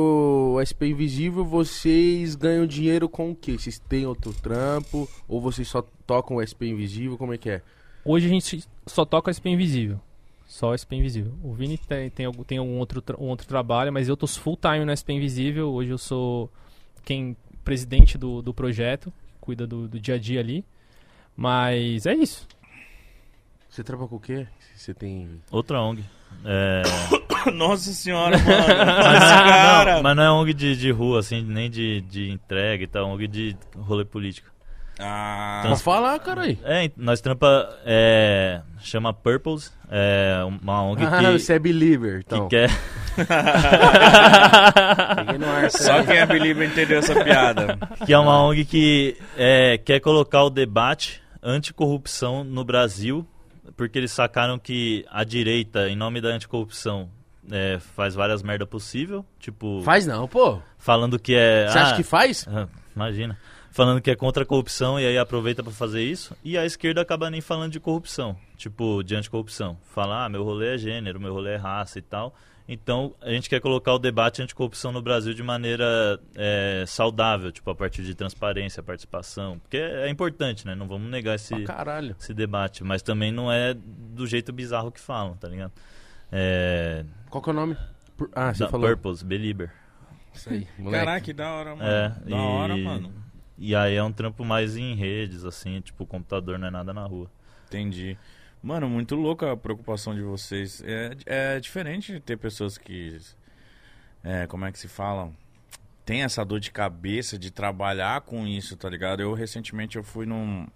[0.56, 3.52] o SP Invisível, vocês ganham dinheiro com o quê?
[3.56, 5.08] Vocês têm outro trampo?
[5.28, 7.16] Ou vocês só tocam o SP Invisível?
[7.16, 7.62] Como é que é?
[8.04, 10.00] Hoje a gente só toca SP Invisível.
[10.48, 11.32] Só SP Invisível.
[11.44, 14.56] O Vini tem, tem, algum- tem algum outro, um outro trabalho, mas eu tô full
[14.56, 15.68] time no SP Invisível.
[15.72, 16.50] Hoje eu sou
[17.04, 20.64] quem presidente do, do projeto, cuida do, do dia a dia ali.
[21.36, 22.46] Mas é isso.
[23.70, 24.46] Você trampa com o quê?
[24.74, 25.40] Você tem...
[25.50, 26.02] Outra ONG.
[26.44, 26.82] É...
[27.54, 28.48] Nossa senhora, mano.
[28.48, 29.94] mas, não, cara.
[29.94, 33.06] não, mas não é ONG de, de rua, assim, nem de, de entrega e tal,
[33.08, 34.50] ONG de rolê político.
[34.98, 36.58] Ah, Pode falar, cara aí.
[36.64, 42.34] É, nós trampa, é, chama Purples, é uma ONG Ah, que, você é believer, que
[42.34, 42.48] então.
[42.48, 42.68] quer...
[45.38, 47.78] No ar, só quem é believer entendeu essa piada.
[48.04, 53.26] que é uma ONG que é, quer colocar o debate anticorrupção no Brasil,
[53.80, 57.08] porque eles sacaram que a direita, em nome da anticorrupção,
[57.50, 60.60] é, faz várias merda possível, tipo, Faz não, pô.
[60.76, 61.66] falando que é...
[61.66, 62.44] Você acha ah, que faz?
[62.52, 63.38] ah, Imagina.
[63.70, 66.36] Falando que é contra a corrupção e aí aproveita pra fazer isso.
[66.44, 68.36] E a esquerda acaba nem falando de corrupção.
[68.54, 69.78] Tipo, de anticorrupção.
[69.94, 72.34] Fala, ah, meu rolê é gênero, meu rolê é raça e tal.
[72.72, 77.68] Então, a gente quer colocar o debate anticorrupção no Brasil de maneira é, saudável, tipo,
[77.68, 79.58] a partir de transparência, participação.
[79.58, 80.76] Porque é, é importante, né?
[80.76, 82.14] Não vamos negar esse, caralho.
[82.20, 82.84] esse debate.
[82.84, 85.72] Mas também não é do jeito bizarro que falam, tá ligado?
[86.30, 87.76] É, Qual que é o nome?
[88.16, 88.86] Pur- Ah, você da falou.
[88.88, 89.72] Purpose, Belieber.
[90.32, 91.04] Isso aí, moleque.
[91.04, 91.90] Caraca, que da hora, mano.
[91.90, 93.12] É, da hora, mano.
[93.58, 96.92] E aí é um trampo mais em redes, assim, tipo, o computador não é nada
[96.94, 97.28] na rua.
[97.66, 98.16] Entendi.
[98.62, 100.82] Mano, muito louca a preocupação de vocês.
[100.84, 103.18] É, é diferente de ter pessoas que.
[104.22, 105.32] É, como é que se fala?
[106.04, 109.20] Tem essa dor de cabeça de trabalhar com isso, tá ligado?
[109.22, 110.66] Eu recentemente eu fui num.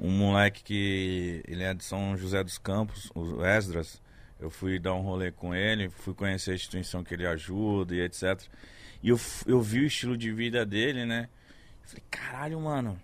[0.00, 1.44] Um moleque que.
[1.46, 4.02] Ele é de São José dos Campos, o Esdras.
[4.40, 8.00] Eu fui dar um rolê com ele, fui conhecer a instituição que ele ajuda e
[8.00, 8.42] etc.
[9.00, 11.28] E eu, eu vi o estilo de vida dele, né?
[11.84, 13.00] Falei, caralho, mano,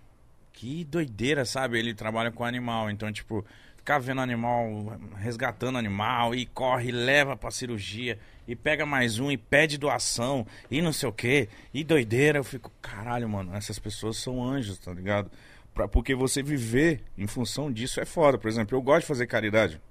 [0.61, 1.79] que doideira, sabe?
[1.79, 3.43] Ele trabalha com animal, então, tipo,
[3.77, 9.37] ficar vendo animal, resgatando animal, e corre, leva pra cirurgia, e pega mais um, e
[9.37, 12.37] pede doação, e não sei o quê, e doideira.
[12.37, 15.31] Eu fico, caralho, mano, essas pessoas são anjos, tá ligado?
[15.73, 18.37] Pra, porque você viver em função disso é foda.
[18.37, 19.81] Por exemplo, eu gosto de fazer caridade.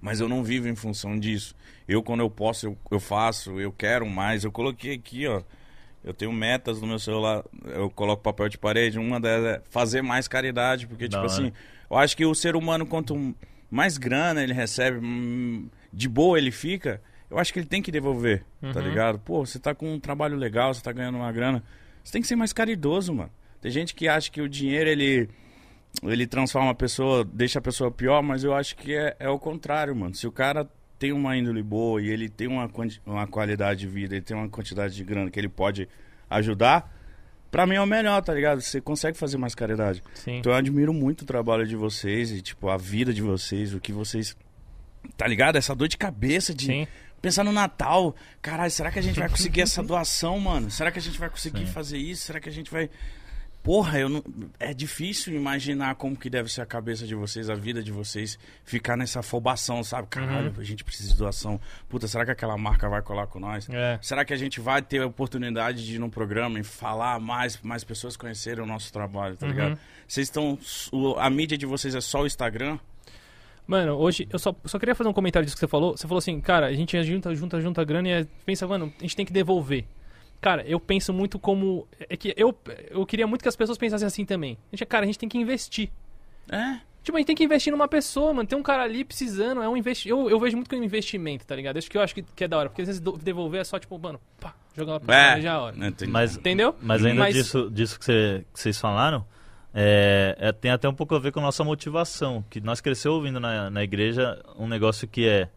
[0.00, 1.54] Mas eu não vivo em função disso.
[1.86, 4.42] Eu, quando eu posso, eu, eu faço, eu quero mais.
[4.42, 5.40] Eu coloquei aqui, ó.
[6.04, 7.42] Eu tenho metas no meu celular.
[7.64, 8.98] Eu coloco papel de parede.
[8.98, 10.86] Uma delas é fazer mais caridade.
[10.86, 11.50] Porque, tipo assim,
[11.90, 13.34] eu acho que o ser humano, quanto
[13.70, 17.00] mais grana ele recebe, hum, de boa ele fica,
[17.30, 18.86] eu acho que ele tem que devolver, tá Uhum.
[18.88, 19.18] ligado?
[19.18, 21.62] Pô, você tá com um trabalho legal, você tá ganhando uma grana.
[22.02, 23.30] Você tem que ser mais caridoso, mano.
[23.60, 25.28] Tem gente que acha que o dinheiro, ele
[26.02, 29.38] ele transforma a pessoa, deixa a pessoa pior, mas eu acho que é, é o
[29.38, 30.14] contrário, mano.
[30.14, 30.68] Se o cara
[31.04, 32.66] tem uma índole boa e ele tem uma,
[33.04, 35.86] uma qualidade de vida, ele tem uma quantidade de grana que ele pode
[36.30, 36.90] ajudar,
[37.50, 38.62] pra mim é o melhor, tá ligado?
[38.62, 40.02] Você consegue fazer mais caridade.
[40.14, 40.38] Sim.
[40.38, 43.80] Então eu admiro muito o trabalho de vocês e, tipo, a vida de vocês, o
[43.80, 44.34] que vocês.
[45.14, 45.56] Tá ligado?
[45.56, 46.86] Essa dor de cabeça de Sim.
[47.20, 48.16] pensar no Natal.
[48.40, 50.70] Caralho, será que a gente vai conseguir essa doação, mano?
[50.70, 51.72] Será que a gente vai conseguir Sim.
[51.72, 52.24] fazer isso?
[52.24, 52.88] Será que a gente vai.
[53.64, 54.22] Porra, eu não...
[54.60, 58.38] é difícil imaginar como que deve ser a cabeça de vocês, a vida de vocês,
[58.62, 60.06] ficar nessa afobação, sabe?
[60.08, 61.58] Caralho, a gente precisa de doação.
[61.88, 63.66] Puta, será que aquela marca vai colar com nós?
[63.70, 63.98] É.
[64.02, 67.58] Será que a gente vai ter a oportunidade de ir num programa e falar mais,
[67.62, 69.52] mais pessoas conhecerem o nosso trabalho, tá Uhum.
[69.52, 69.78] ligado?
[70.06, 70.58] Vocês estão.
[71.16, 72.78] A mídia de vocês é só o Instagram?
[73.66, 75.96] Mano, hoje eu só, só queria fazer um comentário disso que você falou.
[75.96, 79.02] Você falou assim, cara, a gente junta, junta, junta grana e é- pensa, mano, a
[79.02, 79.86] gente tem que devolver.
[80.44, 81.88] Cara, eu penso muito como.
[82.06, 82.54] É que eu,
[82.90, 84.58] eu queria muito que as pessoas pensassem assim também.
[84.70, 85.88] A gente, cara, a gente tem que investir.
[86.50, 86.80] É?
[87.02, 88.46] Tipo, a gente tem que investir numa pessoa, mano.
[88.46, 91.56] Tem um cara ali precisando, é um investi eu, eu vejo muito como investimento, tá
[91.56, 91.78] ligado?
[91.78, 92.68] Isso que eu acho que, que é da hora.
[92.68, 95.48] Porque às vezes devolver é só, tipo, mano, pá, jogar lá pra cima e já
[95.48, 95.76] é a hora.
[96.08, 96.76] Mas, Entendeu?
[96.78, 99.24] mas ainda Mas- disso, disso que, você- que vocês falaram,
[99.72, 102.44] é, é- tem até um pouco a ver com a nossa motivação.
[102.50, 105.48] Que nós crescemos ouvindo na, na igreja um negócio que é: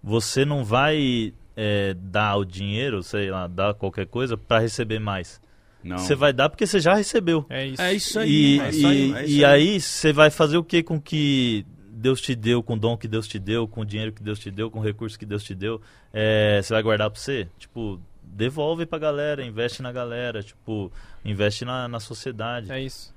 [0.00, 5.40] você não vai é, dar o dinheiro, sei lá, dar qualquer coisa para receber mais.
[5.82, 5.98] Não.
[5.98, 7.44] Você vai dar porque você já recebeu.
[7.50, 7.82] É isso.
[7.82, 8.30] É isso aí.
[8.30, 11.00] E, é isso aí, e, é isso e aí você vai fazer o que com
[11.00, 14.22] que Deus te deu, com o dom que Deus te deu, com o dinheiro que
[14.22, 15.80] Deus te deu, com o recurso que Deus te deu?
[16.12, 17.48] É, você vai guardar pra você?
[17.58, 20.90] Tipo, devolve pra galera, investe na galera, tipo,
[21.24, 22.70] investe na, na sociedade.
[22.72, 23.12] É isso.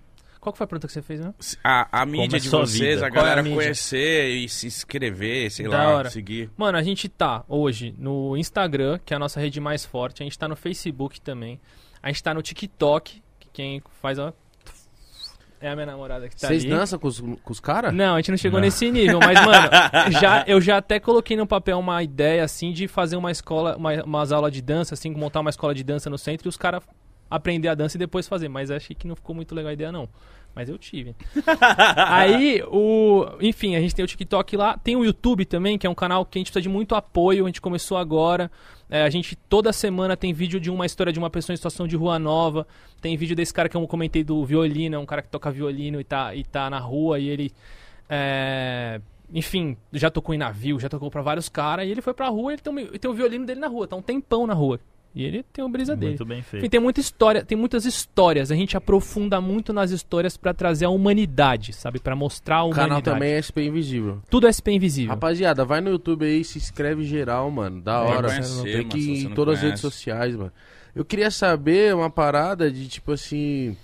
[0.46, 1.34] Qual que foi a pergunta que você fez, né?
[1.64, 3.58] A, a mídia é de vocês, a é a galera mídia?
[3.58, 6.10] conhecer e se inscrever, sei Da lá, hora.
[6.12, 6.52] seguir.
[6.56, 10.22] Mano, a gente tá hoje no Instagram, que é a nossa rede mais forte.
[10.22, 11.60] A gente tá no Facebook também.
[12.00, 14.32] A gente tá no TikTok, que quem faz, ó.
[15.60, 16.72] É a minha namorada que tá Vocês ali.
[16.72, 17.92] dançam com os, com os caras?
[17.92, 18.66] Não, a gente não chegou Não.
[18.66, 19.68] nesse nível, mas, mano,
[20.22, 24.04] já, eu já até coloquei no papel uma ideia, assim, de fazer uma escola, uma,
[24.04, 26.84] umas aulas de dança, assim, montar uma escola de dança no centro e os caras
[27.30, 28.48] aprender a dança e depois fazer.
[28.48, 30.10] Mas achei que não ficou muito legal a ideia, não.
[30.56, 31.14] Mas eu tive.
[32.08, 33.26] Aí, o.
[33.42, 34.78] Enfim, a gente tem o TikTok lá.
[34.78, 37.44] Tem o YouTube também, que é um canal que a gente precisa de muito apoio.
[37.44, 38.50] A gente começou agora.
[38.90, 41.86] É, a gente toda semana tem vídeo de uma história de uma pessoa em situação
[41.86, 42.66] de rua nova.
[43.02, 46.00] Tem vídeo desse cara que eu comentei do violino, é um cara que toca violino
[46.00, 47.52] e tá, e tá na rua e ele.
[48.10, 49.02] é,
[49.34, 51.86] enfim, já tocou em navio, já tocou pra vários caras.
[51.88, 53.88] E ele foi pra rua e ele tem, um, tem o violino dele na rua,
[53.88, 54.80] tá um tempão na rua.
[55.16, 56.10] E ele tem o brisa dele.
[56.12, 56.64] Muito bem feito.
[56.64, 58.52] Enfim, tem muita história, tem muitas histórias.
[58.52, 62.00] A gente aprofunda muito nas histórias pra trazer a humanidade, sabe?
[62.00, 62.90] Pra mostrar a O humanidade.
[62.90, 64.22] canal também é SP Invisível.
[64.30, 65.12] Tudo é SP Invisível.
[65.12, 67.82] Rapaziada, vai no YouTube aí, se inscreve geral, mano.
[67.82, 68.28] Da hora.
[68.28, 69.66] conhecer, Tem mano, que ir em todas as conhece.
[69.68, 70.52] redes sociais, mano.
[70.94, 73.78] Eu queria saber uma parada de tipo assim.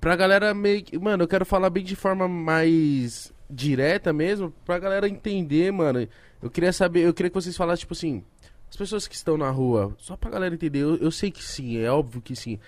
[0.00, 0.96] Pra galera meio que.
[0.98, 6.06] Mano, eu quero falar bem de forma mais direta mesmo, pra galera entender, mano.
[6.42, 8.22] Eu queria saber, eu queria que vocês falassem, tipo assim.
[8.70, 11.78] As pessoas que estão na rua, só pra galera entender, eu, eu sei que sim,
[11.78, 12.58] é óbvio que sim.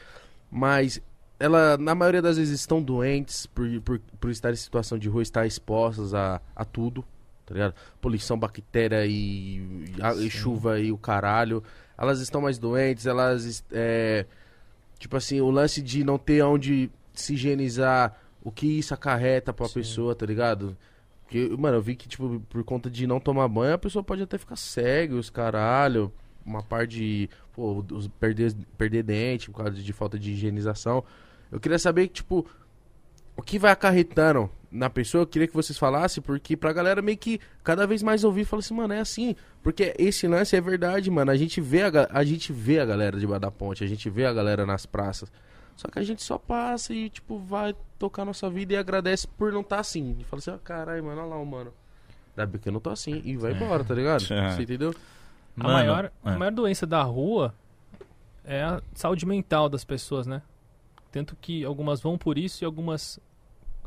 [0.50, 1.00] Mas
[1.38, 5.22] ela, na maioria das vezes, estão doentes por, por, por estar em situação de rua,
[5.22, 7.04] estar expostas a, a tudo,
[7.44, 7.74] tá ligado?
[8.00, 11.62] Poluição, bactéria e, a- e chuva e o caralho.
[11.96, 13.64] Elas estão mais doentes, elas.
[13.72, 14.24] É,
[14.98, 19.66] tipo assim, o lance de não ter onde se higienizar, o que isso acarreta pra
[19.66, 19.74] Sim.
[19.74, 20.76] pessoa, tá ligado?
[21.28, 24.22] Porque, mano, eu vi que, tipo, por conta de não tomar banho, a pessoa pode
[24.22, 26.10] até ficar cega, os caralho.
[26.44, 27.30] Uma parte de.
[27.52, 31.04] Pô, os- perder, perder dente por causa de falta de higienização.
[31.52, 32.46] Eu queria saber, tipo,
[33.36, 35.22] o que vai acarretando na pessoa.
[35.24, 38.44] Eu queria que vocês falassem, porque pra galera meio que cada vez mais ouvir e
[38.46, 39.36] falar assim, mano, é assim.
[39.62, 41.30] Porque esse lance é verdade, mano.
[41.30, 44.24] A gente vê a, a gente vê a galera debaixo da ponte, a gente vê
[44.24, 45.30] a galera nas praças.
[45.78, 49.52] Só que a gente só passa e, tipo, vai tocar nossa vida e agradece por
[49.52, 50.16] não estar assim.
[50.18, 51.72] E fala assim, ó, caralho, mano, olha lá, o mano.
[52.36, 53.22] Ainda bem que eu não tô assim.
[53.24, 54.24] E vai embora, tá ligado?
[54.34, 54.50] É.
[54.50, 54.92] Você entendeu?
[55.56, 56.10] A, Mano, maior, é.
[56.24, 57.54] a maior doença da rua
[58.44, 60.42] é a saúde mental das pessoas, né?
[61.12, 63.20] Tanto que algumas vão por isso e algumas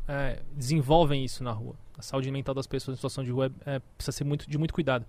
[0.08, 1.74] é, desenvolvem isso na rua.
[1.98, 4.56] A saúde mental das pessoas em situação de rua é, é- precisa ser muito, de
[4.56, 5.04] muito cuidado.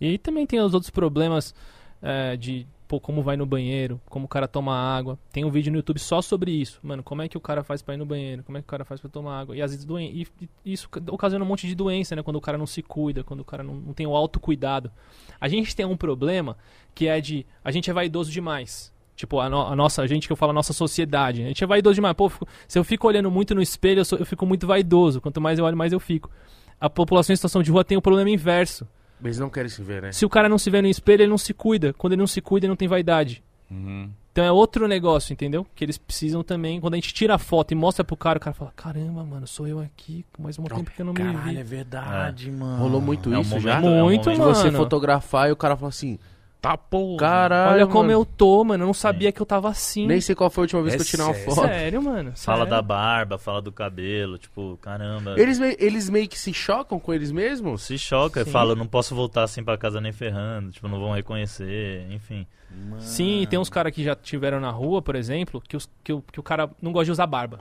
[0.00, 1.54] E aí também tem os outros problemas
[2.00, 5.18] é, de pô, como vai no banheiro, como o cara toma água.
[5.32, 6.78] Tem um vídeo no YouTube só sobre isso.
[6.82, 8.42] Mano, como é que o cara faz pra ir no banheiro?
[8.42, 9.56] Como é que o cara faz pra tomar água?
[9.56, 12.22] E às vezes doen e, e isso ocasiona um monte de doença, né?
[12.22, 14.92] Quando o cara não se cuida, quando o cara não, não tem o autocuidado.
[15.40, 16.54] A gente tem um problema
[16.94, 18.92] que é de a gente é vaidoso demais.
[19.16, 21.42] Tipo, a, no- a nossa, a gente que eu falo, a nossa sociedade.
[21.42, 22.14] A gente é vaidoso demais.
[22.14, 25.18] Pô, fico- se eu fico olhando muito no espelho, eu, sou- eu fico muito vaidoso.
[25.18, 26.30] Quanto mais eu olho, mais eu fico.
[26.78, 28.86] A população em situação de rua tem o problema inverso.
[29.22, 30.12] Eles não querem se ver, né?
[30.12, 31.92] Se o cara não se vê no espelho, ele não se cuida.
[31.92, 33.42] Quando ele não se cuida, ele não tem vaidade.
[33.70, 34.10] Uhum.
[34.32, 35.66] Então é outro negócio, entendeu?
[35.74, 36.80] Que eles precisam também.
[36.80, 39.46] Quando a gente tira a foto e mostra pro cara, o cara fala: Caramba, mano,
[39.46, 40.24] sou eu aqui.
[40.38, 41.56] Mas um tempo que eu não me Caralho, vi.
[41.58, 42.78] é verdade, mano.
[42.82, 43.80] Rolou muito É um isso momento- já?
[43.80, 44.78] é um Muito, De você mano.
[44.78, 46.18] fotografar e o cara fala assim,
[46.62, 47.18] Tá porra.
[47.18, 48.84] caralho, Olha como mano, eu tô, mano.
[48.84, 50.06] Eu não sabia que eu tava assim.
[50.06, 51.66] Nem sei qual foi a última vez É que eu tirei uma foto.
[51.66, 52.32] Sério, mano.
[52.36, 52.70] Fala sério.
[52.70, 55.34] da barba, fala do cabelo, tipo, caramba.
[55.36, 57.82] Eles, mei- eles meio que se chocam com eles mesmos?
[57.82, 62.06] Se choca, fala, não posso voltar assim pra casa nem ferrando, tipo, não vão reconhecer,
[62.12, 62.46] enfim.
[63.00, 66.22] Sim, tem uns caras que já tiveram na rua, por exemplo, que, os, que, o,
[66.22, 67.58] que o cara não gosta de usar barba.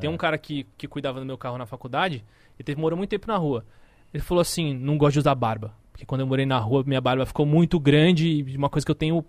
[0.00, 0.12] Tem É.
[0.12, 2.24] um cara que, que cuidava do meu carro na faculdade,
[2.58, 3.64] ele teve, morou muito tempo na rua.
[4.14, 5.72] Ele falou assim, não gosto de usar barba.
[5.94, 8.90] Porque quando eu morei na rua, minha barba ficou muito grande e uma coisa que
[8.90, 9.24] eu tenho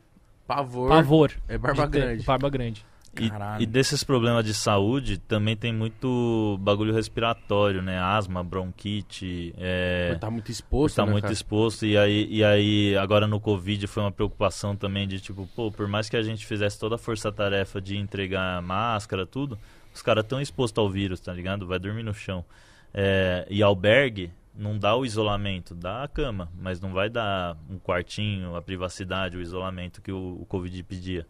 [0.48, 0.90] Pavor.
[0.90, 1.32] pavor.
[1.48, 2.26] É barba grande.
[2.26, 2.84] Barba grande.
[3.22, 3.62] E, Caralho.
[3.62, 8.00] e desses problemas de saúde, também tem muito bagulho respiratório, né?
[8.00, 10.18] Asma, bronquite, é...
[10.20, 11.34] Tá muito exposto, tá né, muito cara?
[11.34, 15.72] exposto e aí, e aí agora no Covid foi uma preocupação também de tipo, pô,
[15.72, 19.58] por mais que a gente fizesse toda a força-tarefa de entregar máscara, tudo,
[19.94, 21.68] os caras estão expostos ao vírus, tá ligado?
[21.68, 22.44] Vai dormir no chão.
[22.92, 27.78] É, e albergue não dá o isolamento, dá a cama, mas não vai dar um
[27.78, 31.26] quartinho, a privacidade, o isolamento que o, o Covid pedia.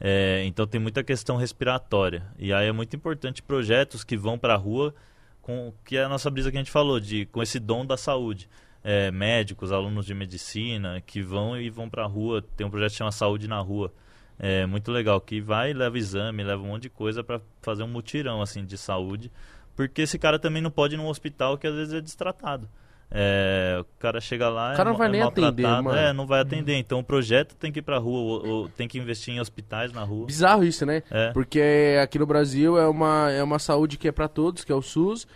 [0.00, 2.26] É, então tem muita questão respiratória.
[2.38, 4.94] E aí é muito importante projetos que vão para a rua
[5.40, 7.96] com que é a nossa brisa que a gente falou, de com esse dom da
[7.96, 8.48] saúde.
[8.82, 12.42] É, médicos, alunos de medicina que vão e vão para a rua.
[12.54, 13.90] Tem um projeto que chama Saúde na Rua.
[14.38, 17.88] É muito legal, que vai, leva exame, leva um monte de coisa pra fazer um
[17.88, 19.32] mutirão, assim, de saúde.
[19.76, 22.68] Porque esse cara também não pode ir num hospital que às vezes é destratado.
[23.10, 25.94] É, o cara chega lá, O cara é, não vai é nem atender, mano.
[25.94, 26.74] É, não vai atender.
[26.76, 29.92] Então o projeto tem que ir pra rua, ou, ou tem que investir em hospitais
[29.92, 30.26] na rua.
[30.26, 31.02] Bizarro isso, né?
[31.10, 31.30] É.
[31.32, 34.74] Porque aqui no Brasil é uma, é uma saúde que é pra todos, que é
[34.74, 35.26] o SUS.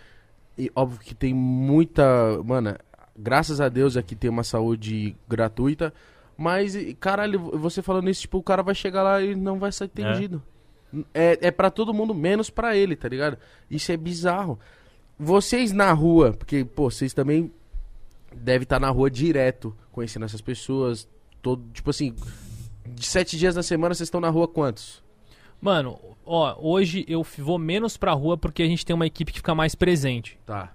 [0.57, 2.03] E óbvio que tem muita.
[2.43, 2.75] Mano,
[3.17, 5.93] graças a Deus aqui tem uma saúde gratuita.
[6.35, 9.85] Mas, caralho, você falando isso, tipo, o cara vai chegar lá e não vai ser
[9.85, 10.41] atendido.
[10.45, 10.58] É,
[11.13, 13.37] é para todo mundo, menos pra ele, tá ligado?
[13.69, 14.59] Isso é bizarro.
[15.17, 17.51] Vocês na rua, porque, pô, vocês também
[18.33, 21.07] devem estar na rua direto, conhecendo essas pessoas.
[21.41, 22.15] Todo, tipo assim,
[22.85, 25.01] de sete dias na semana, vocês estão na rua quantos?
[25.61, 29.39] Mano, ó, hoje eu vou menos pra rua porque a gente tem uma equipe que
[29.39, 30.37] fica mais presente.
[30.45, 30.71] Tá.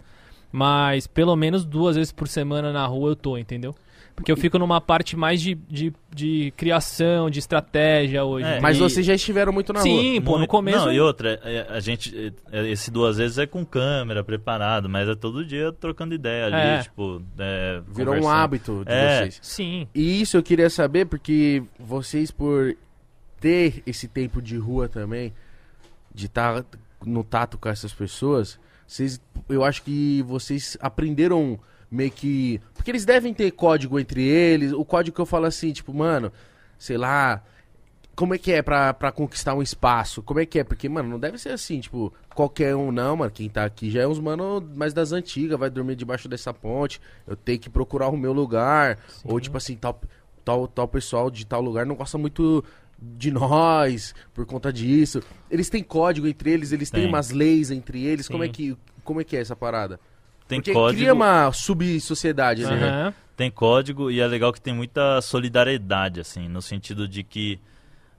[0.53, 3.75] Mas pelo menos duas vezes por semana na rua eu tô, entendeu?
[4.17, 8.47] Porque eu fico numa parte mais de, de, de criação, de estratégia hoje.
[8.47, 9.89] É, Mas E- vocês já estiveram muito na rua.
[9.89, 10.85] Sim, pô, no começo.
[10.87, 12.33] Não, e outra, é, a gente.
[12.53, 16.55] é, Esse duas vezes é com câmera, preparado, mas é todo dia trocando ideia ali,
[16.55, 16.83] É.
[16.83, 17.21] tipo.
[17.39, 19.19] é, Virou um hábito de É.
[19.23, 19.39] vocês.
[19.43, 19.89] Sim.
[19.93, 22.77] E isso eu queria saber porque vocês, por
[23.41, 25.33] ter esse tempo de rua também,
[26.15, 26.65] de estar
[27.05, 31.59] no tato com essas pessoas, vocês, eu acho que vocês aprenderam
[31.95, 32.61] meio que.
[32.75, 34.73] Porque eles devem ter código entre eles.
[34.73, 36.33] O código que eu falo assim, tipo, mano,
[36.79, 37.43] sei lá.
[38.17, 40.23] Como é que é pra, pra conquistar um espaço?
[40.23, 40.65] Como é que é?
[40.65, 43.31] Porque, mano, não deve ser assim, tipo, qualquer um, não, mano.
[43.33, 47.01] Quem tá aqui já é uns mano mais das antigas, vai dormir debaixo dessa ponte.
[47.27, 48.99] Eu tenho que procurar o meu lugar.
[49.25, 50.01] Ou, tipo assim, tal,
[50.45, 52.65] tal, tal pessoal de tal lugar não gosta muito
[53.01, 55.21] de nós por conta disso.
[55.51, 57.09] Eles têm código entre eles, eles têm Tem.
[57.09, 58.29] umas leis entre eles.
[58.29, 58.53] Como é, Sim.
[58.53, 59.99] que, como é que é essa parada?
[60.47, 60.99] Tem Porque código.
[61.01, 62.89] cria uma sub-sociedade, né?
[62.89, 63.15] Aham.
[63.37, 67.59] tem código e é legal que tem muita solidariedade, assim, no sentido de que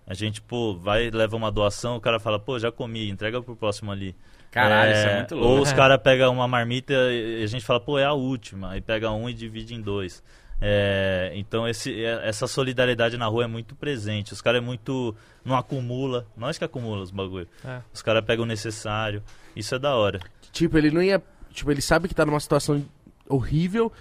[0.07, 3.55] a gente, pô, vai, leva uma doação, o cara fala, pô, já comi, entrega pro
[3.55, 4.15] próximo ali.
[4.51, 5.49] Caralho, isso é muito louco.
[5.55, 5.75] Ou os É.
[5.75, 9.29] caras pegam uma marmita e a gente fala, pô, é a última, aí pega um
[9.29, 10.23] e divide em dois.
[10.61, 14.31] É, então esse, é- essa solidariedade na rua é muito presente.
[14.33, 15.13] Os caras é muito.
[15.43, 16.25] não acumula.
[16.37, 17.47] Nós que acumula os bagulho.
[17.63, 17.79] É.
[17.93, 19.21] Os caras pegam o necessário.
[19.55, 20.19] Isso é da hora.
[20.53, 21.21] Tipo, ele não ia.
[21.55, 22.83] Tipo, ele sabe que tá numa situação
[23.27, 23.91] horrível.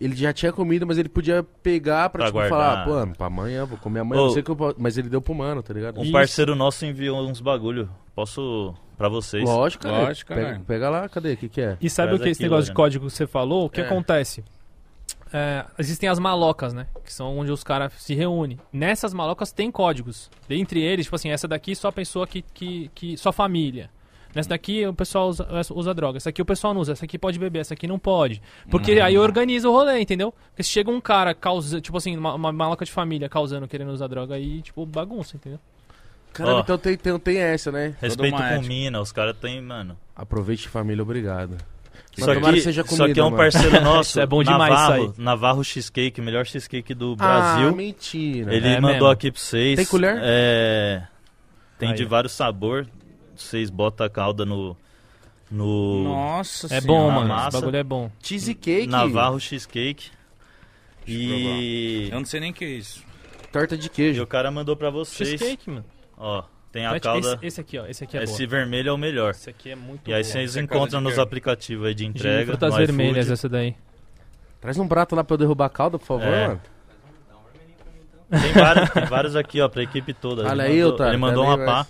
[0.00, 2.84] Ele já tinha comido, mas ele podia pegar pra, Pra tipo, guardar.
[2.84, 4.20] falar, pô, pra amanhã, vou comer amanhã.
[4.22, 4.24] Ô.
[4.26, 4.74] Não sei o que eu posso...
[4.78, 6.00] Mas ele deu pro mano, tá ligado?
[6.00, 6.12] Um Isso.
[6.12, 7.88] parceiro nosso enviou uns bagulho.
[8.14, 8.74] Posso.
[8.98, 9.44] pra vocês.
[9.44, 10.02] Lógico, cara.
[10.08, 10.64] Lógico, pega, caralho.
[10.64, 11.32] pega lá, cadê?
[11.34, 11.76] O que, que é?
[11.80, 12.76] E sabe Traz o que esse negócio de Lorena.
[12.76, 13.66] código que você falou?
[13.66, 13.84] O que É.
[13.86, 14.44] acontece?
[15.32, 16.86] É, existem as malocas, né?
[17.04, 18.58] Que são onde os caras se reúnem.
[18.72, 20.30] Nessas malocas tem códigos.
[20.48, 23.16] Dentre eles, tipo assim, essa daqui só a pessoa que, que, que.
[23.16, 23.90] só família.
[24.34, 26.16] Nessa daqui o pessoal usa, usa droga.
[26.16, 26.92] Essa aqui o pessoal não usa.
[26.92, 27.60] Essa aqui pode beber.
[27.60, 28.42] Essa aqui não pode.
[28.70, 30.32] Porque aí organiza o rolê, entendeu?
[30.50, 31.80] Porque se chega um cara causando.
[31.80, 35.58] Tipo assim, uma, uma maloca de família causando, querendo usar droga aí, tipo, bagunça, entendeu?
[36.32, 36.60] Caramba, Ó.
[36.62, 37.94] então tem, tem, tem essa, né?
[38.00, 38.68] Respeito uma com ética.
[38.68, 39.96] mina, os caras tem, mano.
[40.16, 41.56] Aproveite família, obrigado.
[42.16, 43.36] Mas Isso aqui, que seja isso comida, aqui é um mano.
[43.36, 44.20] parceiro nosso.
[44.20, 47.24] É bom demais, Navarro, isso Navarro Cheesecake, melhor cheesecake do Ah,
[47.54, 47.76] Brasil.
[47.76, 48.52] mentira.
[48.54, 49.06] Ele É mandou mesmo.
[49.08, 49.76] aqui pra vocês.
[49.76, 50.18] Tem colher?
[50.22, 51.02] É.
[51.78, 52.88] Tem Aí, de vários sabores.
[53.36, 54.76] Vocês botam a calda no.
[55.50, 56.04] No.
[56.04, 56.86] Nossa É senhora.
[56.86, 57.28] bom, mano.
[57.28, 57.48] massa.
[57.48, 58.10] Esse bagulho é bom.
[58.22, 58.86] Cheesecake.
[58.86, 60.10] Navarro Cheesecake.
[61.06, 62.08] Deixa E.
[62.10, 63.02] Eu não sei nem o que é isso.
[63.52, 64.22] Torta de E queijo.
[64.22, 65.28] o cara mandou pra vocês.
[65.28, 65.84] Cheesecake, mano.
[66.16, 67.34] Ó, tem a calda.
[67.34, 67.86] Esse, esse aqui, ó.
[67.86, 68.50] Esse aqui é Esse bom.
[68.50, 69.30] vermelho é o melhor.
[69.32, 70.28] Esse aqui é muito E aí bom.
[70.28, 72.46] vocês é encontram de nos aplicativos aí de De entrega.
[72.46, 73.76] frutas no vermelhas, essa daí.
[74.60, 76.48] Traz um prato lá pra eu derrubar a calda, por favor, É.
[76.48, 76.60] mano.
[78.30, 80.42] Tem vários, tem vários aqui, ó, pra equipe toda.
[80.48, 81.86] Olha ele aí, mandou, Otário, Ele mandou uma pá.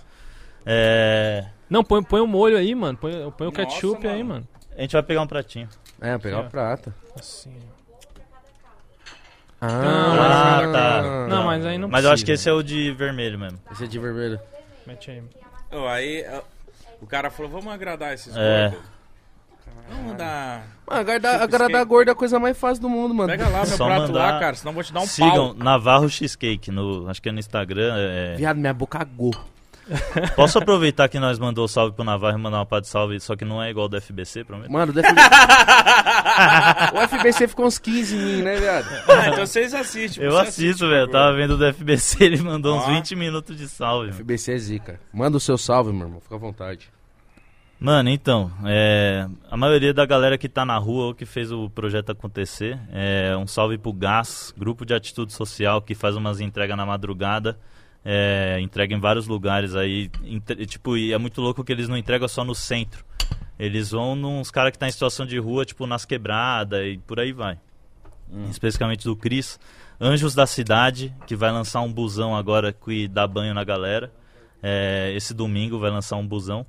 [0.65, 1.45] É.
[1.69, 2.97] Não, põe, põe o molho aí, mano.
[2.97, 4.41] Põe, põe o Nossa, ketchup aí, mano.
[4.41, 4.47] mano.
[4.77, 5.69] A gente vai pegar um pratinho.
[6.01, 6.43] É, vou pegar ó.
[6.43, 6.93] prato.
[7.17, 7.55] Assim.
[9.61, 11.27] Ah, Ah, tá.
[11.29, 12.49] Não, mas aí não Mas eu acho que precisa.
[12.49, 13.59] esse é o de vermelho mesmo.
[13.71, 14.39] Esse é de vermelho.
[14.85, 15.23] Mete aí.
[15.71, 16.23] Ô, aí
[17.01, 18.69] o cara falou, vamos agradar esses É.
[18.69, 18.95] gordos.
[19.89, 20.63] Vamos dar...
[20.87, 23.29] Mano, agradar, agradar gordo é a coisa mais fácil do mundo, mano.
[23.29, 25.31] Pega lá meu Só prato mandar- lá, cara, senão eu vou te dar um Sigam
[25.49, 25.53] pau.
[25.53, 27.93] Navarro Cheesecake, no, acho que é no Instagram.
[27.97, 29.33] é- Viado, minha boca cagou.
[30.35, 33.35] Posso aproveitar que nós mandou salve pro Navarro e mandar uma pá de salve, só
[33.35, 34.71] que não é igual do FBC, prometo?
[34.71, 35.15] Mano, o FBC...
[36.93, 38.87] o FBC ficou uns 15 em mim, né, viado?
[39.07, 40.23] Ah, então vocês assistem.
[40.23, 41.07] Eu você assisto, velho.
[41.07, 42.87] Tava vendo do FBC, ele mandou uns Ó.
[42.87, 44.07] 20 minutos de salve.
[44.07, 44.19] mano.
[44.19, 44.99] FBC é zica.
[45.13, 46.19] Manda o seu salve, meu irmão.
[46.19, 46.89] Fica à vontade.
[47.77, 51.69] Mano, então, é, a maioria da galera que tá na rua ou que fez o
[51.69, 56.77] projeto acontecer, é, um salve pro GAS, Grupo de Atitude Social, que faz umas entregas
[56.77, 57.59] na madrugada,
[58.05, 61.97] é, entrega em vários lugares aí, entre- tipo, e é muito louco que eles não
[61.97, 63.03] entregam só no centro,
[63.59, 67.19] eles vão nos caras que tá em situação de rua, tipo, nas quebradas e por
[67.19, 67.57] aí vai.
[68.49, 69.59] especificamente do Cris.
[70.01, 74.11] Anjos da Cidade, que vai lançar um busão agora que dá banho na galera.
[74.61, 76.65] É, esse domingo vai lançar um busão.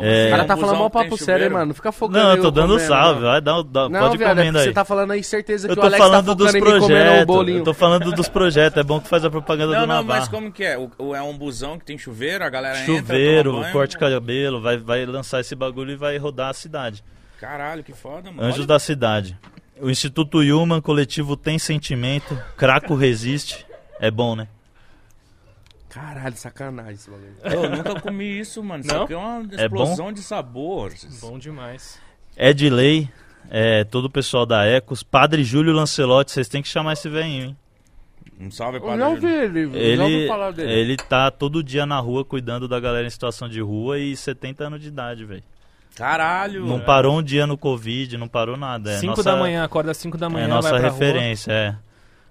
[0.00, 1.66] O É, cara tá falando mal papo sério, hein, mano.
[1.66, 3.28] Não fica focando não, eu tô dando comendo, salve, não.
[3.28, 4.64] vai, dá, dá, Não, pode viado, é comendo porque aí.
[4.64, 6.58] você tá falando aí certeza que Eu o tô Alex tá falando focando dos em
[6.58, 6.88] mim comendo um
[7.26, 7.54] projetos.
[7.58, 8.78] Eu tô falando dos projetos.
[8.78, 10.20] É bom que faz a propaganda Não, do não, Navarro.
[10.20, 10.78] mas como que é?
[10.78, 13.72] O, o- é um busão que tem chuveiro, a galera entra, Chuveiro, banho?
[13.72, 17.04] corte cabelo, vai, vai lançar esse bagulho e vai rodar a cidade.
[17.40, 18.42] Caralho, que foda, mano.
[18.42, 19.38] Anjos Olha- da Cidade.
[19.80, 23.64] O Instituto Human, coletivo Tem Sentimento, Craco Resiste.
[23.98, 24.46] É bom, né?
[25.90, 27.34] Caralho, sacanagem esse bagulho.
[27.44, 28.82] Eu nunca comi isso, mano.
[28.84, 29.02] Isso Não?
[29.04, 29.82] aqui é uma É bom?
[29.82, 31.04] explosão de sabores.
[31.20, 32.00] Bom demais.
[32.36, 33.08] Edley,
[33.50, 37.44] é, todo o pessoal da Ecos, Padre Júlio Lancelotti, vocês têm que chamar esse velhinho,
[37.48, 37.56] hein?
[38.38, 40.72] Um salve Eu para não vi ele, eu já ouvi Ele, falar dele.
[40.72, 44.64] ele tá todo dia na rua cuidando da galera em situação de rua e 70
[44.64, 45.42] anos de idade, velho.
[45.94, 46.64] Caralho.
[46.64, 48.92] Não parou um dia no Covid, não parou nada.
[48.92, 51.52] É 5 nossa- da manhã, acorda às 5 da manhã, É nossa vai pra referência,
[51.52, 51.76] é.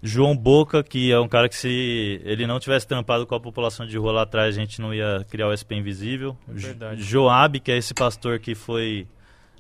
[0.01, 3.85] João Boca, que é um cara que se ele não tivesse trampado com a população
[3.85, 6.37] de rua lá atrás, a gente não ia criar o SP Invisível.
[6.47, 9.05] É Joab, que é esse pastor que foi...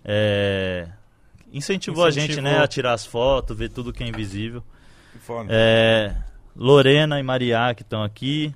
[0.05, 0.87] é,
[1.51, 2.51] incentivou, a gente, Incentivou.
[2.51, 4.63] né, a tirar as fotos, ver tudo que é invisível.
[5.11, 5.19] Que.
[5.49, 6.15] É,
[6.55, 8.53] Lorena e Maria, que estão aqui.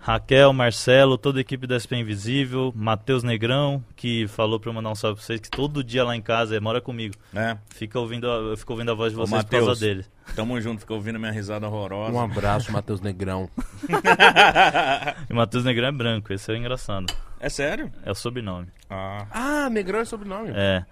[0.00, 2.72] Raquel, Marcelo, toda a equipe da SP Invisível.
[2.74, 6.16] Matheus Negrão, que falou pra eu mandar um salve pra vocês, que todo dia lá
[6.16, 7.14] em casa, ele mora comigo.
[7.34, 10.06] É, Fica ouvindo, a- eu fico ouvindo a voz de Ô, vocês por causa dele.
[10.36, 12.12] tamo junto, fica ouvindo minha risada horrorosa.
[12.12, 13.50] Um abraço, Matheus Negrão.
[15.28, 17.06] E Matheus Negrão é branco, esse é engraçado.
[17.40, 17.90] É sério?
[18.04, 18.68] É o sobrenome.
[18.90, 19.26] Ah.
[19.30, 20.50] Ah, Negrão é sobrenome.
[20.54, 20.84] É.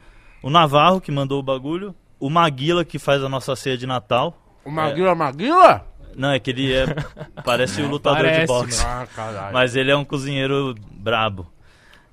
[0.42, 1.94] O Navarro, que mandou o bagulho.
[2.20, 4.36] O Maguila, que faz a nossa ceia de Natal.
[4.64, 5.86] O Maguila Maguila?
[6.16, 6.86] Não, é que ele é.
[7.44, 8.84] parece o lutador de Parece, boxe.
[8.84, 9.50] Ah.
[9.52, 11.46] Mas ele é um cozinheiro brabo.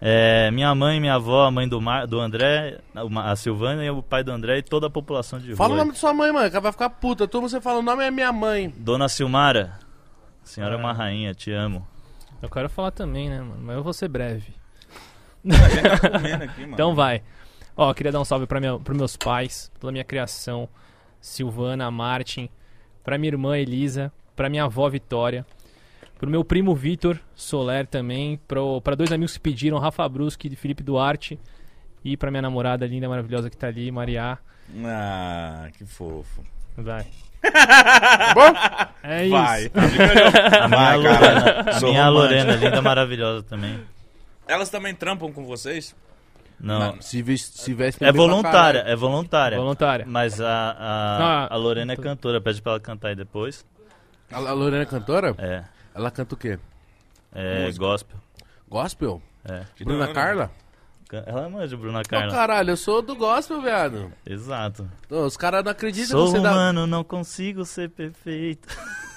[0.06, 2.80] É, minha mãe, minha avó, a mãe do, Mar, do André,
[3.24, 5.94] a Silvana e o pai do André e toda a população de Fala o nome
[5.94, 7.26] de sua mãe, mano, que ela vai ficar puta.
[7.26, 8.74] Todo mundo você fala o nome é minha mãe.
[8.78, 9.80] Dona Silmara,
[10.44, 10.80] a senhora é Ah.
[10.80, 11.88] uma rainha, te amo.
[12.42, 13.62] Eu quero falar também, né, mano?
[13.62, 14.54] Mas eu vou ser breve.
[15.48, 16.64] Tá aqui.
[16.68, 17.24] Então vai.
[17.78, 20.68] Ó, eu queria dar um salve para minha, pros meus pais, pela minha criação,
[21.22, 22.50] Silvana, Martin,
[23.04, 25.46] pra minha irmã Elisa, pra minha avó Vitória,
[26.18, 30.56] pro meu primo Vitor Soler também, pro, pra dois amigos que pediram, Rafa Bruschi e
[30.56, 31.40] Felipe Duarte,
[32.04, 34.38] e pra minha namorada linda, maravilhosa que tá ali, Maria.
[34.86, 36.44] Ah, que fofo.
[36.78, 37.06] Vai.
[38.34, 38.54] Bom,
[39.04, 39.62] É Vai.
[39.64, 39.70] isso.
[39.76, 40.58] Tá brincando?
[40.64, 41.70] A minha Vai, Lorena, cara.
[41.70, 42.10] a Sou minha.
[42.10, 43.80] Lorena, linda, maravilhosa também.
[44.48, 45.96] Elas também trampam com vocês?
[46.60, 49.58] Não, se, ves- se veste é voluntária, é voluntária.
[49.58, 50.06] Voluntária.
[50.08, 53.66] Mas a, a, Ah, a Lorena é cantora, pede pra ela cantar aí depois.
[54.32, 55.36] A, a Lorena é cantora?
[55.38, 55.64] É,
[55.94, 56.58] Ela canta o quê?
[57.36, 57.86] é Música.
[57.86, 58.18] gospel.
[58.70, 59.22] Gospel?
[59.46, 59.64] É.
[59.84, 60.14] Bruna hora.
[60.14, 60.52] Carla?
[61.10, 62.32] Can- Ela manja Bruna Ô, Carla.
[62.32, 64.12] caralho, eu sou do gospel, viado.
[64.26, 64.90] Exato.
[65.10, 66.52] Ô, os caras não acreditam Sou que você dá...
[66.54, 68.68] humano, não consigo ser perfeito.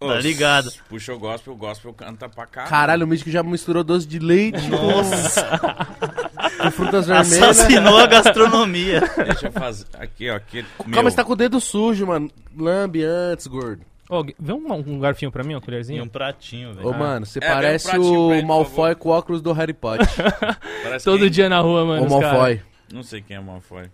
[0.00, 0.70] Ô, Tá ligado.
[0.88, 2.70] Puxa o gospel, o gospel canta pra caralho.
[2.70, 7.42] Caralho, o Mítico já misturou doce de leite com, com frutas vermelhas.
[7.42, 9.00] Assassinou a gastronomia.
[9.16, 9.86] Deixa eu fazer.
[9.98, 10.36] Aqui, ó.
[10.36, 12.30] Aqui, Calma, você tá com o dedo sujo, mano.
[12.56, 13.82] Lambe antes, gordo.
[14.10, 16.02] Ó, vê um, um garfinho pra mim, uma E colherzinha?
[16.02, 16.94] um pratinho, Ô, velho.
[16.98, 18.96] mano, você É, vem um parece pratinho pra o ele, por Malfoy favor.
[18.96, 20.06] com o óculos do Harry Potter.
[20.84, 21.30] Parece Todo quem?
[21.30, 22.02] dia na rua, mano.
[22.02, 22.12] o os.
[22.12, 22.60] Malfoy.
[22.92, 23.86] Não sei quem é o Malfoy.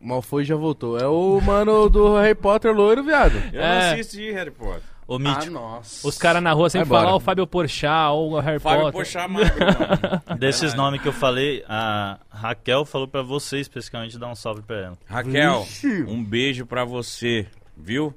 [0.00, 0.98] O Malfoy já voltou.
[0.98, 3.40] É o mano do Harry Potter loiro, viado.
[3.52, 3.80] Eu É.
[3.86, 4.82] não assisti Harry Potter.
[5.06, 6.06] Ô, Mítico, nossa.
[6.08, 8.90] Os caras na rua sempre Vai falam, ó, o Fábio Porchat, ou o Harry Fábio
[8.90, 9.00] Potter.
[9.00, 10.22] Pochá Magro, mano.
[10.40, 10.76] desses Caralho.
[10.82, 14.98] nomes que eu falei, a Raquel falou pra você especificamente dar um salve pra ela.
[15.06, 16.04] Raquel, Vixe.
[16.08, 18.14] um beijo pra você, viu?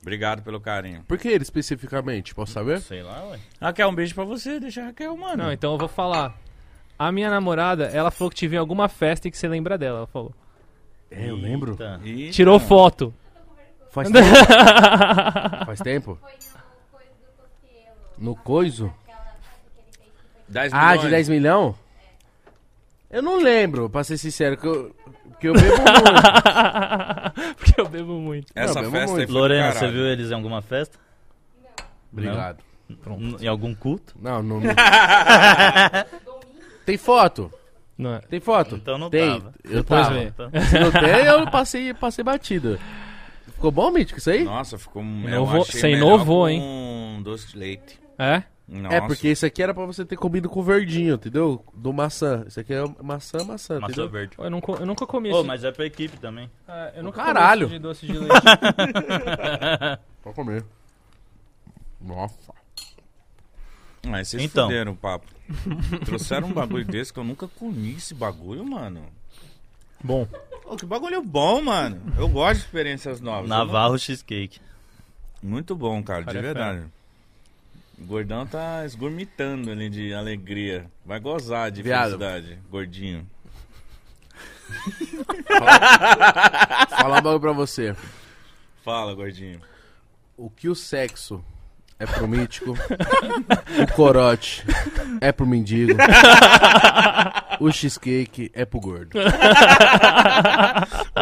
[0.00, 1.04] Obrigado pelo carinho.
[1.06, 2.34] Por que ele especificamente?
[2.34, 2.80] Posso saber?
[2.80, 3.38] Sei lá, ué.
[3.60, 4.58] Raquel, um beijo pra você.
[4.58, 5.44] Deixa a Raquel, mano.
[5.44, 6.34] Não, então eu vou falar.
[6.98, 9.98] A minha namorada, ela falou que tive em alguma festa e que você lembra dela,
[9.98, 10.32] ela falou.
[11.10, 11.72] É, eu lembro.
[11.72, 12.32] Eita.
[12.32, 13.12] Tirou foto.
[13.90, 15.66] Faz tempo?
[15.66, 16.18] Faz tempo?
[18.18, 18.92] No coiso?
[20.48, 21.00] 10 Ah, milhões.
[21.02, 21.74] de 10 milhão?
[23.10, 24.94] Eu não lembro, pra ser sincero, que eu,
[25.40, 27.56] que eu bebo muito.
[27.56, 28.52] Porque eu bebo muito.
[28.54, 29.32] Essa Não, bebo festa aí muito.
[29.32, 30.98] Lorena, você viu eles em alguma festa?
[32.12, 32.58] Obrigado.
[32.88, 34.14] N- Em algum culto?
[34.20, 34.60] Não, não.
[34.60, 34.74] não.
[36.84, 37.52] Tem foto?
[37.96, 38.18] Não é.
[38.20, 38.74] Tem foto?
[38.76, 39.38] Então não tem.
[39.40, 39.54] tava.
[39.64, 40.22] Eu Depois tava.
[40.22, 42.78] Então- Se não tem, eu passei, passei batido.
[43.60, 44.42] Ficou bom, Mítico, isso aí?
[44.42, 45.02] Nossa, ficou...
[45.02, 47.20] Inovou- você inovou, com hein?
[47.22, 48.00] doce de leite.
[48.18, 48.42] É?
[48.66, 48.94] Nossa.
[48.96, 51.62] É, porque esse aqui era pra você ter comido com verdinho, entendeu?
[51.74, 52.42] Do maçã.
[52.46, 54.08] Esse aqui é maçã, maçã, Maçã entendeu?
[54.08, 54.34] verde.
[54.38, 56.50] Eu nunca, eu nunca comi Ô, esse- mas é pra equipe também.
[56.66, 57.66] É, eu nunca Caralho.
[57.68, 58.32] comi esse de doce de leite.
[60.22, 60.64] Pode comer.
[62.00, 62.54] Nossa.
[64.06, 64.68] Mas vocês Então.
[64.68, 65.26] fuderam o papo.
[66.06, 69.02] Trouxeram um bagulho desse que eu nunca comi esse bagulho, mano.
[70.02, 70.26] Bom.
[70.64, 72.00] Ô, que bagulho bom, mano.
[72.16, 73.48] Eu gosto de experiências novas.
[73.48, 74.60] Navarro Cheesecake.
[75.42, 76.84] Muito bom, cara, Cara, de é verdade.
[77.98, 80.86] O gordão tá esgurmitando ali de alegria.
[81.04, 82.18] Vai gozar de Viado.
[82.18, 83.26] felicidade, gordinho.
[86.88, 87.94] Falar um bagulho pra você.
[88.84, 89.60] Fala, gordinho.
[90.36, 91.44] O que o sexo
[91.98, 94.64] é pro mítico, o corote
[95.20, 95.92] é pro mendigo,
[97.60, 99.10] o cheesecake é pro gordo.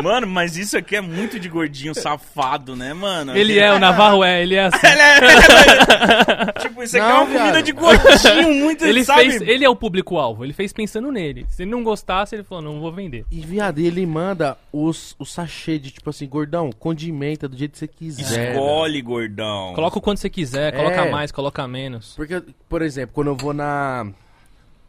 [0.03, 3.37] Mano, mas isso aqui é muito de gordinho safado, né, mano?
[3.37, 4.79] Ele é, o Navarro é, ele é assim.
[6.61, 9.23] Tipo, isso aqui Não, é uma comida de gordinho muito, Ele sabe?
[9.31, 11.47] fez, ele é o público-alvo, ele fez pensando nele.
[11.51, 13.25] Se ele não gostasse, ele falou, não vou vender.
[13.31, 17.79] E, viado, ele manda os, o sachê de tipo assim, gordão, condimenta do jeito que
[17.79, 18.53] você quiser.
[18.53, 19.73] Escolhe, gordão.
[19.75, 21.11] Coloca o quanto você quiser, coloca É.
[21.11, 22.15] mais, coloca menos.
[22.15, 24.07] Porque, por exemplo, quando eu vou na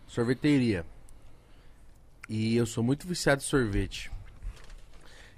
[0.08, 0.86] sorveteria
[2.30, 4.12] e eu sou muito viciado em sorvete.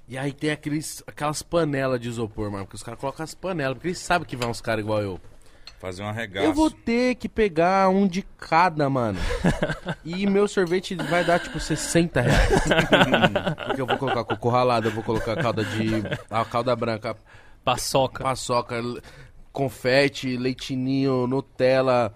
[0.08, 2.66] E aí tem aqueles, aquelas panelas de isopor, mano.
[2.66, 5.20] Porque os caras colocam as panelas, porque eles sabem que vai uns caras igual eu.
[5.80, 6.46] Fazer um arregaço.
[6.46, 9.18] Eu vou ter que pegar um de cada, mano.
[10.06, 12.50] e meu sorvete vai dar tipo 60 reais.
[13.66, 16.04] porque eu vou colocar cocô ralado, eu vou colocar calda de.
[16.30, 17.16] a calda branca,
[17.64, 18.22] Paçoca.
[18.24, 18.82] paçoca,
[19.52, 22.14] confete, leitinho, Nutella,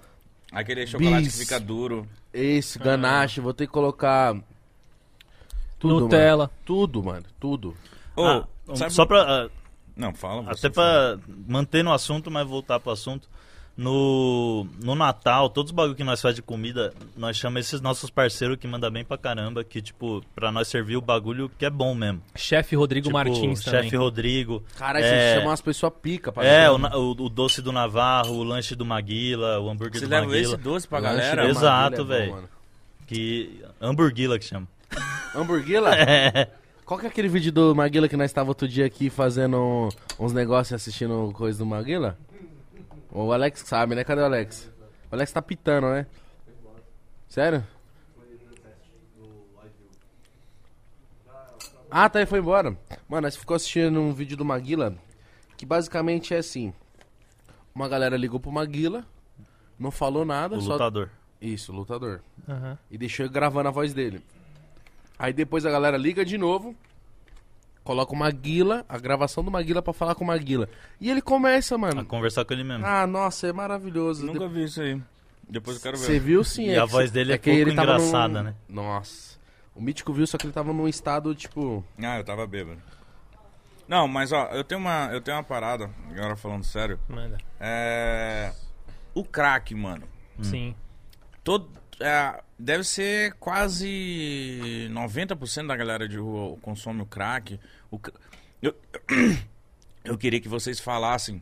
[0.52, 1.34] Aquele chocolate Bis.
[1.34, 2.08] que fica duro.
[2.34, 4.36] esse, ganache, vou ter que colocar.
[5.80, 6.44] Tudo, Nutella.
[6.46, 6.52] Mano.
[6.66, 7.26] Tudo, mano.
[7.40, 7.76] Tudo.
[8.16, 9.22] Ô, Ah, sabe- Só pra.
[9.46, 9.50] ah,
[9.96, 10.68] Não, fala você.
[10.68, 13.30] Até pra manter no assunto, mas voltar pro assunto.
[13.78, 18.10] No, no Natal, todos os bagulho que nós faz de comida, nós chamamos esses nossos
[18.10, 21.70] parceiros que mandam bem pra caramba, que, tipo, pra nós servir o bagulho que é
[21.70, 22.22] bom mesmo.
[22.36, 23.84] Chefe Rodrigo Tipo, Martins também.
[23.84, 24.64] Chefe Rodrigo.
[24.78, 28.36] Caralho, é, você chama umas pessoas pica pra É, o, o, o doce do Navarro,
[28.36, 30.42] o lanche do Maguila, o hambúrguer Você do leva Maguila.
[30.54, 31.50] esse doce pra Lanche galera?
[31.50, 32.32] Exato, é velho.
[32.32, 32.50] mano.
[33.08, 33.62] Que.
[33.82, 34.68] Hamburguila que chama.
[35.36, 35.92] Hamburguila?
[36.86, 39.90] Qual que é aquele vídeo do Maguila que nós tava outro dia aqui fazendo
[40.20, 42.18] uns negócios e assistindo coisa do Maguila?
[43.12, 44.04] O Alex sabe, né?
[44.04, 44.70] Cadê o Alex?
[45.12, 46.06] O Alex tá pitando, né?
[47.28, 47.64] Sério?
[51.90, 52.78] Ah, tá, ele foi embora.
[53.08, 54.96] Mano, nós ficou assistindo um vídeo do Maguila
[55.58, 56.74] que basicamente é assim.
[57.74, 59.06] Uma galera ligou pro Maguila,
[59.80, 60.74] não falou nada, O só...
[60.74, 61.10] lutador.
[61.42, 62.22] Isso, lutador.
[62.48, 62.78] Aham.
[62.90, 64.22] E deixou ele gravando a voz dele.
[65.18, 66.76] Aí depois a galera liga de novo,
[67.84, 70.68] coloca o Maguila, a gravação do Maguila pra falar com o Maguila.
[71.00, 72.06] E ele começa, A mano.
[72.06, 72.86] conversar com ele mesmo.
[72.86, 74.26] Ah, nossa, é maravilhoso.
[74.26, 75.02] Nunca vi isso aí.
[75.48, 76.04] Depois eu quero ver.
[76.06, 77.98] Você viu sim, E é a que voz dele é que pouco ele tava num-
[78.08, 78.56] engraçada, né?
[78.68, 79.36] Nossa.
[79.76, 81.84] O Mítico viu, só que ele tava num estado, tipo.
[82.02, 82.82] Ah, eu tava bêbado.
[83.88, 87.00] Não, mas ó, eu tenho uma, eu tenho uma parada, agora falando sério.
[87.08, 87.38] Manda.
[87.60, 88.52] É.
[89.14, 90.08] O crack, mano.
[90.42, 90.74] Sim.
[91.44, 91.70] Todo,
[92.00, 97.60] é, deve ser quase 90% da galera de rua consome o crack.
[97.92, 98.00] O,
[98.62, 98.76] eu,
[100.04, 101.42] eu queria que vocês falassem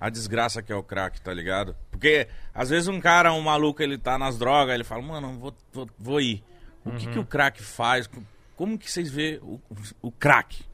[0.00, 1.76] a desgraça que é o crack, tá ligado?
[1.90, 5.54] Porque às vezes um cara, um maluco, ele tá nas drogas, ele fala, mano, vou,
[5.72, 6.42] vou, vou ir.
[6.84, 8.10] O que, que o crack faz?
[8.56, 9.60] Como que vocês vê o,
[10.00, 10.64] o crack?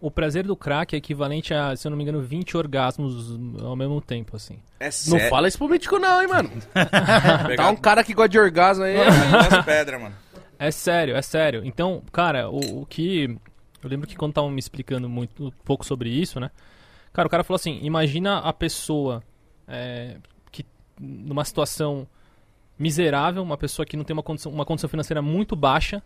[0.00, 3.74] O prazer do crack é equivalente a, se eu não me engano, 20 orgasmos ao
[3.74, 4.58] mesmo tempo, assim.
[4.78, 5.30] É Não sério.
[5.30, 6.50] fala isso pro Mítico, não, hein, mano.
[7.46, 8.94] Pegar Tá um cara que gosta de orgasmo aí.
[8.96, 10.14] das pedras, mano.
[10.58, 11.62] É sério, é sério.
[11.64, 13.36] Então, cara, o, o que.
[13.82, 16.50] Eu lembro que quando estavam me explicando muito um pouco sobre isso, né?
[17.12, 19.22] Cara, o cara falou assim: imagina a pessoa
[19.66, 20.16] é,
[20.52, 20.64] que
[21.00, 22.06] numa situação
[22.78, 26.02] miserável, uma pessoa que não tem uma condição, uma condição financeira muito baixa,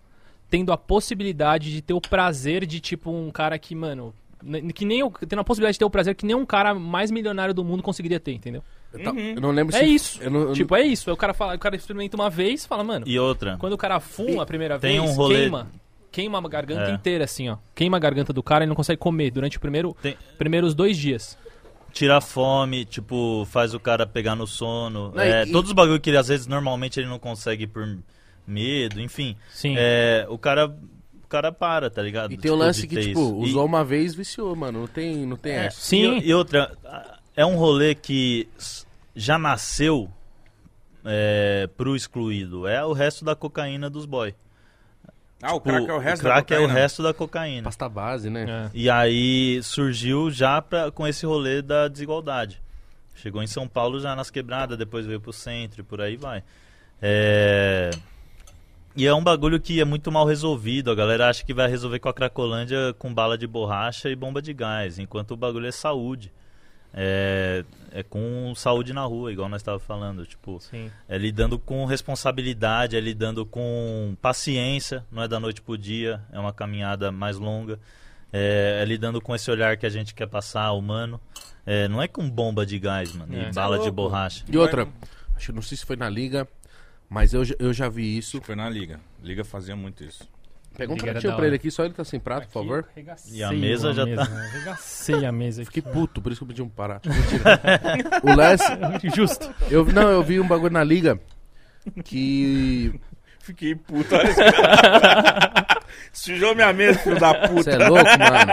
[0.50, 4.12] tendo a possibilidade de ter o prazer de, tipo, um cara que, mano.
[4.74, 7.10] Que nem o, tendo a possibilidade de ter o prazer que nem um cara mais
[7.10, 8.62] milionário do mundo conseguiria ter, entendeu?
[8.92, 9.84] Eu, tá- eu não lembro É se.
[9.94, 10.22] isso.
[10.22, 11.08] Eu não, eu Tipo, é isso.
[11.10, 13.56] Aí o cara fala, o cara experimenta uma vez, fala, mano, E outra.
[13.58, 15.70] quando o cara fuma a primeira Tem vez, um rolê- queima.
[16.10, 16.94] Queima a garganta É.
[16.94, 17.58] inteira, assim, ó.
[17.74, 20.96] Queima a garganta do cara e não consegue comer durante o primeiro, Tem- primeiros dois
[20.96, 21.38] dias.
[21.92, 25.12] Tirar fome, tipo, faz o cara pegar no sono.
[25.14, 27.86] Não, É, e- Todos os bagulho que ele, às vezes normalmente ele não consegue por
[28.50, 29.36] medo, enfim.
[29.50, 29.74] Sim.
[29.78, 30.66] É, o cara.
[31.22, 32.32] O cara para, tá ligado?
[32.32, 33.46] E tem o Tipo, lance de que, tipo, isso.
[33.46, 34.80] E- usou uma vez, viciou, mano.
[34.80, 35.80] Não tem, não tem essa.
[35.80, 36.18] Sim.
[36.18, 36.76] E, e outra,
[37.36, 38.48] é um rolê que
[39.14, 40.10] já nasceu
[41.04, 42.66] é, pro excluído.
[42.66, 44.34] É o resto da cocaína dos boy.
[45.40, 46.80] Ah, o crack é o resto o crack da é o cocaína.
[46.80, 47.62] resto da cocaína.
[47.62, 48.44] Pasta base, né?
[48.48, 48.70] É.
[48.74, 52.60] E aí surgiu já pra, com esse rolê da desigualdade.
[53.14, 56.42] Chegou em São Paulo já nas quebradas, depois veio pro centro e por aí vai.
[57.00, 57.90] É...
[59.00, 60.90] E é um bagulho que é muito mal resolvido.
[60.90, 64.42] A galera acha que vai resolver com a Cracolândia com bala de borracha e bomba
[64.42, 66.30] de gás, enquanto o bagulho é saúde.
[66.92, 70.26] é, é com saúde na rua, igual nós estávamos falando.
[70.26, 70.90] Tipo, Sim.
[71.08, 76.38] é lidando com responsabilidade, é lidando com paciência, não é da noite pro dia, é
[76.38, 77.80] uma caminhada mais longa.
[78.30, 81.18] É, é lidando com esse olhar que a gente quer passar, humano.
[81.64, 83.48] É, não é com bomba de gás, mano, É.
[83.48, 84.44] e bala Cê é de borracha.
[84.46, 84.86] E outra,
[85.34, 86.46] acho que não sei se foi na liga,
[87.10, 88.40] mas eu, já- eu já vi isso.
[88.40, 88.98] Foi na Liga.
[89.22, 90.26] Liga fazia muito isso.
[90.76, 92.86] Pega um Liga pratinho pra ele aqui, só ele tá sem prato, por favor.
[93.30, 95.72] E a mesa já tá- Arregacei a mesa aqui.
[95.80, 97.00] Fiquei puto, por isso que eu pedi um parar.
[98.22, 98.60] O Les,
[99.14, 99.52] Justo.
[99.70, 101.20] eu, não, eu vi um bagulho na liga
[102.04, 102.98] que.
[103.40, 105.80] Fiquei puto, olha esse cara.
[106.12, 107.62] Sujou minha mesa, filho da puta.
[107.64, 108.52] Você é louco, mano?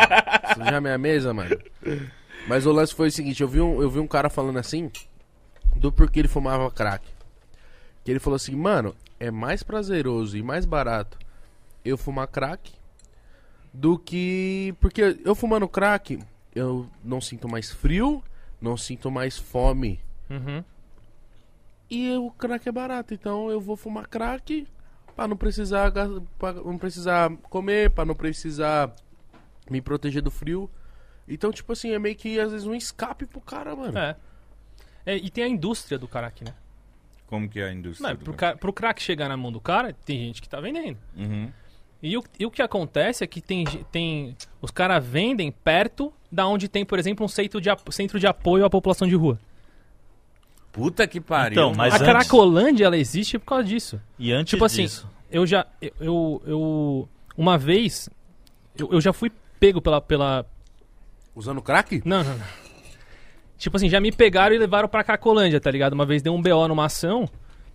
[0.55, 1.55] Sujar minha mesa, mano.
[2.47, 4.89] Mas o lance foi o seguinte: eu vi um, eu vi um cara falando assim
[5.75, 7.05] do porquê ele fumava crack.
[8.07, 11.19] Que ele falou assim, mano, é mais prazeroso e mais barato
[11.83, 12.71] eu fumar crack
[13.73, 14.73] do que.
[14.79, 16.17] Porque eu fumando crack,
[16.55, 18.23] eu não sinto mais frio,
[18.61, 19.99] não sinto mais fome.
[20.29, 20.63] Uhum.
[21.89, 24.65] E o crack é barato, então eu vou fumar crack
[25.13, 25.91] pra não precisar,
[26.39, 28.95] pra não precisar comer, pra não precisar
[29.69, 30.71] me proteger do frio.
[31.27, 33.97] Então, tipo assim, é meio que às vezes um escape pro cara, mano.
[33.97, 34.15] É.
[35.05, 36.55] É, E tem a indústria do crack, né?
[37.27, 38.09] Como que é a indústria?
[38.09, 38.57] Não, do pro, cara?
[38.57, 40.97] pro crack chegar na mão do cara, tem gente que tá vendendo.
[41.15, 41.51] Uhum.
[42.01, 46.47] E o, e o que acontece é que tem, tem os caras vendem perto da
[46.47, 49.39] onde tem, por exemplo, um centro de, centro de apoio à população de rua.
[50.71, 51.53] Puta que pariu.
[51.53, 51.73] Então.
[51.75, 53.99] Mas a antes- Cracolândia, ela existe por causa disso.
[54.19, 55.65] E antes Tipo assim, disso, eu já.
[55.81, 58.09] Eu, eu, eu- uma vez.
[58.77, 60.45] Eu, eu já fui pego pela, pela.
[61.35, 62.01] Usando crack?
[62.05, 62.45] Não, não, não.
[63.57, 65.93] Tipo assim, já me pegaram e levaram pra Cracolândia, tá ligado?
[65.93, 67.27] Uma vez deu um BO numa ação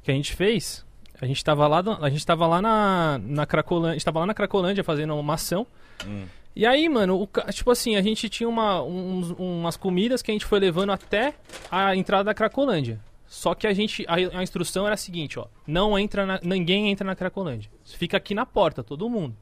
[0.03, 0.85] que a gente fez.
[1.21, 3.91] A gente tava lá, a gente tava lá na, na Cracolândia.
[3.91, 5.67] A gente tava lá na Cracolândia fazendo uma ação.
[6.07, 6.25] Hum.
[6.55, 10.35] E aí, mano, o tipo assim, a gente tinha uma, uns- umas comidas que a
[10.35, 11.35] gente foi levando até
[11.71, 13.01] a entrada da Cracolândia.
[13.27, 14.05] Só que a gente.
[14.07, 15.47] A, a instrução era a seguinte, ó.
[15.67, 17.71] Não entra na, ninguém entra na Cracolândia.
[17.85, 19.35] Fica aqui na porta, todo mundo.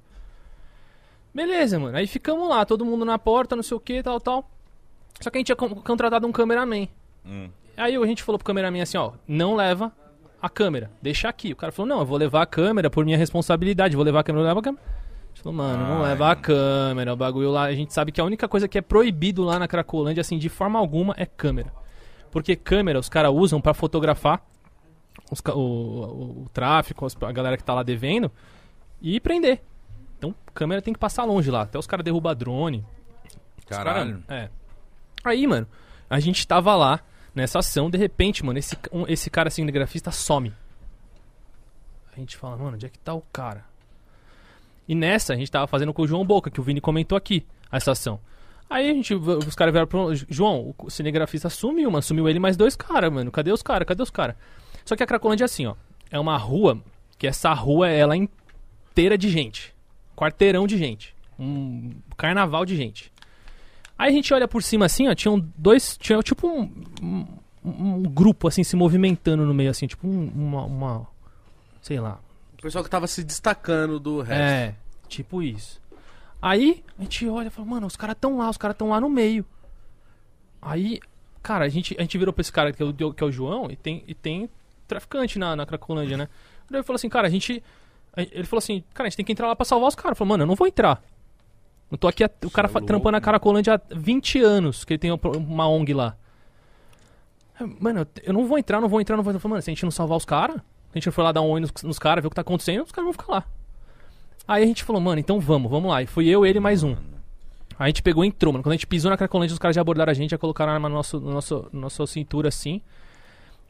[1.34, 1.96] Beleza, mano.
[1.96, 4.48] Aí ficamos lá, todo mundo na porta, não sei o que, tal, tal.
[5.20, 6.88] Só que a gente tinha con- contratado um cameraman.
[7.24, 7.48] Hum.
[7.76, 9.92] Aí a gente falou pro cameraman assim, ó, não leva
[10.40, 11.52] a câmera, deixa aqui.
[11.52, 14.24] O cara falou, não, eu vou levar a câmera por minha responsabilidade, vou levar a
[14.24, 14.82] câmera, eu levo a câmera.
[14.84, 17.64] A gente falou, mano, não Ai, leva a câmera, o bagulho lá.
[17.64, 20.48] A gente sabe que a única coisa que é proibido lá na Cracolândia, assim, de
[20.48, 21.72] forma alguma, é câmera.
[22.30, 24.42] Porque câmera os caras usam pra fotografar
[25.30, 28.30] os o, o- o tráfico, a galera que tá lá devendo
[29.00, 29.60] e prender.
[30.18, 31.62] Então, câmera tem que passar longe lá.
[31.62, 32.84] Até os caras derrubam drone.
[33.66, 34.22] Caralho.
[34.26, 34.50] cara- é.
[35.24, 35.66] Aí, mano,
[36.08, 37.00] a gente tava lá
[37.34, 40.52] nessa ação, de repente, mano, esse, um- esse cara cinegrafista some.
[42.14, 43.64] A gente fala, mano, onde é que tá o cara?
[44.88, 47.46] E nessa, a gente tava fazendo com o João Boca, que o Vini comentou aqui,
[47.70, 48.18] essa ação.
[48.68, 50.14] Aí a gente, os caras vieram pro.
[50.28, 52.02] João, o cinegrafista sumiu, mano.
[52.02, 53.30] Sumiu ele mais dois caras, mano.
[53.30, 53.86] Cadê os caras?
[53.86, 54.36] Cadê os caras?
[54.84, 55.74] Só que a Cracolândia é assim, ó.
[56.10, 56.80] É uma rua,
[57.18, 59.74] que essa rua, ela é inteira de gente.
[60.16, 61.14] Quarteirão de gente.
[61.38, 63.12] Um carnaval de gente.
[64.00, 66.72] Aí a gente olha por cima assim, ó, tinham dois, tinha tipo um,
[67.02, 67.26] um,
[67.64, 71.06] um grupo assim se movimentando no meio assim, tipo um- uma, uma
[71.82, 72.18] sei lá.
[72.58, 74.40] O pessoal que tava se destacando do resto.
[74.42, 74.74] É,
[75.08, 75.78] tipo isso.
[76.40, 79.00] Aí a gente olha e fala, mano, os caras tão lá, os caras tão lá
[79.00, 79.44] no meio.
[80.62, 81.00] Aí,
[81.42, 83.30] cara, a gente, a gente virou pra esse cara que é o, que é o
[83.32, 84.48] João e tem, e tem
[84.88, 86.28] traficante na, na Cracolândia, né?
[86.70, 87.62] Ele falou assim, cara, a gente.
[88.16, 90.16] Ele falou assim, cara, a gente tem que entrar lá pra salvar os caras.
[90.16, 91.02] Falei, mano, eu não vou entrar.
[91.90, 93.20] Eu tô aqui, o cara é trampando a.
[93.20, 96.16] Caracolândia há 20 anos, que ele tem uma- ONG lá.
[97.78, 99.48] Mano, eu, não vou entrar, não vou entrar, não vou entrar.
[99.48, 101.50] Mano, se a gente não salvar os caras, a gente não for lá dar um
[101.50, 103.44] oi nos, nos caras, ver o que tá acontecendo, os caras vão ficar lá.
[104.48, 106.02] Aí a gente falou, mano, então vamos, vamos lá.
[106.02, 106.92] E fui eu, ele e mais um.
[107.78, 108.62] Aí a gente pegou e entrou, mano.
[108.62, 110.74] Quando a gente pisou na Cracolândia, os caras já abordaram a gente, já colocaram a
[110.74, 112.80] arma no nosso, no nosso, na nossa cintura assim.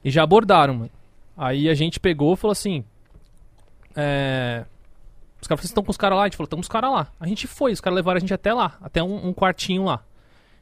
[0.04, 0.90] E já abordaram, mano.
[1.36, 2.84] Aí a gente pegou e falou assim.
[3.96, 4.64] É.
[5.40, 6.22] Os caras falaram, vocês estão com os caras lá?
[6.22, 7.12] A gente falou, estamos com os caras lá.
[7.18, 10.02] A gente foi, os caras levaram a gente até lá, até um, um quartinho lá.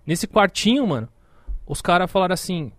[0.06, 1.08] Nesse quartinho, mano,
[1.66, 2.72] os caras falaram assim: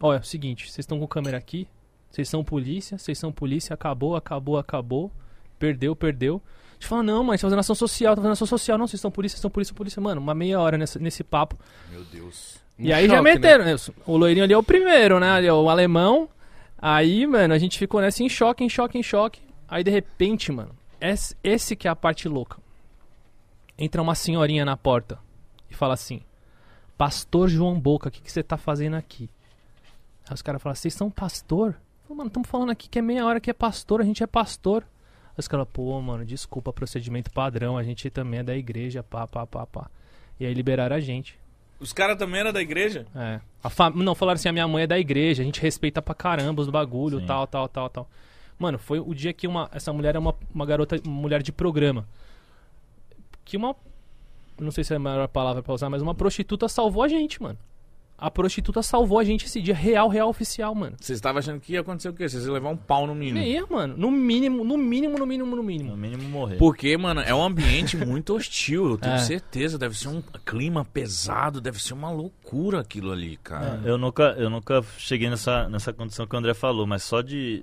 [0.00, 1.68] Olha, é o seguinte, vocês estão com câmera aqui,
[2.10, 5.10] vocês são polícia, vocês são polícia, acabou, acabou, acabou,
[5.58, 6.40] perdeu, perdeu.
[6.70, 8.98] A gente fala, não, mas tá fazendo ação social, tá fazendo ação social, não, vocês
[8.98, 11.58] estão polícia, vocês estão polícia, polícia, mano, uma meia hora nessa- nesse papo.
[11.90, 12.56] Meu Deus.
[12.78, 13.34] E aí já choque, né?
[13.34, 13.76] meteram, né?
[14.06, 15.28] O loirinho ali é o primeiro, né?
[15.30, 16.26] Ali é o alemão.
[16.78, 19.42] Aí, mano, a gente ficou nessa em choque, em choque, em choque.
[19.68, 20.70] Aí, de repente, mano,
[21.00, 22.58] esse, esse que é a parte louca.
[23.78, 25.18] Entra uma senhorinha na porta
[25.70, 26.20] e fala assim:
[26.98, 29.28] Pastor João Boca, o que que você tá fazendo aqui?
[30.28, 31.74] Aí os caras falam: Vocês são pastor?
[32.06, 34.26] Falo, mano, estamos falando aqui que é meia hora que é pastor, a gente é
[34.26, 34.82] pastor.
[35.28, 39.26] Aí os caras, pô, mano, desculpa, procedimento padrão, a gente também é da igreja, pá,
[39.26, 39.90] pá, pá, pá.
[40.38, 41.38] E aí liberaram a gente.
[41.78, 43.06] Os caras também eram da igreja?
[43.14, 43.40] É.
[43.64, 46.14] A fa- Não, falaram assim, a minha mãe é da igreja, a gente respeita pra
[46.14, 47.26] caramba os bagulho, Sim.
[47.26, 48.10] tal, tal, tal, tal.
[48.60, 51.50] Mano, foi o dia que uma, essa mulher é uma, uma garota, uma mulher de
[51.50, 52.06] programa.
[53.44, 53.74] Que uma.
[54.60, 57.42] Não sei se é a melhor palavra pra usar, mas uma prostituta salvou a gente,
[57.42, 57.58] mano.
[58.18, 60.94] A prostituta salvou a gente esse dia, real, real oficial, mano.
[61.00, 62.28] Vocês estavam achando que ia acontecer o quê?
[62.28, 63.38] Vocês iam levar um pau no mínimo.
[63.38, 63.96] Meia, mano.
[63.96, 65.96] No mínimo, no mínimo, no mínimo, no No mínimo.
[65.96, 66.56] mínimo morrer.
[66.58, 69.18] Porque, mano, é um ambiente muito hostil, eu tenho É.
[69.20, 69.78] certeza.
[69.78, 73.80] Deve ser um clima pesado, deve ser uma loucura aquilo ali, cara.
[73.86, 77.62] Eu nunca, eu nunca cheguei nessa, nessa condição que o André falou, mas só de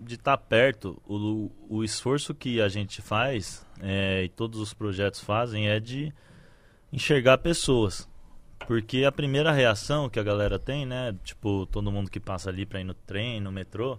[0.00, 5.20] de estar perto, o, o esforço que a gente faz é, e todos os projetos
[5.20, 6.12] fazem é de
[6.92, 8.08] enxergar pessoas.
[8.66, 12.64] Porque a primeira reação que a galera tem, né, tipo, todo mundo que passa ali
[12.64, 13.98] pra ir no trem, no metrô,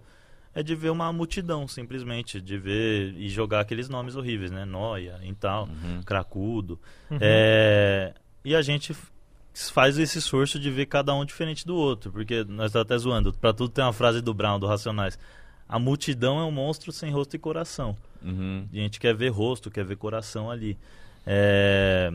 [0.54, 5.20] é de ver uma multidão, simplesmente, de ver e jogar aqueles nomes horríveis, né, Noia,
[5.24, 6.02] e tal, Uhum.
[6.04, 6.80] Cracudo.
[7.20, 8.14] É,
[8.44, 8.96] e a gente
[9.54, 13.34] faz esse esforço de ver cada um diferente do outro, porque nós estamos até zoando,
[13.34, 15.18] pra tudo tem uma frase do Brown, do Racionais.
[15.72, 17.96] A multidão é um monstro sem rosto e coração.
[18.22, 18.68] Uhum.
[18.72, 20.78] E a gente quer ver rosto, quer ver coração ali.
[21.26, 22.12] É,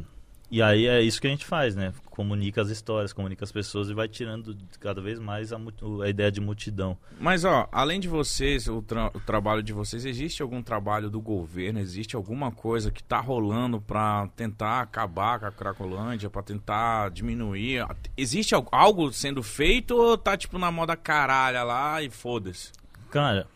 [0.51, 1.93] E aí é isso que a gente faz, né?
[2.11, 5.59] Comunica as histórias, comunica as pessoas e vai tirando cada vez mais a,
[6.05, 6.97] a ideia de multidão.
[7.19, 11.21] Mas, ó, além de vocês, o, tra- o trabalho de vocês, existe algum trabalho do
[11.21, 11.81] governo?
[11.81, 17.85] Existe alguma coisa que tá rolando pra tentar acabar com a Cracolândia, pra tentar diminuir?
[18.17, 22.71] Existe al- algo sendo feito ou tá, tipo, na moda caralha lá e foda-se?
[23.11, 23.47] Cara,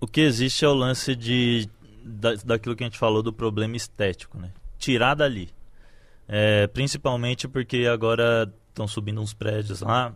[0.00, 1.68] o que existe é o lance de
[2.04, 4.50] da, daquilo que a gente falou do problema estético, né?
[4.78, 5.50] Tirar dali.
[6.28, 10.12] É, principalmente porque agora estão subindo uns prédios lá.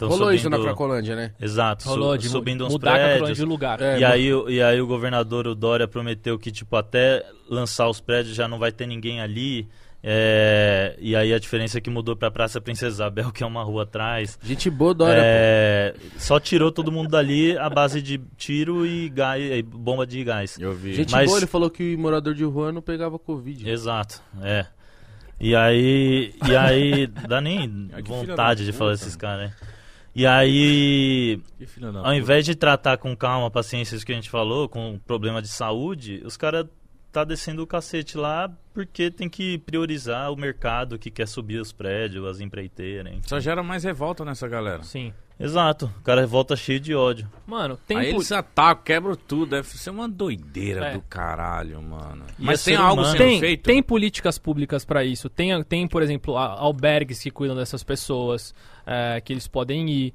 [0.00, 1.34] Rolou isso na subindo- Cracolândia, né?
[1.40, 3.36] Exato, su- Rolou de mu- subindo uns mudar prédios.
[3.38, 3.80] de lugar.
[3.82, 7.88] É, e, aí, o- e aí o governador, o Dória, prometeu que, tipo, até lançar
[7.88, 9.68] os prédios já não vai ter ninguém ali.
[10.02, 13.62] É, e aí a diferença é que mudou pra Praça Princesa Isabel, que é uma
[13.64, 14.38] rua atrás.
[14.42, 19.42] Gente boa, Dória, É, só tirou todo mundo dali a base de tiro e, gás,
[19.42, 20.56] e bomba de gás.
[20.58, 20.94] Eu vi.
[20.94, 23.68] Gente mas- boa, ele falou que o morador de rua não pegava Covid.
[23.68, 24.66] Exato, é.
[25.40, 29.04] E aí, e aí dá nem filha vontade de falar puta.
[29.04, 29.56] desses caras, né?
[30.14, 31.40] E aí,
[32.02, 35.46] ao invés de tratar com calma, paciência, isso que a gente falou, com problema de
[35.46, 36.66] saúde, os caras
[37.12, 41.72] tá descendo o cacete lá porque tem que priorizar o mercado que quer subir os
[41.72, 43.12] prédios, as empreiteiras.
[43.12, 43.22] enfim.
[43.26, 44.82] Só gera mais revolta nessa galera.
[44.84, 45.12] Sim.
[45.40, 47.30] Exato, o cara volta cheio de ódio.
[47.46, 49.50] Mano, tem Aí eles atacam, quebram tudo.
[49.50, 50.92] Deve ser uma doideira É.
[50.94, 52.24] do caralho, mano.
[52.36, 53.16] E Mas é tem algo humano.
[53.16, 53.62] sendo tem, feito?
[53.62, 55.28] tem políticas públicas pra isso.
[55.28, 58.52] Tem, tem, por exemplo, albergues que cuidam dessas pessoas,
[58.84, 60.14] é, que eles podem ir.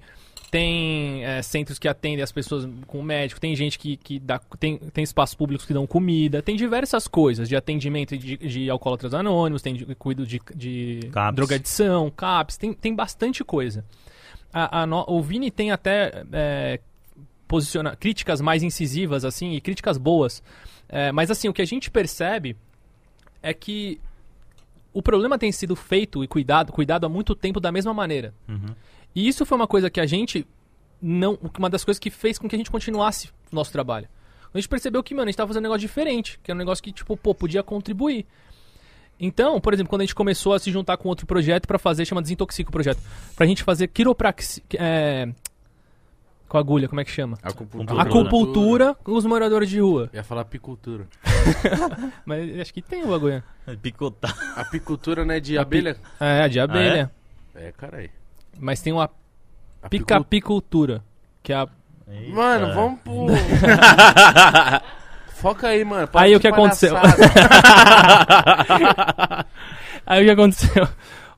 [0.54, 3.42] Tem é, centros que atendem as pessoas com médico.
[3.42, 4.38] Tem gente que, que dá.
[4.60, 6.44] Tem, tem espaços públicos que dão comida.
[6.44, 9.64] Tem diversas coisas de atendimento de, de alcoólatras anônimos.
[9.64, 11.36] Tem de, cuido de, de CAPS.
[11.36, 12.58] drogadição, CAPS.
[12.58, 13.84] Tem, tem bastante coisa.
[14.54, 16.80] A, a no- o Vini tem até é,
[17.48, 20.44] posiciona, críticas mais incisivas, assim, e críticas boas.
[20.88, 22.56] É, mas assim, o que a gente percebe
[23.42, 24.00] é que
[24.94, 28.36] o problema tem sido feito e cuidado, cuidado há muito tempo da mesma maneira.
[28.48, 28.76] Uhum.
[29.16, 30.46] E isso foi uma coisa que a gente
[31.02, 34.08] não, uma das coisas que fez com que a gente continuasse o nosso trabalho.
[34.54, 36.60] A gente percebeu que, mano, a gente tava fazendo um negócio diferente, que era um
[36.60, 38.26] negócio que tipo, pô, podia contribuir.
[39.20, 42.06] Então, por exemplo, quando a gente começou a se juntar com outro projeto pra fazer,
[42.06, 43.02] chama Desintoxica o projeto,
[43.36, 45.30] pra gente fazer quiropraxia, é,
[46.48, 47.38] com agulha, como é que chama?
[47.42, 48.02] Acupuntura.
[48.02, 50.10] Acupuntura com os moradores de rua.
[50.14, 51.08] Eu ia falar apicultura.
[52.26, 53.44] Mas acho que tem o bagulho.
[53.82, 54.36] Picotar.
[54.56, 55.98] Apicultura, né, de abelha?
[56.20, 57.12] É, de abelha.
[57.56, 58.10] É, caralho.
[58.60, 59.06] Mas tem uma
[59.82, 61.04] Apicul- picapicultura,
[61.42, 61.68] que é a
[62.32, 62.76] Mano, Eita.
[62.76, 63.28] vamos pro...
[65.36, 66.08] Foca aí, mano.
[66.08, 66.96] para Aí o que aconteceu?
[70.06, 70.88] Aí o que aconteceu?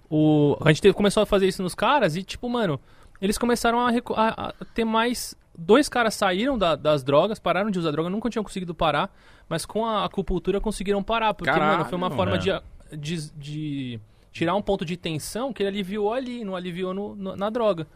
[0.09, 2.79] O, a gente teve- começou a fazer isso nos caras e, tipo, mano,
[3.21, 5.35] eles começaram a, recu- a- a ter mais.
[5.57, 9.09] Dois caras saíram da- das drogas, pararam de usar droga, nunca tinham conseguido parar,
[9.47, 12.21] mas com a acupuntura conseguiram parar, porque, Caralho, mano, foi uma mano.
[12.21, 12.39] forma É.
[12.39, 12.61] de,
[12.97, 13.99] de, de
[14.35, 17.87] tirar um ponto de tensão que ele aliviou ali, não aliviou no- no- na droga.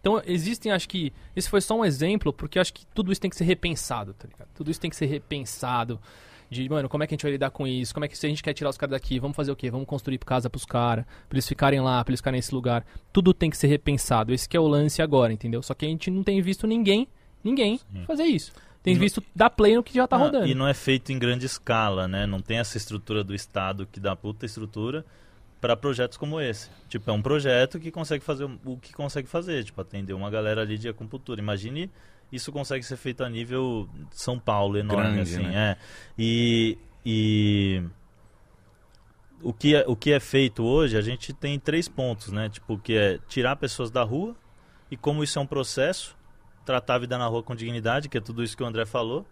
[0.00, 1.12] Então, existem, acho que.
[1.34, 4.28] Esse foi só um exemplo, porque acho que tudo isso tem que ser repensado, tá
[4.30, 4.48] ligado?
[4.54, 5.98] Tudo isso tem que ser repensado.
[6.50, 7.92] De, mano, como é que a gente vai lidar com isso?
[7.94, 9.70] Como é que se a gente quer tirar os caras daqui, vamos fazer o quê?
[9.70, 12.86] Vamos construir casa pros caras, pra eles ficarem lá, pra eles ficarem nesse lugar.
[13.12, 14.32] Tudo tem que ser repensado.
[14.32, 15.62] Esse que é o lance agora, entendeu?
[15.62, 17.08] Só que a gente não tem visto ninguém,
[17.42, 18.52] ninguém fazer isso.
[18.82, 20.46] Tem visto dar play no que já tá Ah, rodando.
[20.46, 22.26] E não é feito em grande escala, né?
[22.26, 25.04] Não tem essa estrutura do Estado que dá puta estrutura
[25.60, 26.70] para projetos como esse.
[26.88, 30.62] Tipo, é um projeto que consegue fazer o- que consegue fazer, tipo, atender uma galera
[30.62, 31.40] ali de acupuntura.
[31.40, 31.90] Imagine
[32.30, 35.42] isso consegue ser feito a nível São Paulo, enorme, Grande, assim.
[35.42, 35.72] né?
[35.72, 35.76] É.
[36.18, 37.82] E, e
[39.42, 42.48] o que, é, o que é feito hoje, a gente tem três pontos, né?
[42.48, 44.36] Tipo, que é tirar pessoas da rua
[44.90, 46.16] e como isso é um processo,
[46.64, 49.26] tratar a vida na rua com dignidade, que é tudo isso que o André falou,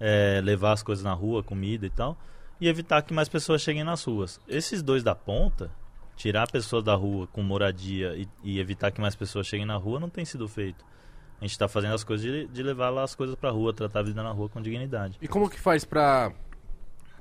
[0.00, 2.16] é, levar as coisas na rua, comida e tal,
[2.60, 4.40] e evitar que mais pessoas cheguem nas ruas.
[4.48, 5.70] Esses dois da ponta,
[6.16, 10.00] tirar pessoas da rua com moradia e, e evitar que mais pessoas cheguem na rua,
[10.00, 10.84] não tem sido feito.
[11.40, 14.00] A gente está fazendo as coisas de, de levar lá as coisas pra rua, tratar
[14.00, 15.16] a vida na rua com dignidade.
[15.22, 16.32] E como que faz pra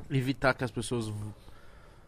[0.10, 1.14] evitar que as pessoas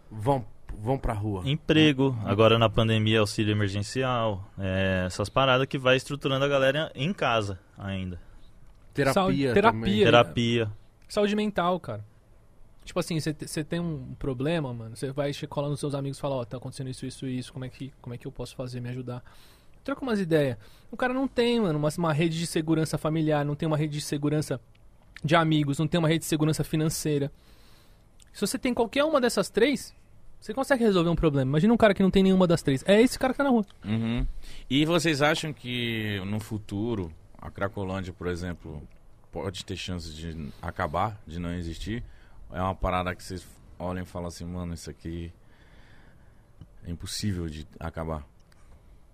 [0.09, 0.43] vão,
[0.75, 1.43] vão pra rua?
[1.45, 7.13] Emprego, agora na pandemia, auxílio emergencial, é, essas paradas que vai estruturando a galera em
[7.13, 8.19] casa ainda.
[8.93, 10.05] Terapia, Saúde- terapia.
[10.05, 10.71] Terapia.
[11.07, 12.03] Saúde mental, cara.
[12.83, 16.35] Tipo assim, você tem um problema, mano, você vai colar nos seus amigos e fala,
[16.35, 18.55] ó, tá acontecendo isso, isso e isso, como é, que, como é que eu posso
[18.55, 19.23] fazer, me ajudar?
[19.83, 20.57] Troca umas ideias.
[20.91, 23.93] O cara não tem, mano, uma, uma rede de segurança familiar, não tem uma rede
[23.93, 24.59] de segurança
[25.23, 27.31] de amigos, não tem uma rede de segurança financeira.
[28.33, 29.93] Se você tem qualquer uma dessas três,
[30.39, 31.49] você consegue resolver um problema.
[31.49, 32.83] Imagina um cara que não tem nenhuma das três.
[32.87, 33.65] É esse cara que tá na rua.
[33.83, 34.25] Uhum.
[34.69, 38.81] E vocês acham que no futuro a Cracolândia, por exemplo,
[39.31, 42.03] pode ter chance de acabar, de não existir?
[42.51, 43.45] É uma parada que vocês
[43.77, 45.31] olham e falam assim, mano, isso aqui
[46.85, 48.23] é impossível de acabar.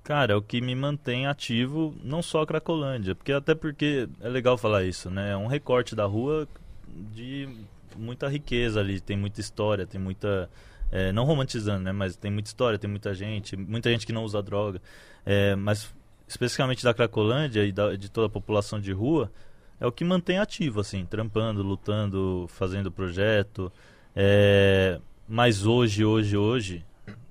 [0.03, 4.29] Cara, é o que me mantém ativo, não só a Cracolândia, porque até porque é
[4.29, 5.31] legal falar isso, né?
[5.31, 6.47] É um recorte da rua
[6.87, 7.49] de
[7.97, 10.49] muita riqueza ali, tem muita história, tem muita.
[10.91, 11.91] é, não romantizando, né?
[11.91, 14.79] Mas tem muita história, tem muita gente, muita gente que não usa droga.
[15.25, 15.91] É, mas
[16.27, 19.31] especificamente da Cracolândia e da- de toda a população de rua,
[19.79, 23.71] é o que mantém ativo, assim, trampando, lutando, fazendo projeto.
[24.15, 26.85] É, mas hoje, hoje, hoje,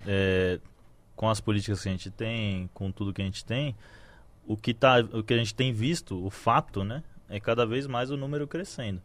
[0.06, 0.58] é,
[1.16, 3.74] com as políticas que a gente tem, com tudo que a gente tem,
[4.46, 7.02] o que, tá, o que a gente tem visto, o fato, né?
[7.26, 9.00] É cada vez mais o número crescendo.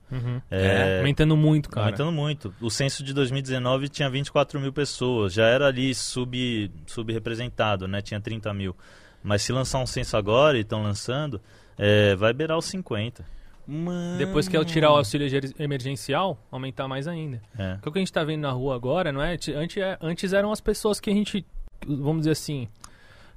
[0.51, 1.87] É, Aumentando muito, cara.
[1.87, 2.53] Aumentando muito.
[2.59, 8.01] O censo de 2019 tinha 24 mil pessoas, já era ali sub, subrepresentado, né?
[8.01, 8.75] Tinha 30 mil.
[9.23, 11.41] Mas se lançar um censo agora, e estão lançando,
[11.79, 13.25] é, vai beirar os 50.
[13.65, 14.17] Mano.
[14.17, 15.27] Depois que eu tirar o auxílio
[15.59, 17.39] emergencial, aumentar mais ainda.
[17.57, 17.73] É.
[17.75, 19.33] Porque o que a gente tá vendo na rua agora, não é?
[19.55, 21.45] Antes, é- antes eram as pessoas que a gente,
[21.87, 22.67] vamos dizer assim,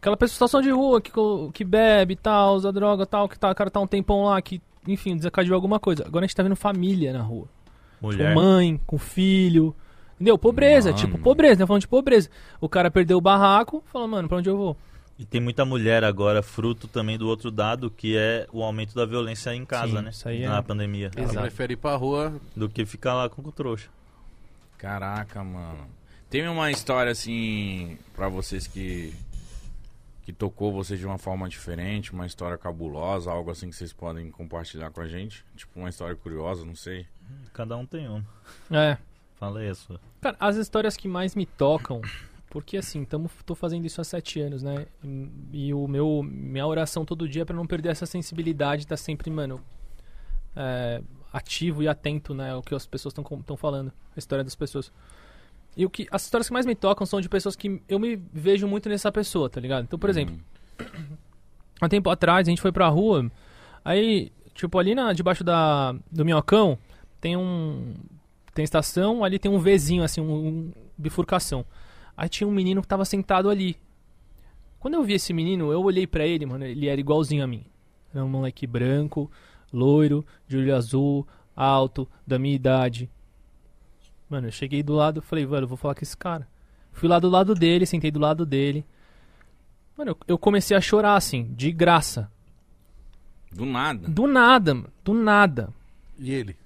[0.00, 1.12] aquela pessoa situação de rua que,
[1.52, 4.24] que bebe e tal, usa droga e tal, que tá, o cara tá um tempão
[4.24, 6.04] lá, que, enfim, desencadeou alguma coisa.
[6.06, 7.46] Agora a gente tá vendo família na rua.
[8.00, 8.34] Mulher.
[8.34, 9.76] Com mãe, com filho.
[10.14, 10.38] Entendeu?
[10.38, 11.00] Pobreza, Mano.
[11.00, 11.66] tipo, pobreza, né?
[11.66, 12.30] Falando de pobreza.
[12.60, 14.76] O cara perdeu o barraco, fala, mano, pra onde eu vou?
[15.22, 19.06] E tem muita mulher agora, fruto também do outro dado, que é o aumento da
[19.06, 20.10] violência em casa, Sim, né?
[20.10, 21.12] isso aí é- Na pandemia.
[21.14, 21.40] Ela Exato.
[21.42, 22.40] prefere ir pra rua.
[22.56, 23.88] Do que ficar lá com o trouxa.
[24.76, 25.86] Caraca, mano.
[26.28, 29.14] Tem uma história assim pra vocês que
[30.24, 34.28] que tocou vocês de uma forma diferente, uma história cabulosa, algo assim que vocês podem
[34.30, 35.44] compartilhar com a gente?
[35.56, 37.06] Tipo uma história curiosa, não sei.
[37.52, 38.24] Cada um tem uma.
[38.72, 38.98] É.
[39.38, 40.00] Fala aí a sua.
[40.20, 42.00] Cara, as histórias que mais me tocam,
[42.52, 44.84] porque assim, tamo, tô fazendo isso há sete anos, né?
[45.54, 49.30] E o meu, minha oração todo dia é pra não perder essa sensibilidade, tá sempre,
[49.30, 49.58] mano,
[50.54, 51.00] é,
[51.32, 52.50] ativo e atento, né?
[52.50, 54.92] Ao que as pessoas estão falando, a história das pessoas.
[55.74, 58.16] E o que, as histórias que mais me tocam são de pessoas que eu me
[58.16, 59.84] vejo muito nessa pessoa, tá ligado?
[59.84, 60.38] Então, por exemplo,
[61.80, 63.32] há tempo atrás a gente foi pra rua,
[63.82, 66.78] aí, tipo, ali na, debaixo da, do minhocão
[67.18, 67.94] tem um.
[68.52, 71.64] Tem estação, ali tem um Vzinho, assim, um, um bifurcação.
[72.16, 73.76] Aí tinha um menino que tava sentado ali.
[74.78, 77.64] Quando eu vi esse menino, eu olhei pra ele, mano, ele era igualzinho a mim.
[78.14, 79.30] Era um moleque branco,
[79.72, 81.26] loiro, de olho azul,
[81.56, 83.08] alto, da minha idade.
[84.28, 86.48] Mano, eu cheguei do lado, falei, velho, eu vou falar com esse cara.
[86.92, 88.84] Fui lá do lado dele, sentei do lado dele.
[89.96, 92.30] Mano, eu, eu comecei a chorar, assim, de graça.
[93.50, 94.08] Do nada.
[94.08, 95.72] Do nada, mano, do nada.
[96.18, 96.56] E ele?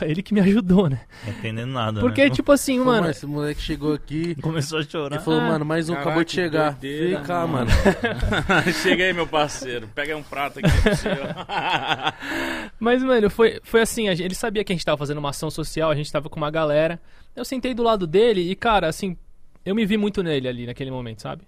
[0.00, 1.00] Ele que me ajudou, né?
[1.24, 2.30] Não entendendo nada, Porque, né?
[2.30, 3.10] tipo assim, Pô, mano.
[3.10, 5.16] esse moleque chegou aqui Começou a chorar.
[5.16, 6.70] e falou, Ah, mano, mais um caraca, acabou de chegar.
[6.72, 7.70] doideira, Vem cá, mano.
[7.70, 8.72] mano.
[8.82, 9.86] Chega aí, meu parceiro.
[9.94, 10.92] Pega um prato aqui pro.
[12.80, 15.30] Mas, mano, foi, foi assim, a gente- ele sabia que a gente tava fazendo uma
[15.30, 17.00] ação social, a gente tava com uma galera.
[17.36, 19.16] Eu sentei do lado dele e, cara, assim,
[19.64, 21.42] eu me vi muito nele ali naquele momento, sabe?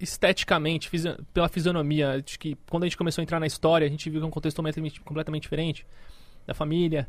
[0.00, 3.90] Esteticamente, fisi- pela fisionomia, acho que quando a gente começou a entrar na história, a
[3.90, 5.86] gente viu que é um contexto completamente, completamente diferente
[6.46, 7.08] da família,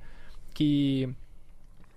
[0.55, 1.13] que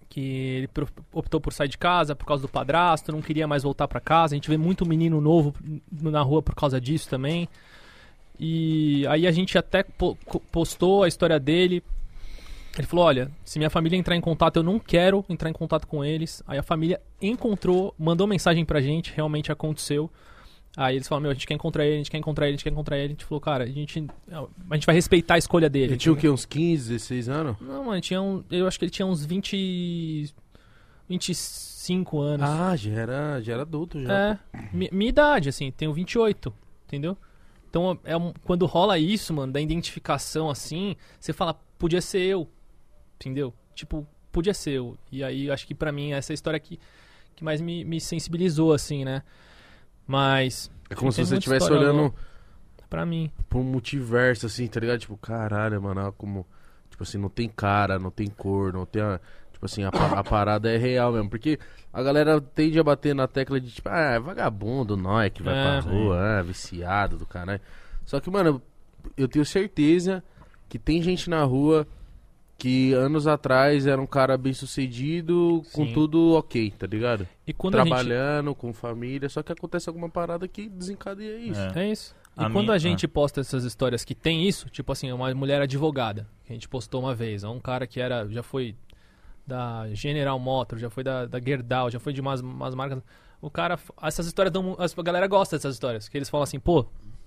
[0.09, 0.68] que ele
[1.12, 4.35] optou por sair de casa por causa do padrasto, não queria mais voltar pra casa.
[4.35, 5.55] A gente vê muito menino novo
[5.93, 7.48] na rua por causa disso também.
[8.40, 9.85] E aí a gente até
[10.51, 11.82] postou a história dele.
[12.76, 15.86] Ele falou: Olha, se minha família entrar em contato, eu não quero entrar em contato
[15.86, 16.43] com eles.
[16.47, 20.10] Aí a família encontrou, mandou mensagem pra gente, realmente aconteceu.
[20.80, 22.56] Aí eles falaram: Meu, a gente quer encontrar ele, a gente quer encontrar ele, a
[22.56, 23.06] gente quer encontrar ele.
[23.06, 25.92] A gente falou: Cara, a gente, a gente vai respeitar a escolha dele.
[25.94, 26.28] Ele tinha o quê?
[26.28, 27.56] Uns 15, 16 anos?
[27.60, 30.32] Não, mano, tinha um, eu acho que ele tinha uns 20.
[31.09, 32.48] 25 anos.
[32.48, 34.12] Ah, já era, já era adulto já.
[34.12, 34.38] É,
[34.72, 36.52] mi- minha idade, assim, tenho 28,
[36.86, 37.16] entendeu?
[37.70, 42.48] Então, é um- quando rola isso, mano, da identificação assim, você fala, podia ser eu,
[43.16, 43.52] entendeu?
[43.74, 44.98] Tipo, podia ser eu.
[45.10, 46.78] E aí, acho que pra mim, essa é a história que,
[47.34, 49.22] que mais me, me sensibilizou, assim, né?
[50.09, 52.14] Mas, É como se você estivesse olhando
[52.89, 54.98] pra mim, pro multiverso, assim, tá ligado?
[55.01, 56.47] Tipo, caralho, mano, como.
[56.90, 59.02] Tipo assim, não tem cara, não tem cor, não tem.
[59.02, 59.20] A,
[59.52, 61.28] tipo assim, a, a parada é real mesmo.
[61.28, 61.59] Porque
[61.93, 65.55] a galera tende a bater na tecla de tipo, ah, é vagabundo, nóis que vai
[65.55, 65.62] É.
[65.82, 67.60] pra rua, ah, viciado do caralho.
[68.06, 68.62] Só que, mano,
[69.16, 70.24] eu tenho certeza
[70.70, 71.86] que tem gente na rua
[72.59, 75.93] que anos atrás era um cara bem sucedido, com Sim.
[75.93, 77.26] tudo ok, tá ligado?
[77.47, 77.89] e quando a gente...
[77.89, 81.60] Trabalhando, com família, só que acontece alguma parada que desencadeia isso.
[81.78, 81.85] É.
[81.85, 82.16] É isso.
[82.36, 85.32] E A quando minha- a gente posta essas histórias que tem isso, tipo assim, uma
[85.35, 88.74] mulher advogada, que a gente postou uma vez, um cara que era, já foi
[89.47, 93.01] da General Motors, já foi da, da Gerdau, já foi de umas, umas marcas.
[93.40, 96.59] O cara, essas histórias dão, as- a galera gosta dessas histórias, que eles falam assim,
[96.59, 96.86] pô,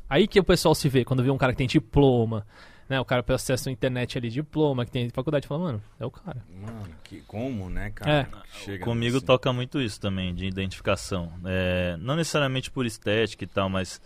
[0.09, 2.45] aí que o pessoal se vê, quando vê um cara que tem diploma,
[2.89, 6.05] né, o cara tem acesso à internet ali, diploma, que tem faculdade, fala, mano, é
[6.05, 6.43] o cara.
[6.49, 8.11] Mano, que, como, né, cara?
[8.11, 8.27] É.
[8.51, 11.31] Chega Comigo nesse- toca muito isso também, de identificação.
[11.45, 14.01] É, não necessariamente por estética e tal, mas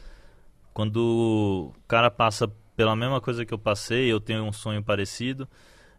[0.74, 5.48] quando o cara passa pela mesma coisa que eu passei, eu tenho um sonho parecido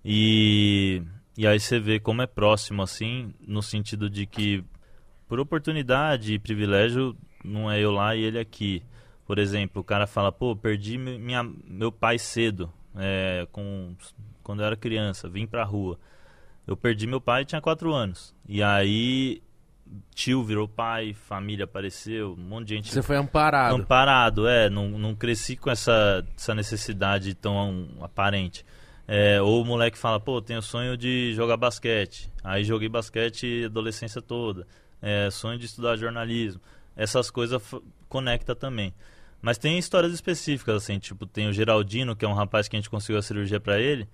[0.04, 1.02] e,
[1.36, 4.62] e aí você vê como é próximo, assim, no sentido de que
[5.26, 8.82] por oportunidade e privilégio não é eu lá e ele aqui.
[9.26, 13.94] Por exemplo, o cara fala, pô, perdi mi- minha, meu pai cedo, é, com,
[14.42, 15.98] quando eu era criança, vim pra rua.
[16.66, 18.34] Eu perdi meu pai tinha quatro anos.
[18.48, 19.42] E aí,
[20.14, 23.74] tio virou pai, família apareceu, um monte de gente Você foi amparado.
[23.76, 24.46] amparado.
[24.48, 28.64] É, não, não cresci com essa, essa necessidade tão aparente.
[29.08, 32.30] É, ou o moleque fala, pô, tenho sonho de jogar basquete.
[32.42, 34.66] Aí joguei basquete a adolescência toda.
[35.00, 36.60] É, sonho de estudar jornalismo.
[36.96, 37.62] Essas coisas
[38.08, 38.92] conecta também.
[39.46, 42.80] Mas tem histórias específicas, assim, tipo, tem o Geraldino, que é um rapaz que a
[42.80, 44.08] gente conseguiu a cirurgia pra ele.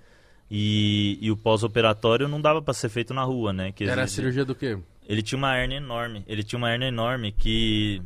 [0.50, 3.72] E, e o pós-operatório não dava pra ser feito na rua, né?
[3.72, 4.78] Que Era a cirurgia do quê?
[5.09, 6.22] ele tinha uma hernia enorme.
[6.26, 8.02] Ele tinha uma hernia enorme que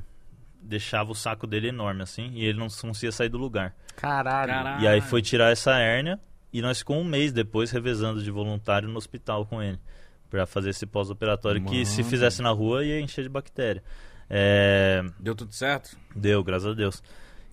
[0.63, 3.75] deixava o saco dele enorme, assim, e ele não conseguia sair do lugar.
[3.97, 4.53] Caralho.
[4.53, 4.85] Caralho.
[4.85, 6.21] E aí foi tirar essa hérnia
[6.53, 9.81] e nós ficamos um mês depois revezando de voluntário no hospital com ele.
[10.31, 13.83] Pra fazer esse pós-operatório que se fizesse na rua ia encher de bactéria.
[14.29, 15.97] É, Deu tudo certo?
[16.15, 17.03] Deu, graças a Deus.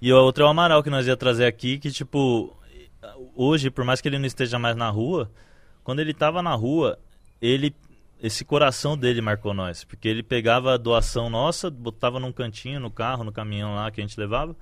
[0.02, 2.56] E a outra é o Amaral que nós ia trazer aqui, que tipo,
[3.36, 5.32] hoje, por mais que ele não esteja mais na rua,
[5.84, 7.00] quando ele tava na rua,
[7.42, 7.74] ele
[8.22, 12.90] esse coração dele marcou nós, porque ele pegava a doação nossa, botava num cantinho, no
[12.90, 14.56] carro, no caminhão lá que a gente levava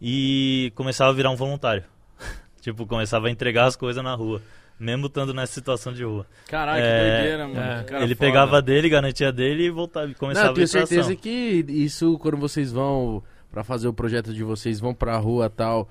[0.00, 1.84] e começava a virar um voluntário.
[2.62, 4.40] tipo, começava a entregar as coisas na rua,
[4.82, 6.26] mesmo estando nessa situação de rua.
[6.48, 7.60] Caralho, É, que doideira, mano.
[7.60, 8.02] é.
[8.02, 8.16] ele foda.
[8.16, 12.18] pegava dele, garantia dele e voltava, e começava Não, eu tenho a certeza que isso,
[12.18, 15.88] quando vocês vão pra fazer o projeto de vocês, vão pra rua e tal.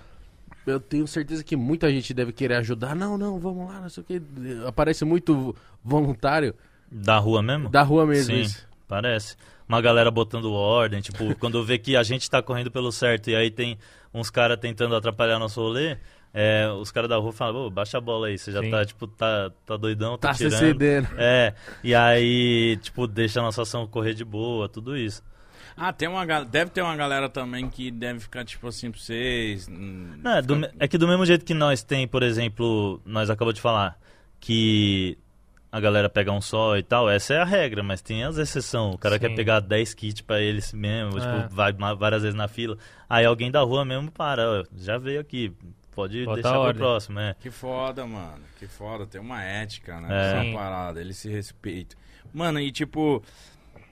[0.67, 2.95] Eu tenho certeza que muita gente deve querer ajudar.
[2.95, 4.21] Não, não, vamos lá, não sei o que.
[4.67, 6.53] Aparece muito voluntário
[6.91, 7.69] Da rua mesmo?
[7.69, 8.35] da rua mesmo.
[8.35, 8.41] Sim.
[8.41, 8.67] isso.
[8.87, 9.35] Parece.
[9.67, 13.35] Uma galera botando ordem, tipo, quando vê que a gente tá correndo pelo certo e
[13.35, 13.77] aí tem
[14.13, 15.97] uns caras tentando atrapalhar nosso rolê,
[16.33, 18.69] é, os caras da rua falam, "Ô, baixa a bola aí, você já Sim.
[18.71, 20.59] tá, tipo, tá, tá doidão, tá, Tá se tirando.
[20.59, 21.07] cedendo.
[21.17, 21.53] É,
[21.83, 25.23] e aí, tipo, deixa a nossa ação correr de boa, tudo isso.
[25.75, 29.67] Ah, tem uma, deve ter uma galera também que deve ficar tipo assim pra vocês.
[29.69, 33.29] hum, Não, é, do é que do mesmo jeito que nós tem, por exemplo, nós
[33.29, 33.97] acabamos de falar,
[34.39, 35.17] que
[35.71, 38.93] a galera pega um só e tal, essa é a regra, mas tem as exceções.
[38.95, 39.21] O cara Sim.
[39.21, 41.43] quer pegar 10 kits pra ele mesmo, É.
[41.43, 42.77] tipo, vai várias vezes na fila.
[43.09, 45.53] Aí alguém da rua mesmo para, ó, já veio aqui,
[45.91, 47.35] pode Bota deixar pro próximo, é.
[47.39, 48.43] Que foda, mano.
[48.57, 49.05] Que foda.
[49.05, 50.07] Tem uma ética, né?
[50.09, 50.49] É.
[50.49, 50.99] Essa parada.
[51.01, 51.97] Eles se respeitam.
[52.33, 53.23] Mano, e tipo.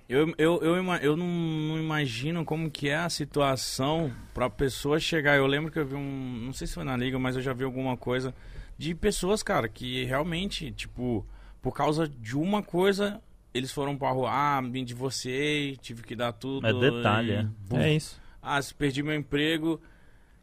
[0.07, 5.37] Eu, eu, eu, eu não, não imagino como que é a situação pra pessoa chegar.
[5.37, 6.39] Eu lembro que eu vi um.
[6.45, 8.33] Não sei se foi na liga, mas eu já vi alguma coisa
[8.75, 11.27] de pessoas, cara, que realmente, tipo,
[11.61, 13.21] por causa de uma coisa,
[13.53, 14.29] eles foram pra rua.
[14.31, 16.65] Ah, me divorciei, tive que dar tudo.
[16.65, 17.31] É detalhe,
[17.71, 17.83] e é.
[17.83, 18.19] É isso.
[18.41, 19.81] Ah, se perdi meu emprego.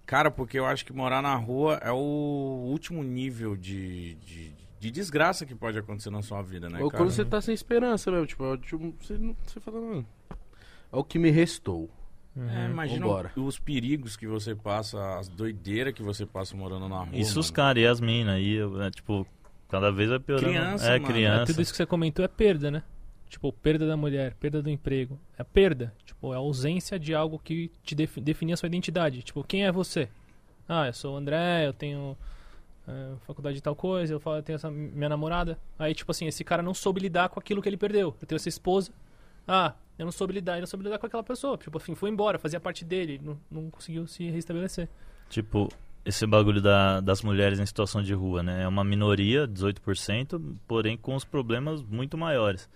[0.06, 1.96] Cara, porque eu acho que morar na rua é o
[2.70, 7.02] último nível de, de, de desgraça que pode acontecer na sua vida, né, Ou cara?
[7.02, 8.24] quando você tá sem esperança mesmo.
[8.26, 10.06] Tipo, é o tipo, você, não- você fala, mano.
[10.92, 11.90] É o que me restou.
[12.36, 12.48] Uhum.
[12.48, 13.32] É, imagina Vambora.
[13.34, 17.08] os perigos que você passa, as doideiras que você passa morando na rua.
[17.18, 17.56] Isso os mano.
[17.56, 19.26] caras e as minas, aí, é, tipo,
[19.68, 20.46] cada vez vai piorando.
[20.50, 21.04] Criança, é, mano.
[21.04, 21.46] É, criança.
[21.46, 22.82] tudo isso que você comentou é perda, né?
[23.28, 25.18] Tipo, perda da mulher, perda do emprego.
[25.36, 25.92] É perda.
[26.04, 29.22] Tipo, é ausência de algo que te defi- definia a sua identidade.
[29.22, 30.08] Tipo, quem é você?
[30.68, 32.16] Ah, eu sou o André, eu tenho
[32.86, 35.58] é, faculdade de tal coisa, eu falo, tenho essa minha namorada.
[35.78, 38.14] Aí, tipo assim, esse cara não soube lidar com aquilo que ele perdeu.
[38.20, 38.92] Eu tenho essa esposa.
[39.46, 41.56] Ah, eu não soube lidar, eu não soube lidar com aquela pessoa.
[41.56, 44.88] Tipo assim, foi embora, fazia parte dele, não, não conseguiu se restabelecer.
[45.28, 45.68] Tipo,
[46.04, 48.62] esse bagulho da, das mulheres em situação de rua, né?
[48.62, 52.68] É uma minoria, 18%, porém com os problemas muito maiores.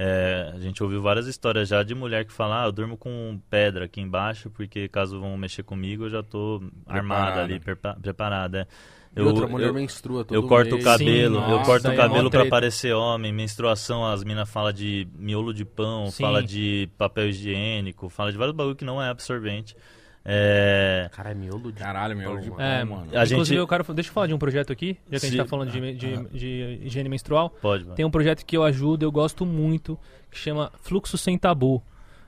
[0.00, 3.40] É, a gente ouviu várias histórias já de mulher que fala, ah, eu durmo com
[3.50, 8.60] pedra aqui embaixo, porque caso vão mexer comigo, eu já tô armada ali, prepa- preparada.
[9.16, 9.20] é.
[9.20, 10.82] E outra mulher menstrua todo eu corto mês.
[10.82, 12.50] o cabelo, Sim, eu nossa, corto o é cabelo pra treta.
[12.50, 16.22] parecer homem, menstruação, as minas falam de miolo de pão, Sim.
[16.22, 19.74] fala de papel higiênico, fala de vários bagulho que não é absorvente.
[20.30, 22.60] É, Cara, é miolo de Caralho, pão, de mano.
[22.62, 23.02] É, mano.
[23.14, 25.28] A Inclusive, gente- eu quero, deixa eu falar de um projeto aqui, já que a
[25.30, 27.48] gente tá falando de, de, de higiene menstrual.
[27.62, 27.96] pode, mano.
[27.96, 29.98] Tem um projeto que eu ajudo, eu gosto muito,
[30.30, 31.82] que chama Fluxo Sem Tabu.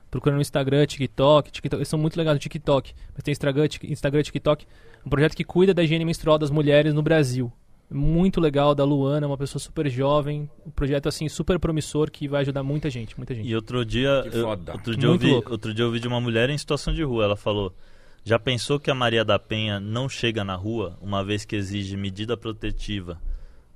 [0.09, 4.65] Procura no Instagram, TikTok, TikTok, eles são muito legais no TikTok, mas tem Instagram, TikTok.
[5.05, 7.51] Um projeto que cuida da higiene menstrual das mulheres no Brasil.
[7.93, 10.49] Muito legal, da Luana, uma pessoa super jovem.
[10.65, 13.47] Um projeto, assim, super promissor que vai ajudar muita gente, muita gente.
[13.49, 14.71] E outro dia, Que eu, foda.
[14.73, 15.51] outro, dia eu vi, louco.
[15.51, 17.25] outro dia eu vi de uma mulher em situação de rua.
[17.25, 17.75] Ela falou:
[18.23, 21.97] Já pensou que a Maria da Penha não chega na rua, uma vez que exige
[21.97, 23.19] medida protetiva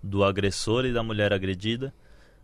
[0.02, 1.94] do agressor e da mulher agredida?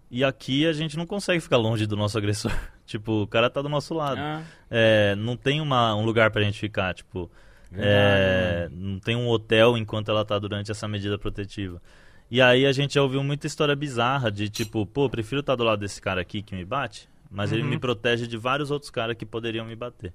[0.09, 2.51] E aqui a gente não consegue ficar longe do nosso agressor.
[2.85, 4.19] tipo, o cara tá do nosso lado.
[4.19, 7.31] Ah, É, não tem uma, um lugar pra gente ficar, tipo.
[7.73, 11.81] É, não tem um hotel enquanto ela tá durante essa medida protetiva.
[12.29, 15.63] E aí a gente já ouviu muita história bizarra de tipo, pô, prefiro estar do
[15.63, 17.69] lado desse cara aqui que me bate, mas ele Uhum.
[17.69, 20.13] me protege de vários outros caras que poderiam me bater.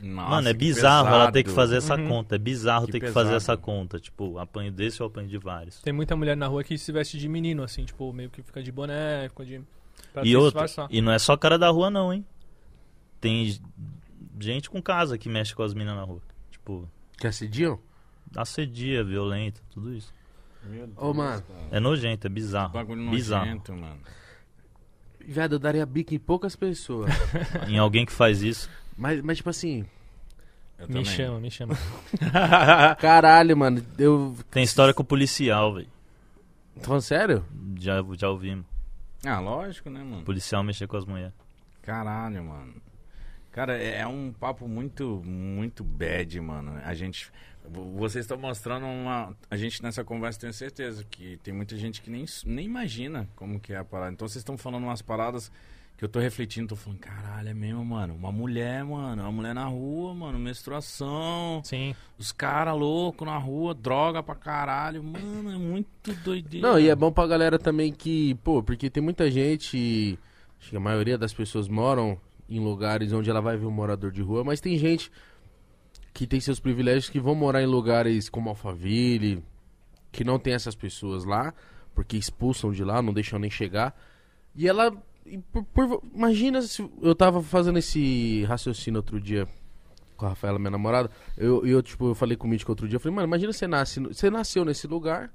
[0.00, 1.54] nossa, Mano, é bizarro ela ter que pesado.
[1.68, 2.08] fazer essa Uhum.
[2.08, 2.34] conta.
[2.34, 3.24] É bizarro Que ter que pesado.
[3.26, 3.98] fazer essa conta.
[3.98, 5.80] Tipo, apanho desse ou apanho de vários.
[5.80, 8.62] Tem muita mulher na rua que se veste de menino, assim, tipo, meio que fica
[8.62, 9.60] de boné, fica de...
[10.12, 10.88] pra E outra, disfarçar.
[10.94, 12.24] e não é só cara da rua não, hein?
[13.20, 13.58] Tem
[14.38, 16.20] gente com casa que mexe com as minas na rua.
[16.50, 16.88] Tipo,
[17.18, 17.78] Que assediam?
[18.36, 20.12] assedia, violenta, tudo isso.
[20.64, 21.42] Meu Deus, Ô, mano.
[21.42, 21.68] cara.
[21.70, 22.72] É nojento, é bizarro.
[22.72, 23.46] Bagulho bizarro.
[23.46, 24.00] nojento, mano.
[25.20, 27.10] Viado, eu daria bico em poucas pessoas.
[27.68, 28.68] em alguém que faz isso.
[28.96, 29.84] mas, mas, tipo assim,
[30.78, 31.04] Eu Me também.
[31.04, 31.74] chama, me chama.
[33.00, 33.84] caralho, mano.
[33.98, 34.36] Eu.
[34.50, 35.88] Tem história com policial, velho.
[36.76, 37.44] Tô falando sério?
[37.78, 38.66] Já, já ouvimos.
[39.24, 40.22] Ah, lógico, né, mano?
[40.24, 41.32] Policial mexer com as mulheres.
[41.82, 42.74] Caralho, mano.
[43.56, 46.78] Cara, é é um papo muito, muito bad, mano.
[46.84, 47.30] A gente.
[47.66, 49.34] vo- Vocês estão mostrando uma.
[49.50, 53.58] A gente nessa conversa tenho certeza que tem muita gente que nem, nem imagina como
[53.58, 54.12] que é a parada.
[54.12, 55.50] Então vocês estão falando umas paradas
[55.96, 58.14] que eu tô refletindo, tô falando, caralho, é mesmo, mano.
[58.14, 59.22] Uma mulher, mano.
[59.22, 60.38] Uma mulher na rua, mano.
[60.38, 61.62] Menstruação.
[61.64, 61.94] Sim.
[62.18, 65.02] Os caras loucos na rua, droga pra caralho.
[65.02, 66.68] Mano, é muito doideira.
[66.68, 70.18] Não, e é bom pra galera também que, pô, porque tem muita gente,
[70.60, 74.10] acho que a maioria das pessoas moram em lugares onde ela vai ver um morador
[74.12, 75.10] de rua, mas tem gente
[76.12, 79.42] que tem seus privilégios que vão morar em lugares como Alphaville,
[80.10, 81.52] que não tem essas pessoas lá,
[81.94, 83.94] porque expulsam de lá, não deixam nem chegar.
[84.54, 84.90] E ela,
[85.26, 89.46] e por- por- imagina se eu tava fazendo esse raciocínio outro dia
[90.16, 92.96] com a Rafaela, minha namorada, eu, eu tipo, eu falei com o Mítico outro dia,
[92.96, 95.30] eu falei, mano, imagina você nasce, você nasceu nesse lugar,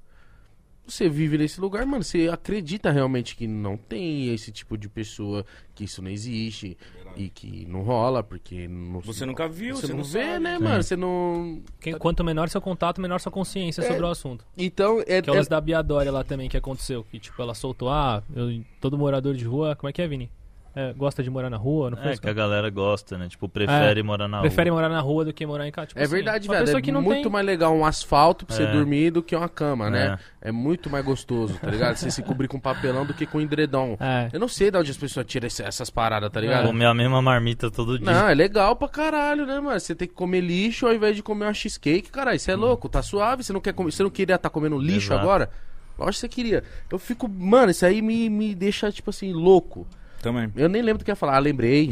[0.86, 5.46] você vive nesse lugar, mano, você acredita realmente que não tem esse tipo de pessoa,
[5.74, 6.78] que isso não existe
[7.16, 10.40] e que não rola, porque não, Você nunca viu, você, você não, não vê, sabe.
[10.40, 10.64] né, Sim.
[10.64, 10.84] mano?
[10.84, 11.62] Você não.
[11.80, 13.88] Quem- quanto menor seu contato, menor sua consciência É.
[13.88, 14.46] sobre o assunto.
[14.58, 17.04] Então, é, Que é o é- da Biadória lá também que aconteceu.
[17.04, 20.30] Que, tipo, ela soltou, ah, eu- todo morador de rua, como é que é, Vini?
[20.74, 22.22] É, gosta de morar na rua, não foi É, isso?
[22.22, 23.28] que a galera gosta, né?
[23.28, 24.80] Tipo, prefere morar na Prefere rua.
[24.82, 25.88] morar na rua do que morar em casa.
[25.88, 26.60] Tipo é assim, verdade, velho.
[26.62, 27.32] pessoa É que não muito tem...
[27.32, 28.72] mais legal um asfalto pra você É.
[28.72, 30.18] dormir do que uma cama, né?
[30.42, 30.50] É.
[30.50, 31.98] É muito mais gostoso, tá ligado?
[31.98, 33.98] você se cobrir com papelão do que com edredom.
[34.02, 34.30] É.
[34.32, 36.66] Eu não sei de onde as pessoas tiram esse- essas paradas, tá ligado?
[36.68, 38.10] Comer a mesma marmita todo dia.
[38.12, 39.80] Não, é legal pra caralho, né, mano?
[39.80, 42.38] Você tem que comer lixo ao invés de comer uma cheesecake, caralho.
[42.38, 43.44] Isso é louco, tá suave.
[43.44, 45.22] Você não quer comer, você não queria estar comendo lixo Exato.
[45.22, 45.50] agora?
[45.98, 46.64] Lógico que você queria.
[46.90, 49.86] Eu fico, mano, isso aí me, me deixa, tipo assim, louco.
[50.22, 50.52] Também.
[50.56, 51.92] Eu nem lembro do que ia falar, ah, lembrei.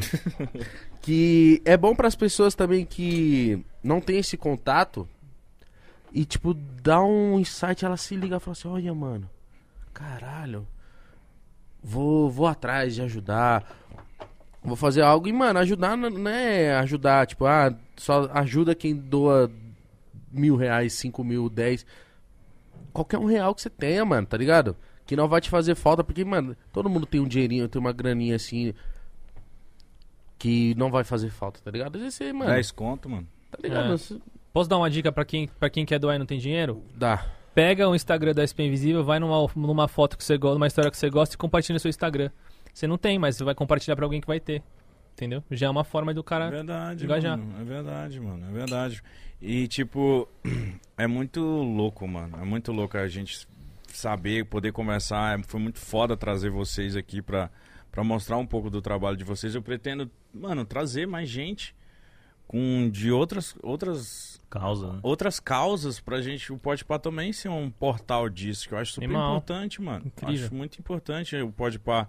[1.02, 5.08] que é bom pras pessoas também que não tem esse contato
[6.12, 9.30] e, tipo, dá um insight, ela se liga e fala assim: olha, mano,
[9.94, 10.68] caralho,
[11.84, 13.78] vou, vou atrás de ajudar.
[14.62, 18.94] Vou fazer algo e, mano, ajudar não não é ajudar, tipo, ah, só ajuda quem
[18.96, 19.50] doa
[20.32, 21.86] mil reais, cinco mil, dez.
[22.92, 24.76] Qualquer um real que você tenha, mano, tá ligado?
[25.10, 27.92] Que não vai te fazer falta, porque, mano, todo mundo tem um dinheirinho, tem uma
[27.92, 28.76] graninha assim.
[30.38, 31.96] Que não vai fazer falta, tá ligado?
[31.96, 33.28] Às vezes você, mano, 10 conto, mano.
[33.50, 33.86] tá ligado?
[33.88, 33.98] É.
[33.98, 34.20] Você-
[34.54, 36.84] Posso dar uma dica pra quem, pra quem quer doar e não tem dinheiro?
[36.96, 37.26] Dá.
[37.56, 40.92] Pega o Instagram da SP Invisível, vai numa, numa foto que você gosta, numa história
[40.92, 42.30] que você gosta e compartilha no seu Instagram.
[42.72, 44.62] Você não tem, mas você vai compartilhar pra alguém que vai ter.
[45.14, 45.44] entendeu?
[45.52, 46.50] Já é uma forma do É cara.
[46.52, 47.36] verdade, engajar.
[47.38, 47.60] mano.
[47.60, 48.46] É verdade, mano.
[48.48, 49.04] É verdade.
[49.42, 50.30] E, tipo,
[50.98, 52.38] é muito louco, mano.
[52.40, 53.48] É muito louco a gente
[53.98, 55.40] saber, poder conversar.
[55.40, 57.50] É- Foi muito foda trazer vocês aqui pra,
[57.92, 59.56] pra mostrar um pouco do trabalho de vocês.
[59.56, 61.76] Eu pretendo, mano, trazer mais gente
[62.48, 65.00] com de outras outras Causa, né?
[65.04, 69.06] outras causas pra gente, o Podpah também ser um portal disso, que eu acho super
[69.06, 69.38] Animal.
[69.38, 70.08] importante, mano.
[70.08, 70.46] Incrível.
[70.46, 72.08] Acho muito importante o Podpah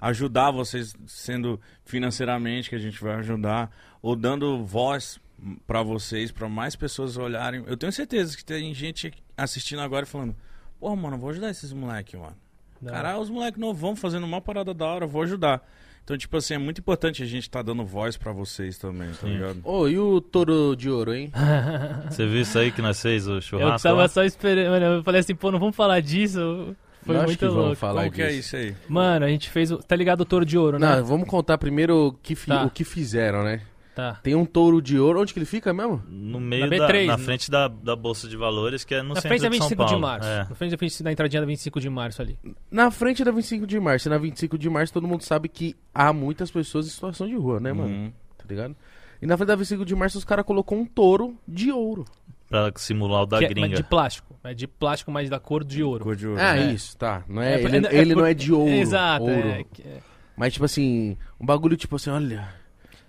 [0.00, 5.18] ajudar vocês, sendo financeiramente, que a gente vai ajudar, ou dando voz
[5.66, 7.64] pra vocês, pra mais pessoas olharem.
[7.66, 10.36] Eu tenho certeza que tem gente assistindo agora e falando,
[10.80, 12.36] pô, mano, eu vou ajudar esses moleques, mano.
[12.80, 15.60] Da- Caralho, os moleques não vão fazendo uma parada da hora, eu vou ajudar.
[16.04, 19.14] Então, tipo assim, é muito importante a gente tá dando voz pra vocês também, tá
[19.26, 19.34] Sim.
[19.34, 19.60] ligado?
[19.62, 21.30] Ô, e o touro de ouro, hein?
[22.08, 23.82] Você viu isso aí que nós fez, o Eu churrasco?
[23.86, 24.08] tava lá?
[24.08, 26.74] só esperando, mano, eu falei assim, pô, não vamos falar disso.
[27.04, 27.76] Foi Lógico muito que vamos louco.
[27.76, 28.38] falar Qual que é disso.
[28.40, 28.76] isso aí?
[28.88, 29.78] Mano, a gente fez o.
[29.78, 30.96] Tá ligado o touro de ouro, né?
[30.96, 32.64] Não, vamos contar primeiro o que, fi- Tá.
[32.64, 33.60] o que fizeram, né?
[33.98, 34.14] Tá.
[34.22, 35.20] Tem um touro de ouro.
[35.20, 36.00] Onde que ele fica mesmo?
[36.08, 37.24] No meio Na da, B3, na né?
[37.24, 39.68] frente da, da Bolsa de Valores, que é no Na centro frente da de São
[39.68, 40.00] 25 de Paulo.
[40.06, 40.28] março.
[40.28, 40.38] É.
[40.48, 42.38] Na frente da, frente da entradinha da 25 de março ali.
[42.70, 44.06] Na frente da 25 de março.
[44.06, 47.34] E na 25 de março todo mundo sabe que há muitas pessoas em situação de
[47.34, 47.88] rua, né, mano?
[47.92, 48.12] Uhum.
[48.38, 48.76] Tá ligado?
[49.20, 52.04] E na frente da 25 de março os caras colocou um touro de ouro.
[52.48, 53.68] Pra simular o da Que é- gringa.
[53.68, 54.36] mas de plástico.
[54.44, 56.04] É de plástico, mas da cor de ouro.
[56.04, 56.40] Cor de ouro.
[56.40, 56.72] Ah, né?
[56.72, 57.24] isso, tá.
[57.28, 58.70] Não é, É, ele é- é ele por- não é de ouro.
[58.70, 59.24] Exato.
[59.24, 59.48] ouro.
[59.48, 59.98] É, que- é.
[60.36, 62.48] Mas, tipo assim, um bagulho tipo assim, olha,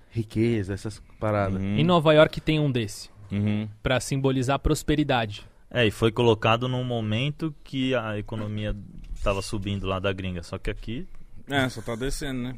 [0.10, 1.62] riqueza, essas paradas.
[1.62, 1.78] Uhum.
[1.78, 3.10] Em Nova York tem um desse.
[3.32, 3.68] Uhum.
[3.84, 5.46] Pra simbolizar prosperidade.
[5.72, 8.76] É, e foi colocado num momento que a economia
[9.24, 10.42] tava subindo lá da gringa.
[10.42, 11.08] Só que aqui.
[11.48, 12.56] É, só tá descendo, né?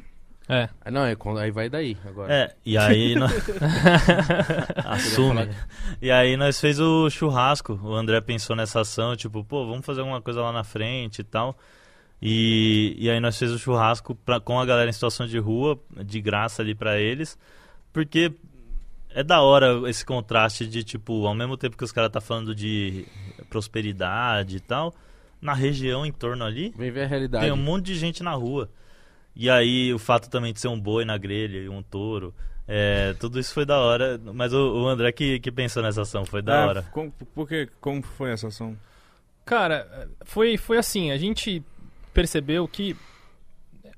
[0.48, 0.68] É.
[0.84, 2.32] Ah, não, é, quando- aí vai daí agora.
[2.32, 3.14] É, e aí.
[3.16, 3.28] nó-
[4.84, 5.48] Assume.
[6.00, 7.78] E aí nós fez o churrasco.
[7.82, 11.24] O André pensou nessa ação, tipo, pô, vamos fazer alguma coisa lá na frente e
[11.24, 11.56] tal.
[12.24, 15.76] E, e aí nós fez o churrasco pra, com a galera em situação de rua,
[16.04, 17.36] de graça ali pra eles.
[17.92, 18.32] Porque
[19.10, 22.54] é da hora esse contraste de, tipo, ao mesmo tempo que os caras tá falando
[22.54, 23.04] de
[23.50, 24.94] prosperidade e tal,
[25.40, 27.44] na região em torno ali, Vem ver a realidade.
[27.44, 28.70] tem um monte de gente na rua.
[29.34, 32.32] E aí o fato também de ser um boi na grelha e um touro.
[32.68, 34.20] é, tudo isso foi da hora.
[34.32, 36.82] Mas o, o André que, que pensou nessa ação, foi da É, hora.
[36.92, 38.76] Como, por que, como foi essa ação?
[39.44, 41.62] Cara, foi, foi assim, a gente
[42.12, 42.96] percebeu que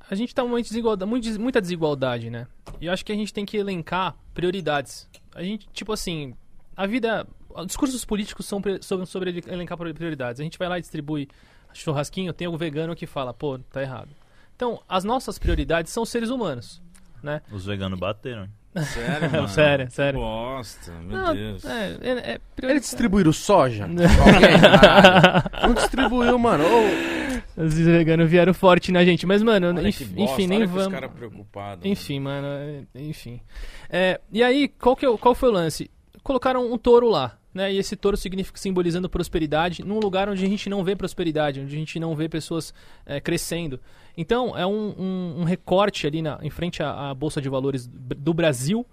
[0.08, 2.46] a gente tá momento de desigualdade, muita desigualdade, né?
[2.80, 5.08] E eu acho que a gente tem que elencar prioridades.
[5.34, 6.34] A gente, tipo assim,
[6.76, 7.26] a vida.
[7.56, 10.40] Os discursos políticos são sobre, sobre ele- elencar prioridades.
[10.40, 11.28] A gente vai lá e distribui
[11.72, 14.10] churrasquinho, tem o vegano que fala, pô, tá errado.
[14.56, 16.82] Então, as nossas prioridades são seres humanos,
[17.22, 17.42] né?
[17.52, 18.48] Os veganos bateram.
[18.82, 19.48] Sério, mano?
[19.48, 20.20] Sério, sério.
[20.20, 21.64] Bosta, meu Não, Deus.
[21.64, 23.84] é, é, é Eles distribuíram soja?
[23.86, 24.60] Alguém?
[24.60, 25.68] Caralho.
[25.68, 26.64] Não distribuiu, mano.
[26.64, 30.66] Ô, Os veganos vieram forte na gente, mas, mano, Olha enf- que bosta, enfim, nem
[30.66, 30.98] vamos.
[31.10, 31.84] Preocupados.
[31.86, 32.46] Enfim, mano,
[32.94, 33.40] é- enfim.
[33.88, 35.90] É, e aí, qual, que é qual foi o lance?
[36.22, 37.72] Colocaram um touro lá, né?
[37.72, 41.74] E esse touro significa simbolizando prosperidade num lugar onde a gente não vê prosperidade, onde
[41.74, 42.74] a gente não vê pessoas
[43.06, 43.80] é, crescendo.
[44.16, 47.86] Então, é um, um- um recorte ali na, em frente à, à Bolsa de Valores
[47.86, 48.84] do Brasil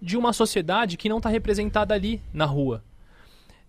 [0.00, 2.82] de uma sociedade que não está representada ali na rua.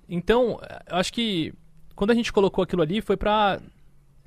[0.07, 0.59] Então,
[0.89, 1.53] eu acho que
[1.95, 3.59] quando a gente colocou aquilo ali foi pra,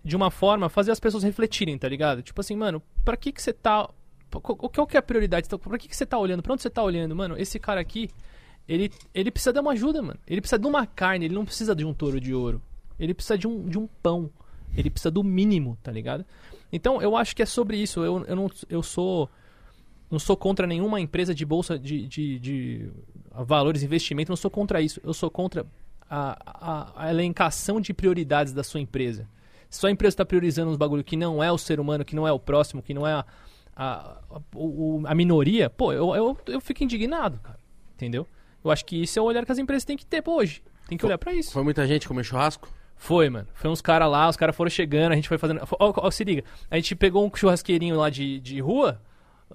[0.05, 2.23] de uma forma, fazer as pessoas refletirem, tá ligado?
[2.23, 3.89] Tipo assim, mano, pra que que você tá...
[4.31, 5.47] Qual que é a prioridade?
[5.47, 6.43] Então, Pra que que você tá olhando?
[6.43, 7.15] Pra onde você tá olhando?
[7.15, 8.09] Mano, esse cara aqui,
[8.73, 10.19] ele, ele precisa de uma ajuda, mano.
[10.27, 12.63] Ele precisa de uma carne, ele não precisa de um touro de ouro.
[12.99, 14.31] Ele precisa de um, de um pão.
[14.77, 16.25] Ele precisa do mínimo, tá ligado?
[16.73, 18.01] Então, eu acho que é sobre isso.
[18.01, 19.29] Eu, eu, não, eu sou...
[20.11, 22.91] Não sou contra nenhuma empresa de bolsa de, de, de
[23.31, 24.31] valores, investimento.
[24.31, 25.01] Não sou contra isso.
[25.03, 25.67] Eu sou contra
[26.09, 29.27] a, a, a elencação de prioridades da sua empresa.
[29.71, 32.29] Se sua empresa está priorizando uns bagulho que não é o ser humano, que não
[32.29, 33.25] é o próximo, que não é a,
[33.75, 34.41] a, a,
[35.07, 37.59] a minoria, pô, eu, eu, eu fico indignado, cara.
[37.95, 38.27] Entendeu?
[38.65, 40.63] Eu acho que isso é o olhar que as empresas têm que ter pô, hoje.
[40.89, 41.53] Tem que olhar pra isso.
[41.53, 42.69] foi muita gente comer churrasco?
[42.97, 43.49] Foi, mano.
[43.55, 45.61] Foi uns caras lá, os caras foram chegando, a gente foi fazendo.
[45.81, 46.45] Ó, ó, se liga.
[46.71, 49.01] A gente pegou um churrasqueirinho lá de, de rua,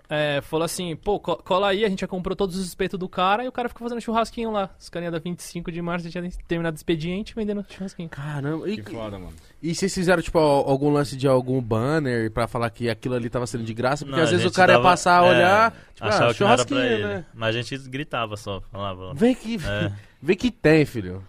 [0.10, 3.10] é, falou assim, pô, co- cola aí, a gente já comprou todos os espetos do
[3.10, 4.70] cara e o cara ficou fazendo churrasquinho lá.
[4.80, 8.08] Os carinha da 25 de março já tinha terminado o expediente vendendo churrasquinho.
[8.10, 8.70] Caramba.
[8.70, 9.34] E, Que foda, mano.
[9.62, 13.30] e vocês fizeram, tipo, al- algum lance de algum banner pra falar que aquilo ali
[13.30, 14.06] tava sendo de graça?
[14.06, 16.34] Porque Não, às vezes o cara ia dava- passar a é, olhar, tipo, achava ah,
[16.34, 17.04] churrasquinho, ele.
[17.06, 17.26] né?
[17.34, 19.14] Mas a gente gritava só, falava.
[19.14, 19.92] Vem que, É.
[20.22, 21.24] vem que tem, filho.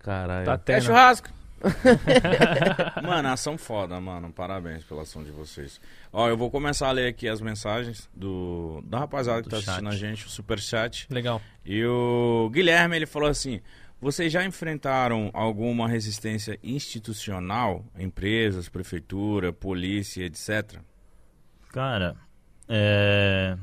[0.00, 0.46] Caralho.
[0.46, 1.28] Tá É churrasco.
[3.02, 4.32] mano, ação foda, mano.
[4.32, 5.80] Parabéns pela ação de vocês.
[6.12, 9.56] Ó, eu vou começar a ler aqui as mensagens do da rapaziada que Do tá
[9.58, 9.94] assistindo chat.
[9.94, 11.06] a gente, o superchat.
[11.10, 11.40] Legal.
[11.64, 13.60] E o Guilherme, ele falou assim:
[14.00, 17.84] Vocês já enfrentaram alguma resistência institucional?
[17.98, 20.80] Empresas, prefeitura, polícia, etc?
[21.72, 22.16] Cara,
[22.68, 23.56] é,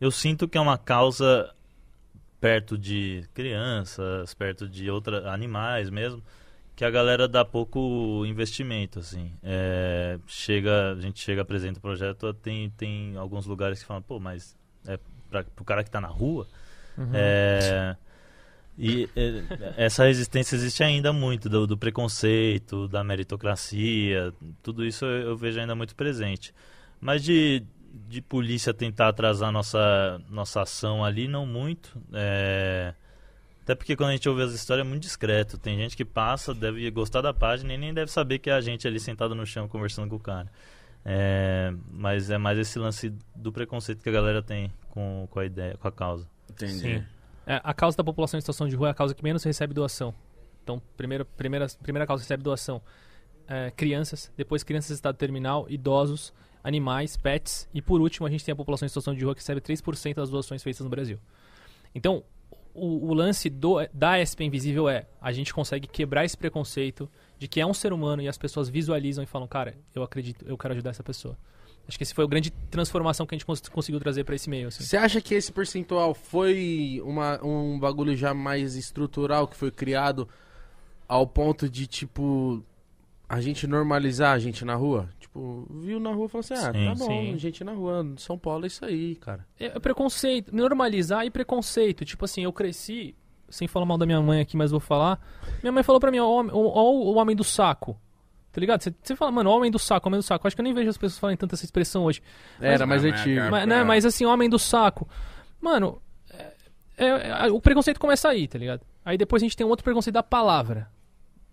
[0.00, 1.54] eu sinto que é uma causa
[2.40, 6.20] perto de crianças, perto de outros animais mesmo,
[6.74, 9.32] que a galera dá pouco investimento, assim.
[9.42, 14.18] É, chega, a gente chega, apresenta o projeto, tem, tem alguns lugares que falam, pô,
[14.18, 14.98] mas é
[15.30, 16.46] para o cara que está na rua.
[16.96, 17.10] Uhum.
[17.12, 17.96] É,
[18.78, 19.42] e é,
[19.76, 24.32] essa resistência existe ainda muito, do, do, preconceito, da meritocracia,
[24.62, 26.54] tudo isso eu, eu vejo ainda muito presente.
[27.00, 27.62] Mas de,
[28.08, 32.00] de polícia tentar atrasar nossa, nossa ação ali, não muito.
[32.12, 32.94] É,
[33.72, 35.56] até porque quando a gente ouve as histórias é muito discreto.
[35.56, 38.60] Tem gente que passa, deve gostar da página e nem deve saber que é a
[38.60, 40.52] gente ali sentado no chão conversando com o cara.
[41.04, 45.44] É, mas é mais esse lance do preconceito que a galera tem com, com a
[45.44, 46.28] ideia, com a causa.
[46.50, 46.78] Entendi.
[46.78, 47.04] Sim.
[47.46, 49.74] É, a causa da população em situação de rua é a causa que menos recebe
[49.74, 50.14] doação.
[50.62, 52.80] Então, primeiro, primeira, primeira causa que recebe doação:
[53.48, 56.32] é, crianças, depois crianças em estado terminal, idosos,
[56.62, 59.40] animais, pets, e por último a gente tem a população em situação de rua que
[59.40, 61.18] recebe 3% das doações feitas no Brasil.
[61.94, 62.22] Então,
[62.74, 67.08] o, o, lance do, da SP Invisível é a gente consegue quebrar esse preconceito
[67.38, 70.44] de que é um ser humano e as pessoas visualizam e falam, cara, eu acredito,
[70.46, 71.36] eu quero ajudar essa pessoa.
[71.86, 74.48] Acho que esse foi a grande transformação que a gente cons conseguiu trazer para esse
[74.48, 74.68] meio.
[74.68, 74.84] Assim.
[74.84, 80.28] Você acha que esse percentual foi uma, um bagulho já mais estrutural que foi criado
[81.08, 82.64] ao ponto de, tipo,
[83.32, 85.08] a gente normalizar a gente na rua?
[85.18, 87.38] Tipo, viu na rua e falou assim: ah, Sim, tá bom, sim.
[87.38, 89.46] gente na rua, São Paulo é isso aí, cara.
[89.58, 92.04] É, preconceito, normalizar e preconceito.
[92.04, 93.14] Tipo assim, eu cresci,
[93.48, 95.18] sem falar mal da minha mãe aqui, mas vou falar.
[95.62, 97.98] Minha mãe falou pra mim, ó, ó, ó o homem do saco.
[98.52, 98.82] Tá ligado?
[98.82, 100.46] Você- fala, mano, homem do saco, homem do saco.
[100.46, 102.20] Acho que eu nem vejo as pessoas falarem tanto essa expressão hoje.
[102.60, 103.40] Era mais Ah, mas, antigo.
[103.50, 105.08] Mas, né, mas assim, homem do saco.
[105.58, 106.52] Mano, é-
[106.98, 108.82] é- é- o preconceito começa aí, tá ligado?
[109.02, 110.90] Aí depois a gente tem um outro preconceito da palavra.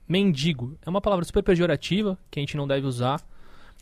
[0.10, 0.76] Mendigo.
[0.86, 3.22] É uma palavra super pejorativa, que a gente não deve usar.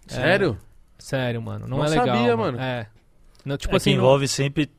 [0.10, 0.58] É, Sério?
[1.00, 1.66] sério, mano.
[1.68, 2.06] Não, Não é legal.
[2.08, 2.60] sabia, mano.
[2.60, 2.88] É.
[3.46, 4.70] Não, tipo é assim, que não- envolve sempre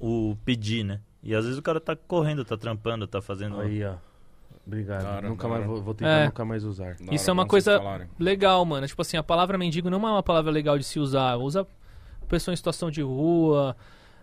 [0.00, 1.00] o pedir, né?
[1.22, 3.60] E às vezes o cara tá correndo, tá trampando, tá fazendo.
[3.60, 3.94] Aí, ó.
[4.66, 5.02] Obrigado.
[5.02, 6.24] Da hora, nunca da mais vou, vou tentar É.
[6.26, 6.94] nunca mais usar.
[6.96, 8.86] Da Isso hora é uma coisa- legal, mano.
[8.86, 11.36] Tipo assim, a palavra mendigo não é uma palavra legal de se usar.
[11.36, 11.66] Usa
[12.28, 13.76] pessoa em situação de rua.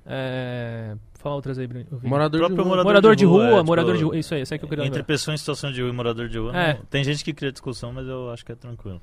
[0.05, 0.95] É...
[1.17, 1.85] Fala outras aí, Bruno.
[2.03, 2.65] Morador de rua.
[2.65, 4.17] morador Morador de de rua, rua, é, tipo, morador de rua.
[4.17, 5.07] Isso aí, isso aí que eu queria Entre lembrar.
[5.07, 6.55] pessoa em situação de rua e morador de rua.
[6.55, 6.73] É.
[6.75, 9.01] não- Tem gente que cria discussão, mas eu acho que é tranquilo.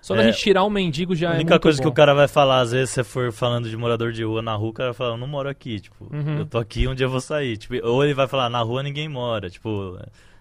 [0.00, 1.90] Só da é, gente tirar o mendigo já a é única muito coisa que bom.
[1.90, 4.54] o cara vai falar, às vezes, se você for falando de morador de rua na
[4.54, 6.38] rua, o cara vai falar, eu não moro aqui, tipo, Uhum.
[6.38, 7.56] eu tô aqui, um dia eu vou sair.
[7.56, 9.96] Tipo, ou ele vai falar, na rua ninguém mora, tipo,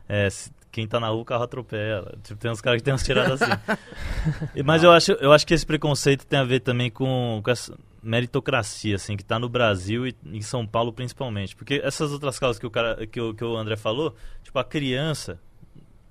[0.09, 2.11] é, se- quem tá na rua o carro atropela.
[2.23, 3.51] Tipo, tem uns caras que tem umas tiradas assim.
[4.65, 7.77] Mas eu acho, eu acho que esse preconceito tem a ver também com, com essa
[8.01, 11.55] meritocracia, assim, que tá no Brasil e em São Paulo principalmente.
[11.55, 14.63] Porque essas outras causas que o, cara, que o, que o André falou, tipo, a
[14.63, 15.39] criança,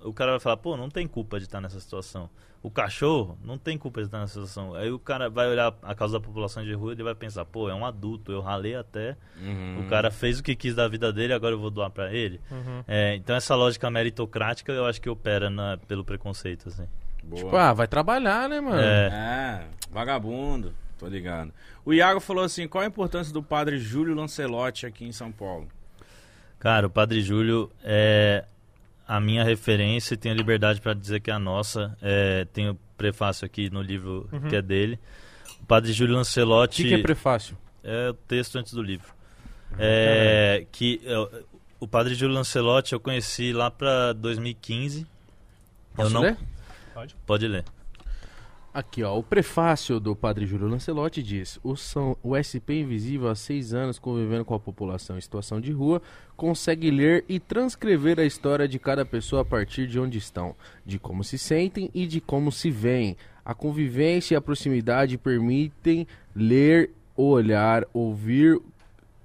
[0.03, 2.29] o cara vai falar, pô, não tem culpa de estar nessa situação.
[2.63, 4.75] O cachorro não tem culpa de estar nessa situação.
[4.75, 7.45] Aí o cara vai olhar a causa da população de rua e ele vai pensar,
[7.47, 9.81] pô, é um adulto, eu ralei até, Uhum.
[9.87, 12.39] o cara fez o que quis da vida dele, agora eu vou doar pra ele.
[12.51, 12.85] Uhum.
[12.87, 16.87] É, então essa lógica meritocrática eu acho que opera na- pelo preconceito, assim.
[17.25, 17.43] Boa.
[17.45, 18.79] Tipo, ah, vai trabalhar, né, mano?
[18.81, 19.07] É.
[19.11, 21.53] É, vagabundo, tô ligado.
[21.85, 25.67] O Iago falou assim: qual a importância do padre Júlio Lancelotti aqui em São Paulo?
[26.59, 28.45] Cara, o Padre Júlio é
[29.09, 31.97] a minha referência e tenho liberdade para dizer que é a nossa.
[32.03, 35.01] É, tem o prefácio aqui no livro que é dele.
[35.63, 37.57] O Padre Júlio O Lancelotti que, que é prefácio?
[37.83, 39.15] é o texto antes do livro.
[39.79, 41.47] É, que é,
[41.79, 45.07] o Padre Júlio Lancelotti eu conheci lá para 2015.
[45.95, 46.37] Posso eu não ler?
[47.27, 47.65] pode ler.
[48.73, 49.19] Aqui, ó.
[49.19, 53.99] O prefácio do Padre Júlio Lancelotti diz: o, São, o SP Invisível, há seis anos
[53.99, 56.01] convivendo com a população em situação de rua,
[56.37, 60.55] consegue ler e transcrever a história de cada pessoa a partir de onde estão,
[60.87, 63.17] de como se sentem e de como se veem.
[63.45, 68.61] A convivência e a proximidade permitem ler olhar, ouvir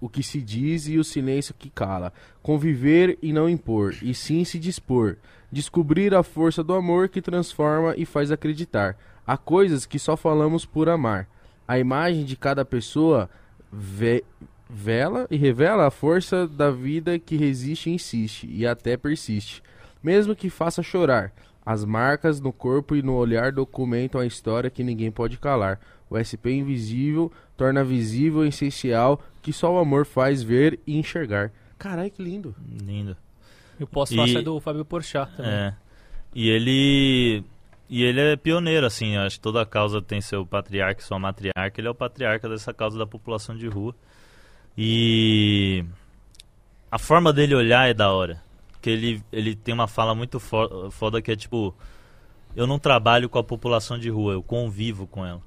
[0.01, 2.11] o que se diz e o silêncio que cala.
[2.41, 5.17] Conviver e não impor, e sim se dispor.
[5.51, 8.97] Descobrir a força do amor que transforma e faz acreditar.
[9.25, 11.27] Há coisas que só falamos por amar.
[11.67, 13.29] A imagem de cada pessoa
[13.71, 14.23] ve-
[14.69, 19.61] vela e revela a força da vida que resiste e insiste, e até persiste.
[20.03, 21.33] Mesmo que faça chorar.
[21.65, 25.79] As marcas no corpo e no olhar documentam a história que ninguém pode calar.
[26.07, 31.51] O SP invisível torna visível o essencial que só o amor faz ver e enxergar.
[31.79, 32.53] Caralho, que lindo.
[32.83, 33.17] Lindo.
[33.79, 35.51] E o pós-fácil E- é do Fábio Porchat também.
[35.51, 35.73] É.
[36.35, 37.43] E ele
[37.89, 41.19] e ele é pioneiro assim, eu acho que toda causa tem seu patriarca e sua
[41.19, 43.93] matriarca, ele é o patriarca dessa causa da população de rua.
[44.77, 45.83] E
[46.91, 48.41] a forma dele olhar é da hora.
[48.71, 51.73] Porque ele ele tem uma fala muito fo- foda que é tipo
[52.55, 55.41] eu não trabalho com a população de rua, eu convivo com ela.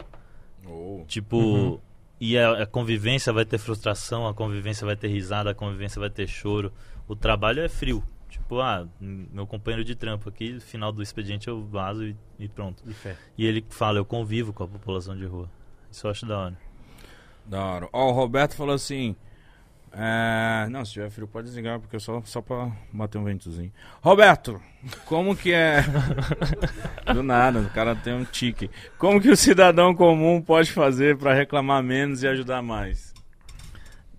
[0.66, 1.02] Oh.
[1.08, 1.78] Tipo, Uhum.
[2.20, 6.10] e a, a convivência vai ter frustração, a convivência vai ter risada, a convivência vai
[6.10, 6.70] ter choro.
[7.08, 8.02] O trabalho é frio.
[8.28, 12.48] Tipo, ah, meu companheiro de trampo aqui, no final do expediente eu vazo e, e
[12.48, 12.82] pronto.
[12.94, 13.16] Fé.
[13.36, 15.48] E ele fala, eu convivo com a população de rua.
[15.90, 16.58] Isso eu acho da hora.
[17.46, 17.88] Da hora.
[17.92, 19.16] Ó, o Roberto falou assim.
[19.92, 23.72] é, Não, se tiver frio pode desligar, porque é só, só pra bater um ventozinho.
[24.02, 24.60] Roberto,
[25.06, 25.82] como que é.
[27.14, 28.70] Do nada, o cara tem um tique.
[28.98, 33.07] Como que o cidadão comum pode fazer pra reclamar menos e ajudar mais?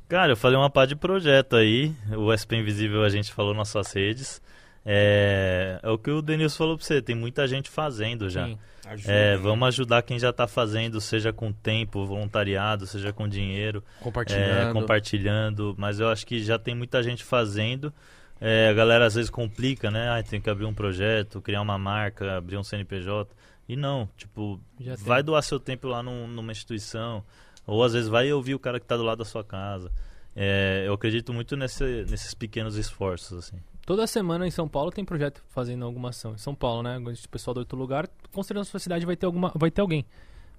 [0.10, 1.94] Cara, eu falei uma pá de projeto aí.
[2.18, 4.42] O SP Invisível a gente falou nas suas redes.
[4.86, 8.46] É, é o que o Denilson falou pra você, tem muita gente fazendo já.
[8.48, 8.58] Sim.
[8.88, 13.84] Ajuda, É, vamos ajudar quem já tá fazendo, seja com tempo, voluntariado, seja com dinheiro,
[14.02, 14.70] Compartilhando.
[14.70, 15.76] é, compartilhando.
[15.78, 17.94] Mas eu acho que já tem muita gente fazendo.
[18.42, 20.10] É, a galera às vezes complica, né?
[20.10, 23.30] Ah, tem que abrir um projeto, criar uma marca, abrir um CNPJ.
[23.68, 24.60] E não, tipo,
[25.06, 27.24] vai doar seu tempo lá num- numa instituição.
[27.70, 29.92] Ou às vezes vai ouvir o cara que tá do lado da sua casa.
[30.36, 33.58] É, eu acredito muito nesse- nesses pequenos esforços, assim.
[33.86, 36.34] Toda semana em São Paulo tem projeto fazendo alguma ação.
[36.34, 36.98] Em São Paulo, né?
[37.00, 40.06] O pessoal do outro lugar, certeza na sua cidade vai ter, alguma, vai ter alguém.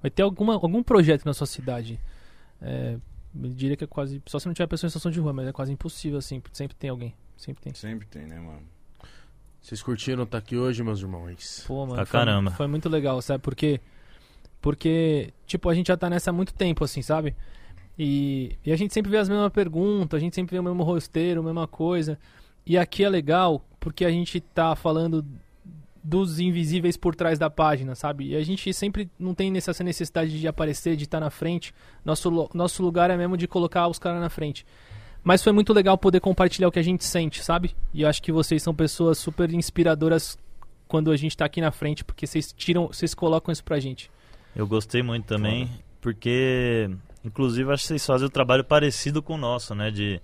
[0.03, 2.01] Vai ter alguma, algum projeto na sua cidade.
[2.61, 2.97] É,
[3.41, 4.21] eu diria que é quase.
[4.27, 6.43] Só se não tiver pessoa em situação de rua, mas é quase impossível, assim.
[6.53, 7.15] Sempre tem alguém.
[7.37, 7.73] Sempre tem.
[7.75, 8.63] Sempre tem, né, mano?
[9.63, 11.65] Vocês curtiram estar aqui hoje, meus irmãos?
[11.67, 11.97] Pô, mano.
[11.97, 12.51] Foi, caramba.
[12.53, 13.43] Foi muito legal, sabe?
[13.43, 13.81] Porque.
[14.61, 17.35] Porque, tipo, a gente já tá nessa há muito tempo, assim, sabe?
[17.99, 20.83] E, e a gente sempre vê as mesmas perguntas, a gente sempre vê o mesmo
[20.83, 22.19] rosteiro, a mesma coisa.
[22.67, 25.25] E aqui é legal porque a gente tá falando
[26.03, 28.29] dos invisíveis por trás da página, sabe?
[28.29, 31.75] E a gente sempre não tem essa necessidade de aparecer, de estar na frente.
[32.05, 34.65] Nosso, nosso lugar é mesmo de colocar os caras na frente.
[35.23, 37.75] Mas foi muito legal poder compartilhar o que a gente sente, sabe?
[37.93, 40.39] E eu acho que vocês são pessoas super inspiradoras
[40.89, 44.11] quando a gente tá aqui na frente, porque vocês tiram, vocês colocam isso pra gente.
[44.55, 45.71] Eu gostei muito também,
[46.01, 46.91] porque,
[47.25, 49.91] inclusive, acho que vocês fazem um trabalho parecido com o nosso, né?
[49.91, 50.21] De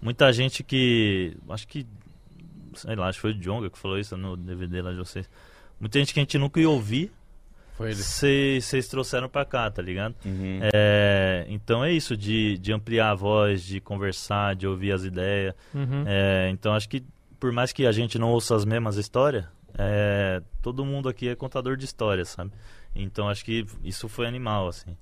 [0.00, 1.36] muita gente que.
[1.48, 1.86] Acho que.
[2.74, 5.28] Sei lá, acho que foi o Jonga que falou isso no DVD lá de vocês.
[5.80, 7.10] Muita gente que a gente nunca ia ouvir,
[7.76, 7.96] Foi ele.
[7.96, 10.14] vocês vocês trouxeram pra cá, tá ligado?
[10.24, 10.60] Uhum.
[10.74, 15.54] É, então é isso, de, de ampliar a voz, de conversar, de ouvir as ideias.
[15.74, 16.04] Uhum.
[16.06, 17.02] É, então acho que,
[17.38, 19.44] por mais que a gente não ouça as mesmas histórias,
[19.76, 22.50] é, todo mundo aqui é contador de histórias, sabe?
[22.94, 24.96] Então acho que isso foi animal, assim.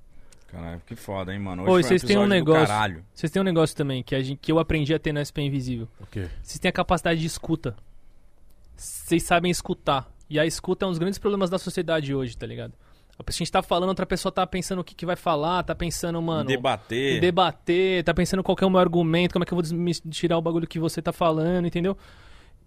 [0.47, 1.63] Caralho, que foda, hein, mano?
[1.63, 3.05] Oi, foi vocês têm um episódio do negócio- Caralho.
[3.13, 5.41] Vocês têm um negócio também que, a gente, que eu aprendi a ter no SP
[5.41, 5.87] Invisível.
[5.99, 6.27] O quê?
[6.41, 7.75] Vocês têm a capacidade de escuta.
[8.75, 10.09] Vocês sabem escutar.
[10.29, 12.73] E a escuta é um dos grandes problemas da sociedade hoje, tá ligado?
[13.25, 16.21] A gente tá falando, outra pessoa tá pensando o que, que vai falar, tá pensando,
[16.21, 16.45] mano.
[16.47, 17.19] Debater.
[17.19, 19.65] debater, tá pensando qual que é o meu argumento, como é que eu vou
[20.11, 21.97] tirar o bagulho que você tá falando, entendeu?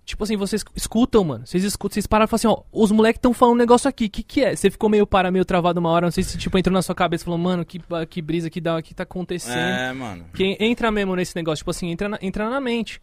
[0.05, 1.47] Tipo assim, vocês escutam, mano.
[1.47, 4.07] Vocês escutam, vocês param e falam assim, ó, os moleques tão falando um negócio aqui,
[4.07, 4.57] o que que é?
[4.57, 6.95] Você ficou meio para, meio travado uma hora, não sei se tipo entrou na sua
[6.97, 9.55] cabeça e falou, mano, que, que brisa que dá, que tá acontecendo.
[9.57, 10.25] É, mano.
[10.35, 13.01] Que entra mesmo nesse negócio, tipo assim, entra na, entra na mente.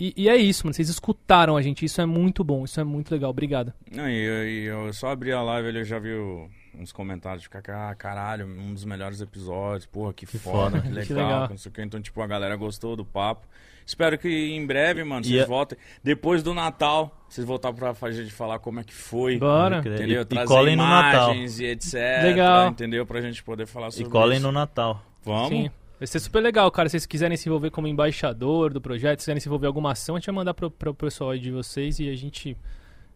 [0.00, 0.74] E, e é isso, mano.
[0.74, 1.84] Vocês escutaram a gente.
[1.84, 3.30] Isso é muito bom, isso é muito legal.
[3.30, 3.72] Obrigado.
[3.90, 6.48] Não, e eu, e eu só abri a live ali, eu já vi o-
[6.78, 10.80] uns comentários de ah, caralho, um dos melhores episódios, porra, que, foda, foda.
[11.00, 11.48] que Que legal, legal.
[11.50, 11.82] não sei o que.
[11.82, 13.44] Então, tipo, a galera gostou do papo.
[13.88, 15.78] Espero que em breve, mano, E vocês voltem.
[16.04, 19.38] Depois do Natal, vocês voltar pra fazer de falar como é que foi.
[19.38, 19.78] Bora.
[19.78, 20.20] Entendeu?
[20.20, 21.30] E, e Trazer colhem no Natal.
[21.34, 21.94] imagens e etc.
[22.22, 22.68] Legal.
[22.68, 23.06] Entendeu?
[23.06, 24.46] Pra gente poder falar E sobre colhem isso.
[24.46, 25.02] no Natal.
[25.24, 25.48] Vamos?
[25.48, 25.70] Sim.
[25.98, 26.86] Vai ser super legal, cara.
[26.90, 29.92] Se vocês quiserem se envolver como embaixador do projeto, se quiserem se envolver em alguma
[29.92, 32.54] ação, a gente vai mandar pro, pro pessoal aí de vocês e a gente.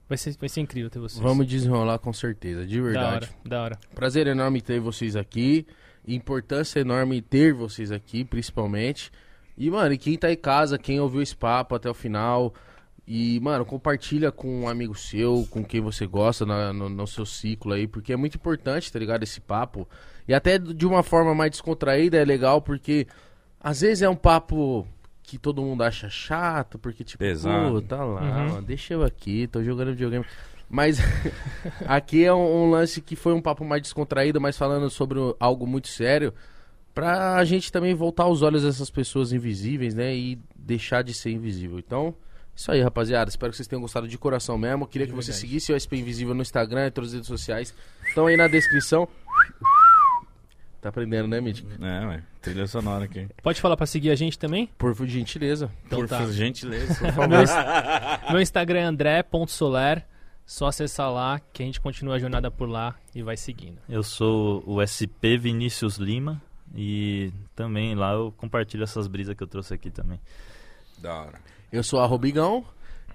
[0.08, 1.20] Vai ser, vai ser incrível ter vocês.
[1.22, 3.14] Vamos desenrolar com certeza, de Da verdade.
[3.16, 3.78] hora, da hora.
[3.94, 5.66] Prazer enorme ter vocês aqui.
[6.08, 9.12] Importância enorme ter vocês aqui, principalmente.
[9.56, 12.52] E, mano, e quem tá em casa, quem ouviu esse papo até o final.
[13.06, 17.26] E, mano, compartilha com um amigo seu, com quem você gosta na- no, no seu
[17.26, 19.22] ciclo aí, porque é muito importante, tá ligado?
[19.24, 19.88] Esse papo.
[20.26, 23.06] E até de uma forma mais descontraída é legal, porque
[23.60, 24.86] às vezes é um papo
[25.22, 27.72] que todo mundo acha chato, porque tipo, Pesado.
[27.72, 28.48] pô, tá lá, Uhum.
[28.50, 30.24] mano, deixa eu aqui, tô jogando videogame.
[30.68, 30.98] Mas
[31.86, 35.66] aqui é um, um lance que foi um papo mais descontraído, mas falando sobre algo
[35.66, 36.32] muito sério,
[36.94, 41.78] pra gente também voltar os olhos dessas pessoas invisíveis, né, e deixar de ser invisível.
[41.78, 42.14] Então,
[42.54, 43.28] isso aí, rapaziada.
[43.30, 44.86] Espero que vocês tenham gostado de coração mesmo.
[44.86, 47.74] Queria que você seguisse o SP Invisível no Instagram e todas as redes sociais.
[48.06, 49.08] Estão aí na descrição.
[50.80, 51.68] Tá aprendendo, né, Mítico?
[51.82, 52.22] É, ué.
[52.40, 53.28] Trilha sonora aqui.
[53.40, 54.68] Pode falar pra seguir a gente também?
[54.76, 55.70] Por gentileza.
[55.86, 56.26] Então Por tá.
[56.26, 57.00] gentileza.
[57.28, 60.04] Meu, ins- meu Instagram é andré.soler.
[60.44, 63.78] Só acessar lá que a gente continua a jornada por lá e vai seguindo.
[63.88, 66.42] Eu sou o SP Vinícius Lima
[66.74, 70.20] e também lá eu compartilho essas brisas que eu trouxe aqui também.
[70.98, 71.40] da hora.
[71.72, 72.64] Eu sou arroba Igão,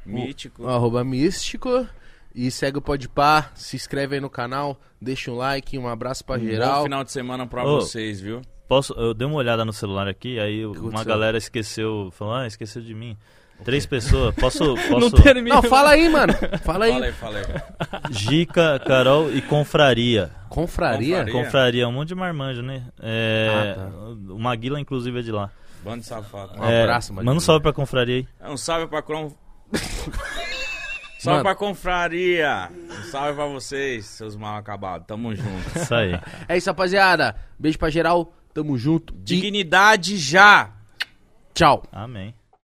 [0.05, 0.67] Mítico.
[0.67, 1.87] arroba místico.
[2.35, 6.37] E segue o Podpah, se inscreve aí no canal, deixa um like, um abraço pra
[6.37, 6.77] geral.
[6.79, 7.81] bom final de semana pra Ô.
[7.81, 8.43] vocês, viu?
[8.67, 12.81] Posso, eu dei uma olhada no celular aqui, aí uma galera esqueceu, falou, ah, esqueceu
[12.81, 13.17] de mim.
[13.63, 15.55] Três pessoas, posso, Não posso termina.
[15.55, 16.33] Não, fala aí, mano.
[16.63, 16.91] Fala aí.
[16.93, 18.13] Fala aí, fala aí.
[18.13, 20.31] Gica, Carol e Confraria.
[20.47, 21.17] Confraria?
[21.17, 21.33] Confraria.
[21.43, 22.83] Confraria, um monte de marmanjo, né?
[23.01, 23.89] É, Ah,
[24.33, 25.49] O Maguila, inclusive, é de lá.
[25.83, 26.59] Bando de safado.
[26.59, 27.25] Um é, abraço, Maguila.
[27.31, 28.27] Manda um salve pra Confraria aí.
[28.39, 29.31] É um salve pra Crom...
[31.19, 31.43] salve Mano.
[31.43, 32.69] pra confraria.
[32.89, 35.07] Um salve pra vocês, seus mal acabados.
[35.07, 35.77] Tamo junto.
[35.77, 36.19] Isso aí.
[36.47, 37.35] É isso, rapaziada.
[37.59, 38.31] Beijo pra geral.
[38.53, 39.13] Tamo junto.
[39.13, 40.71] E Dignidade já!
[41.53, 41.83] tchau.
[41.91, 42.33] Amém.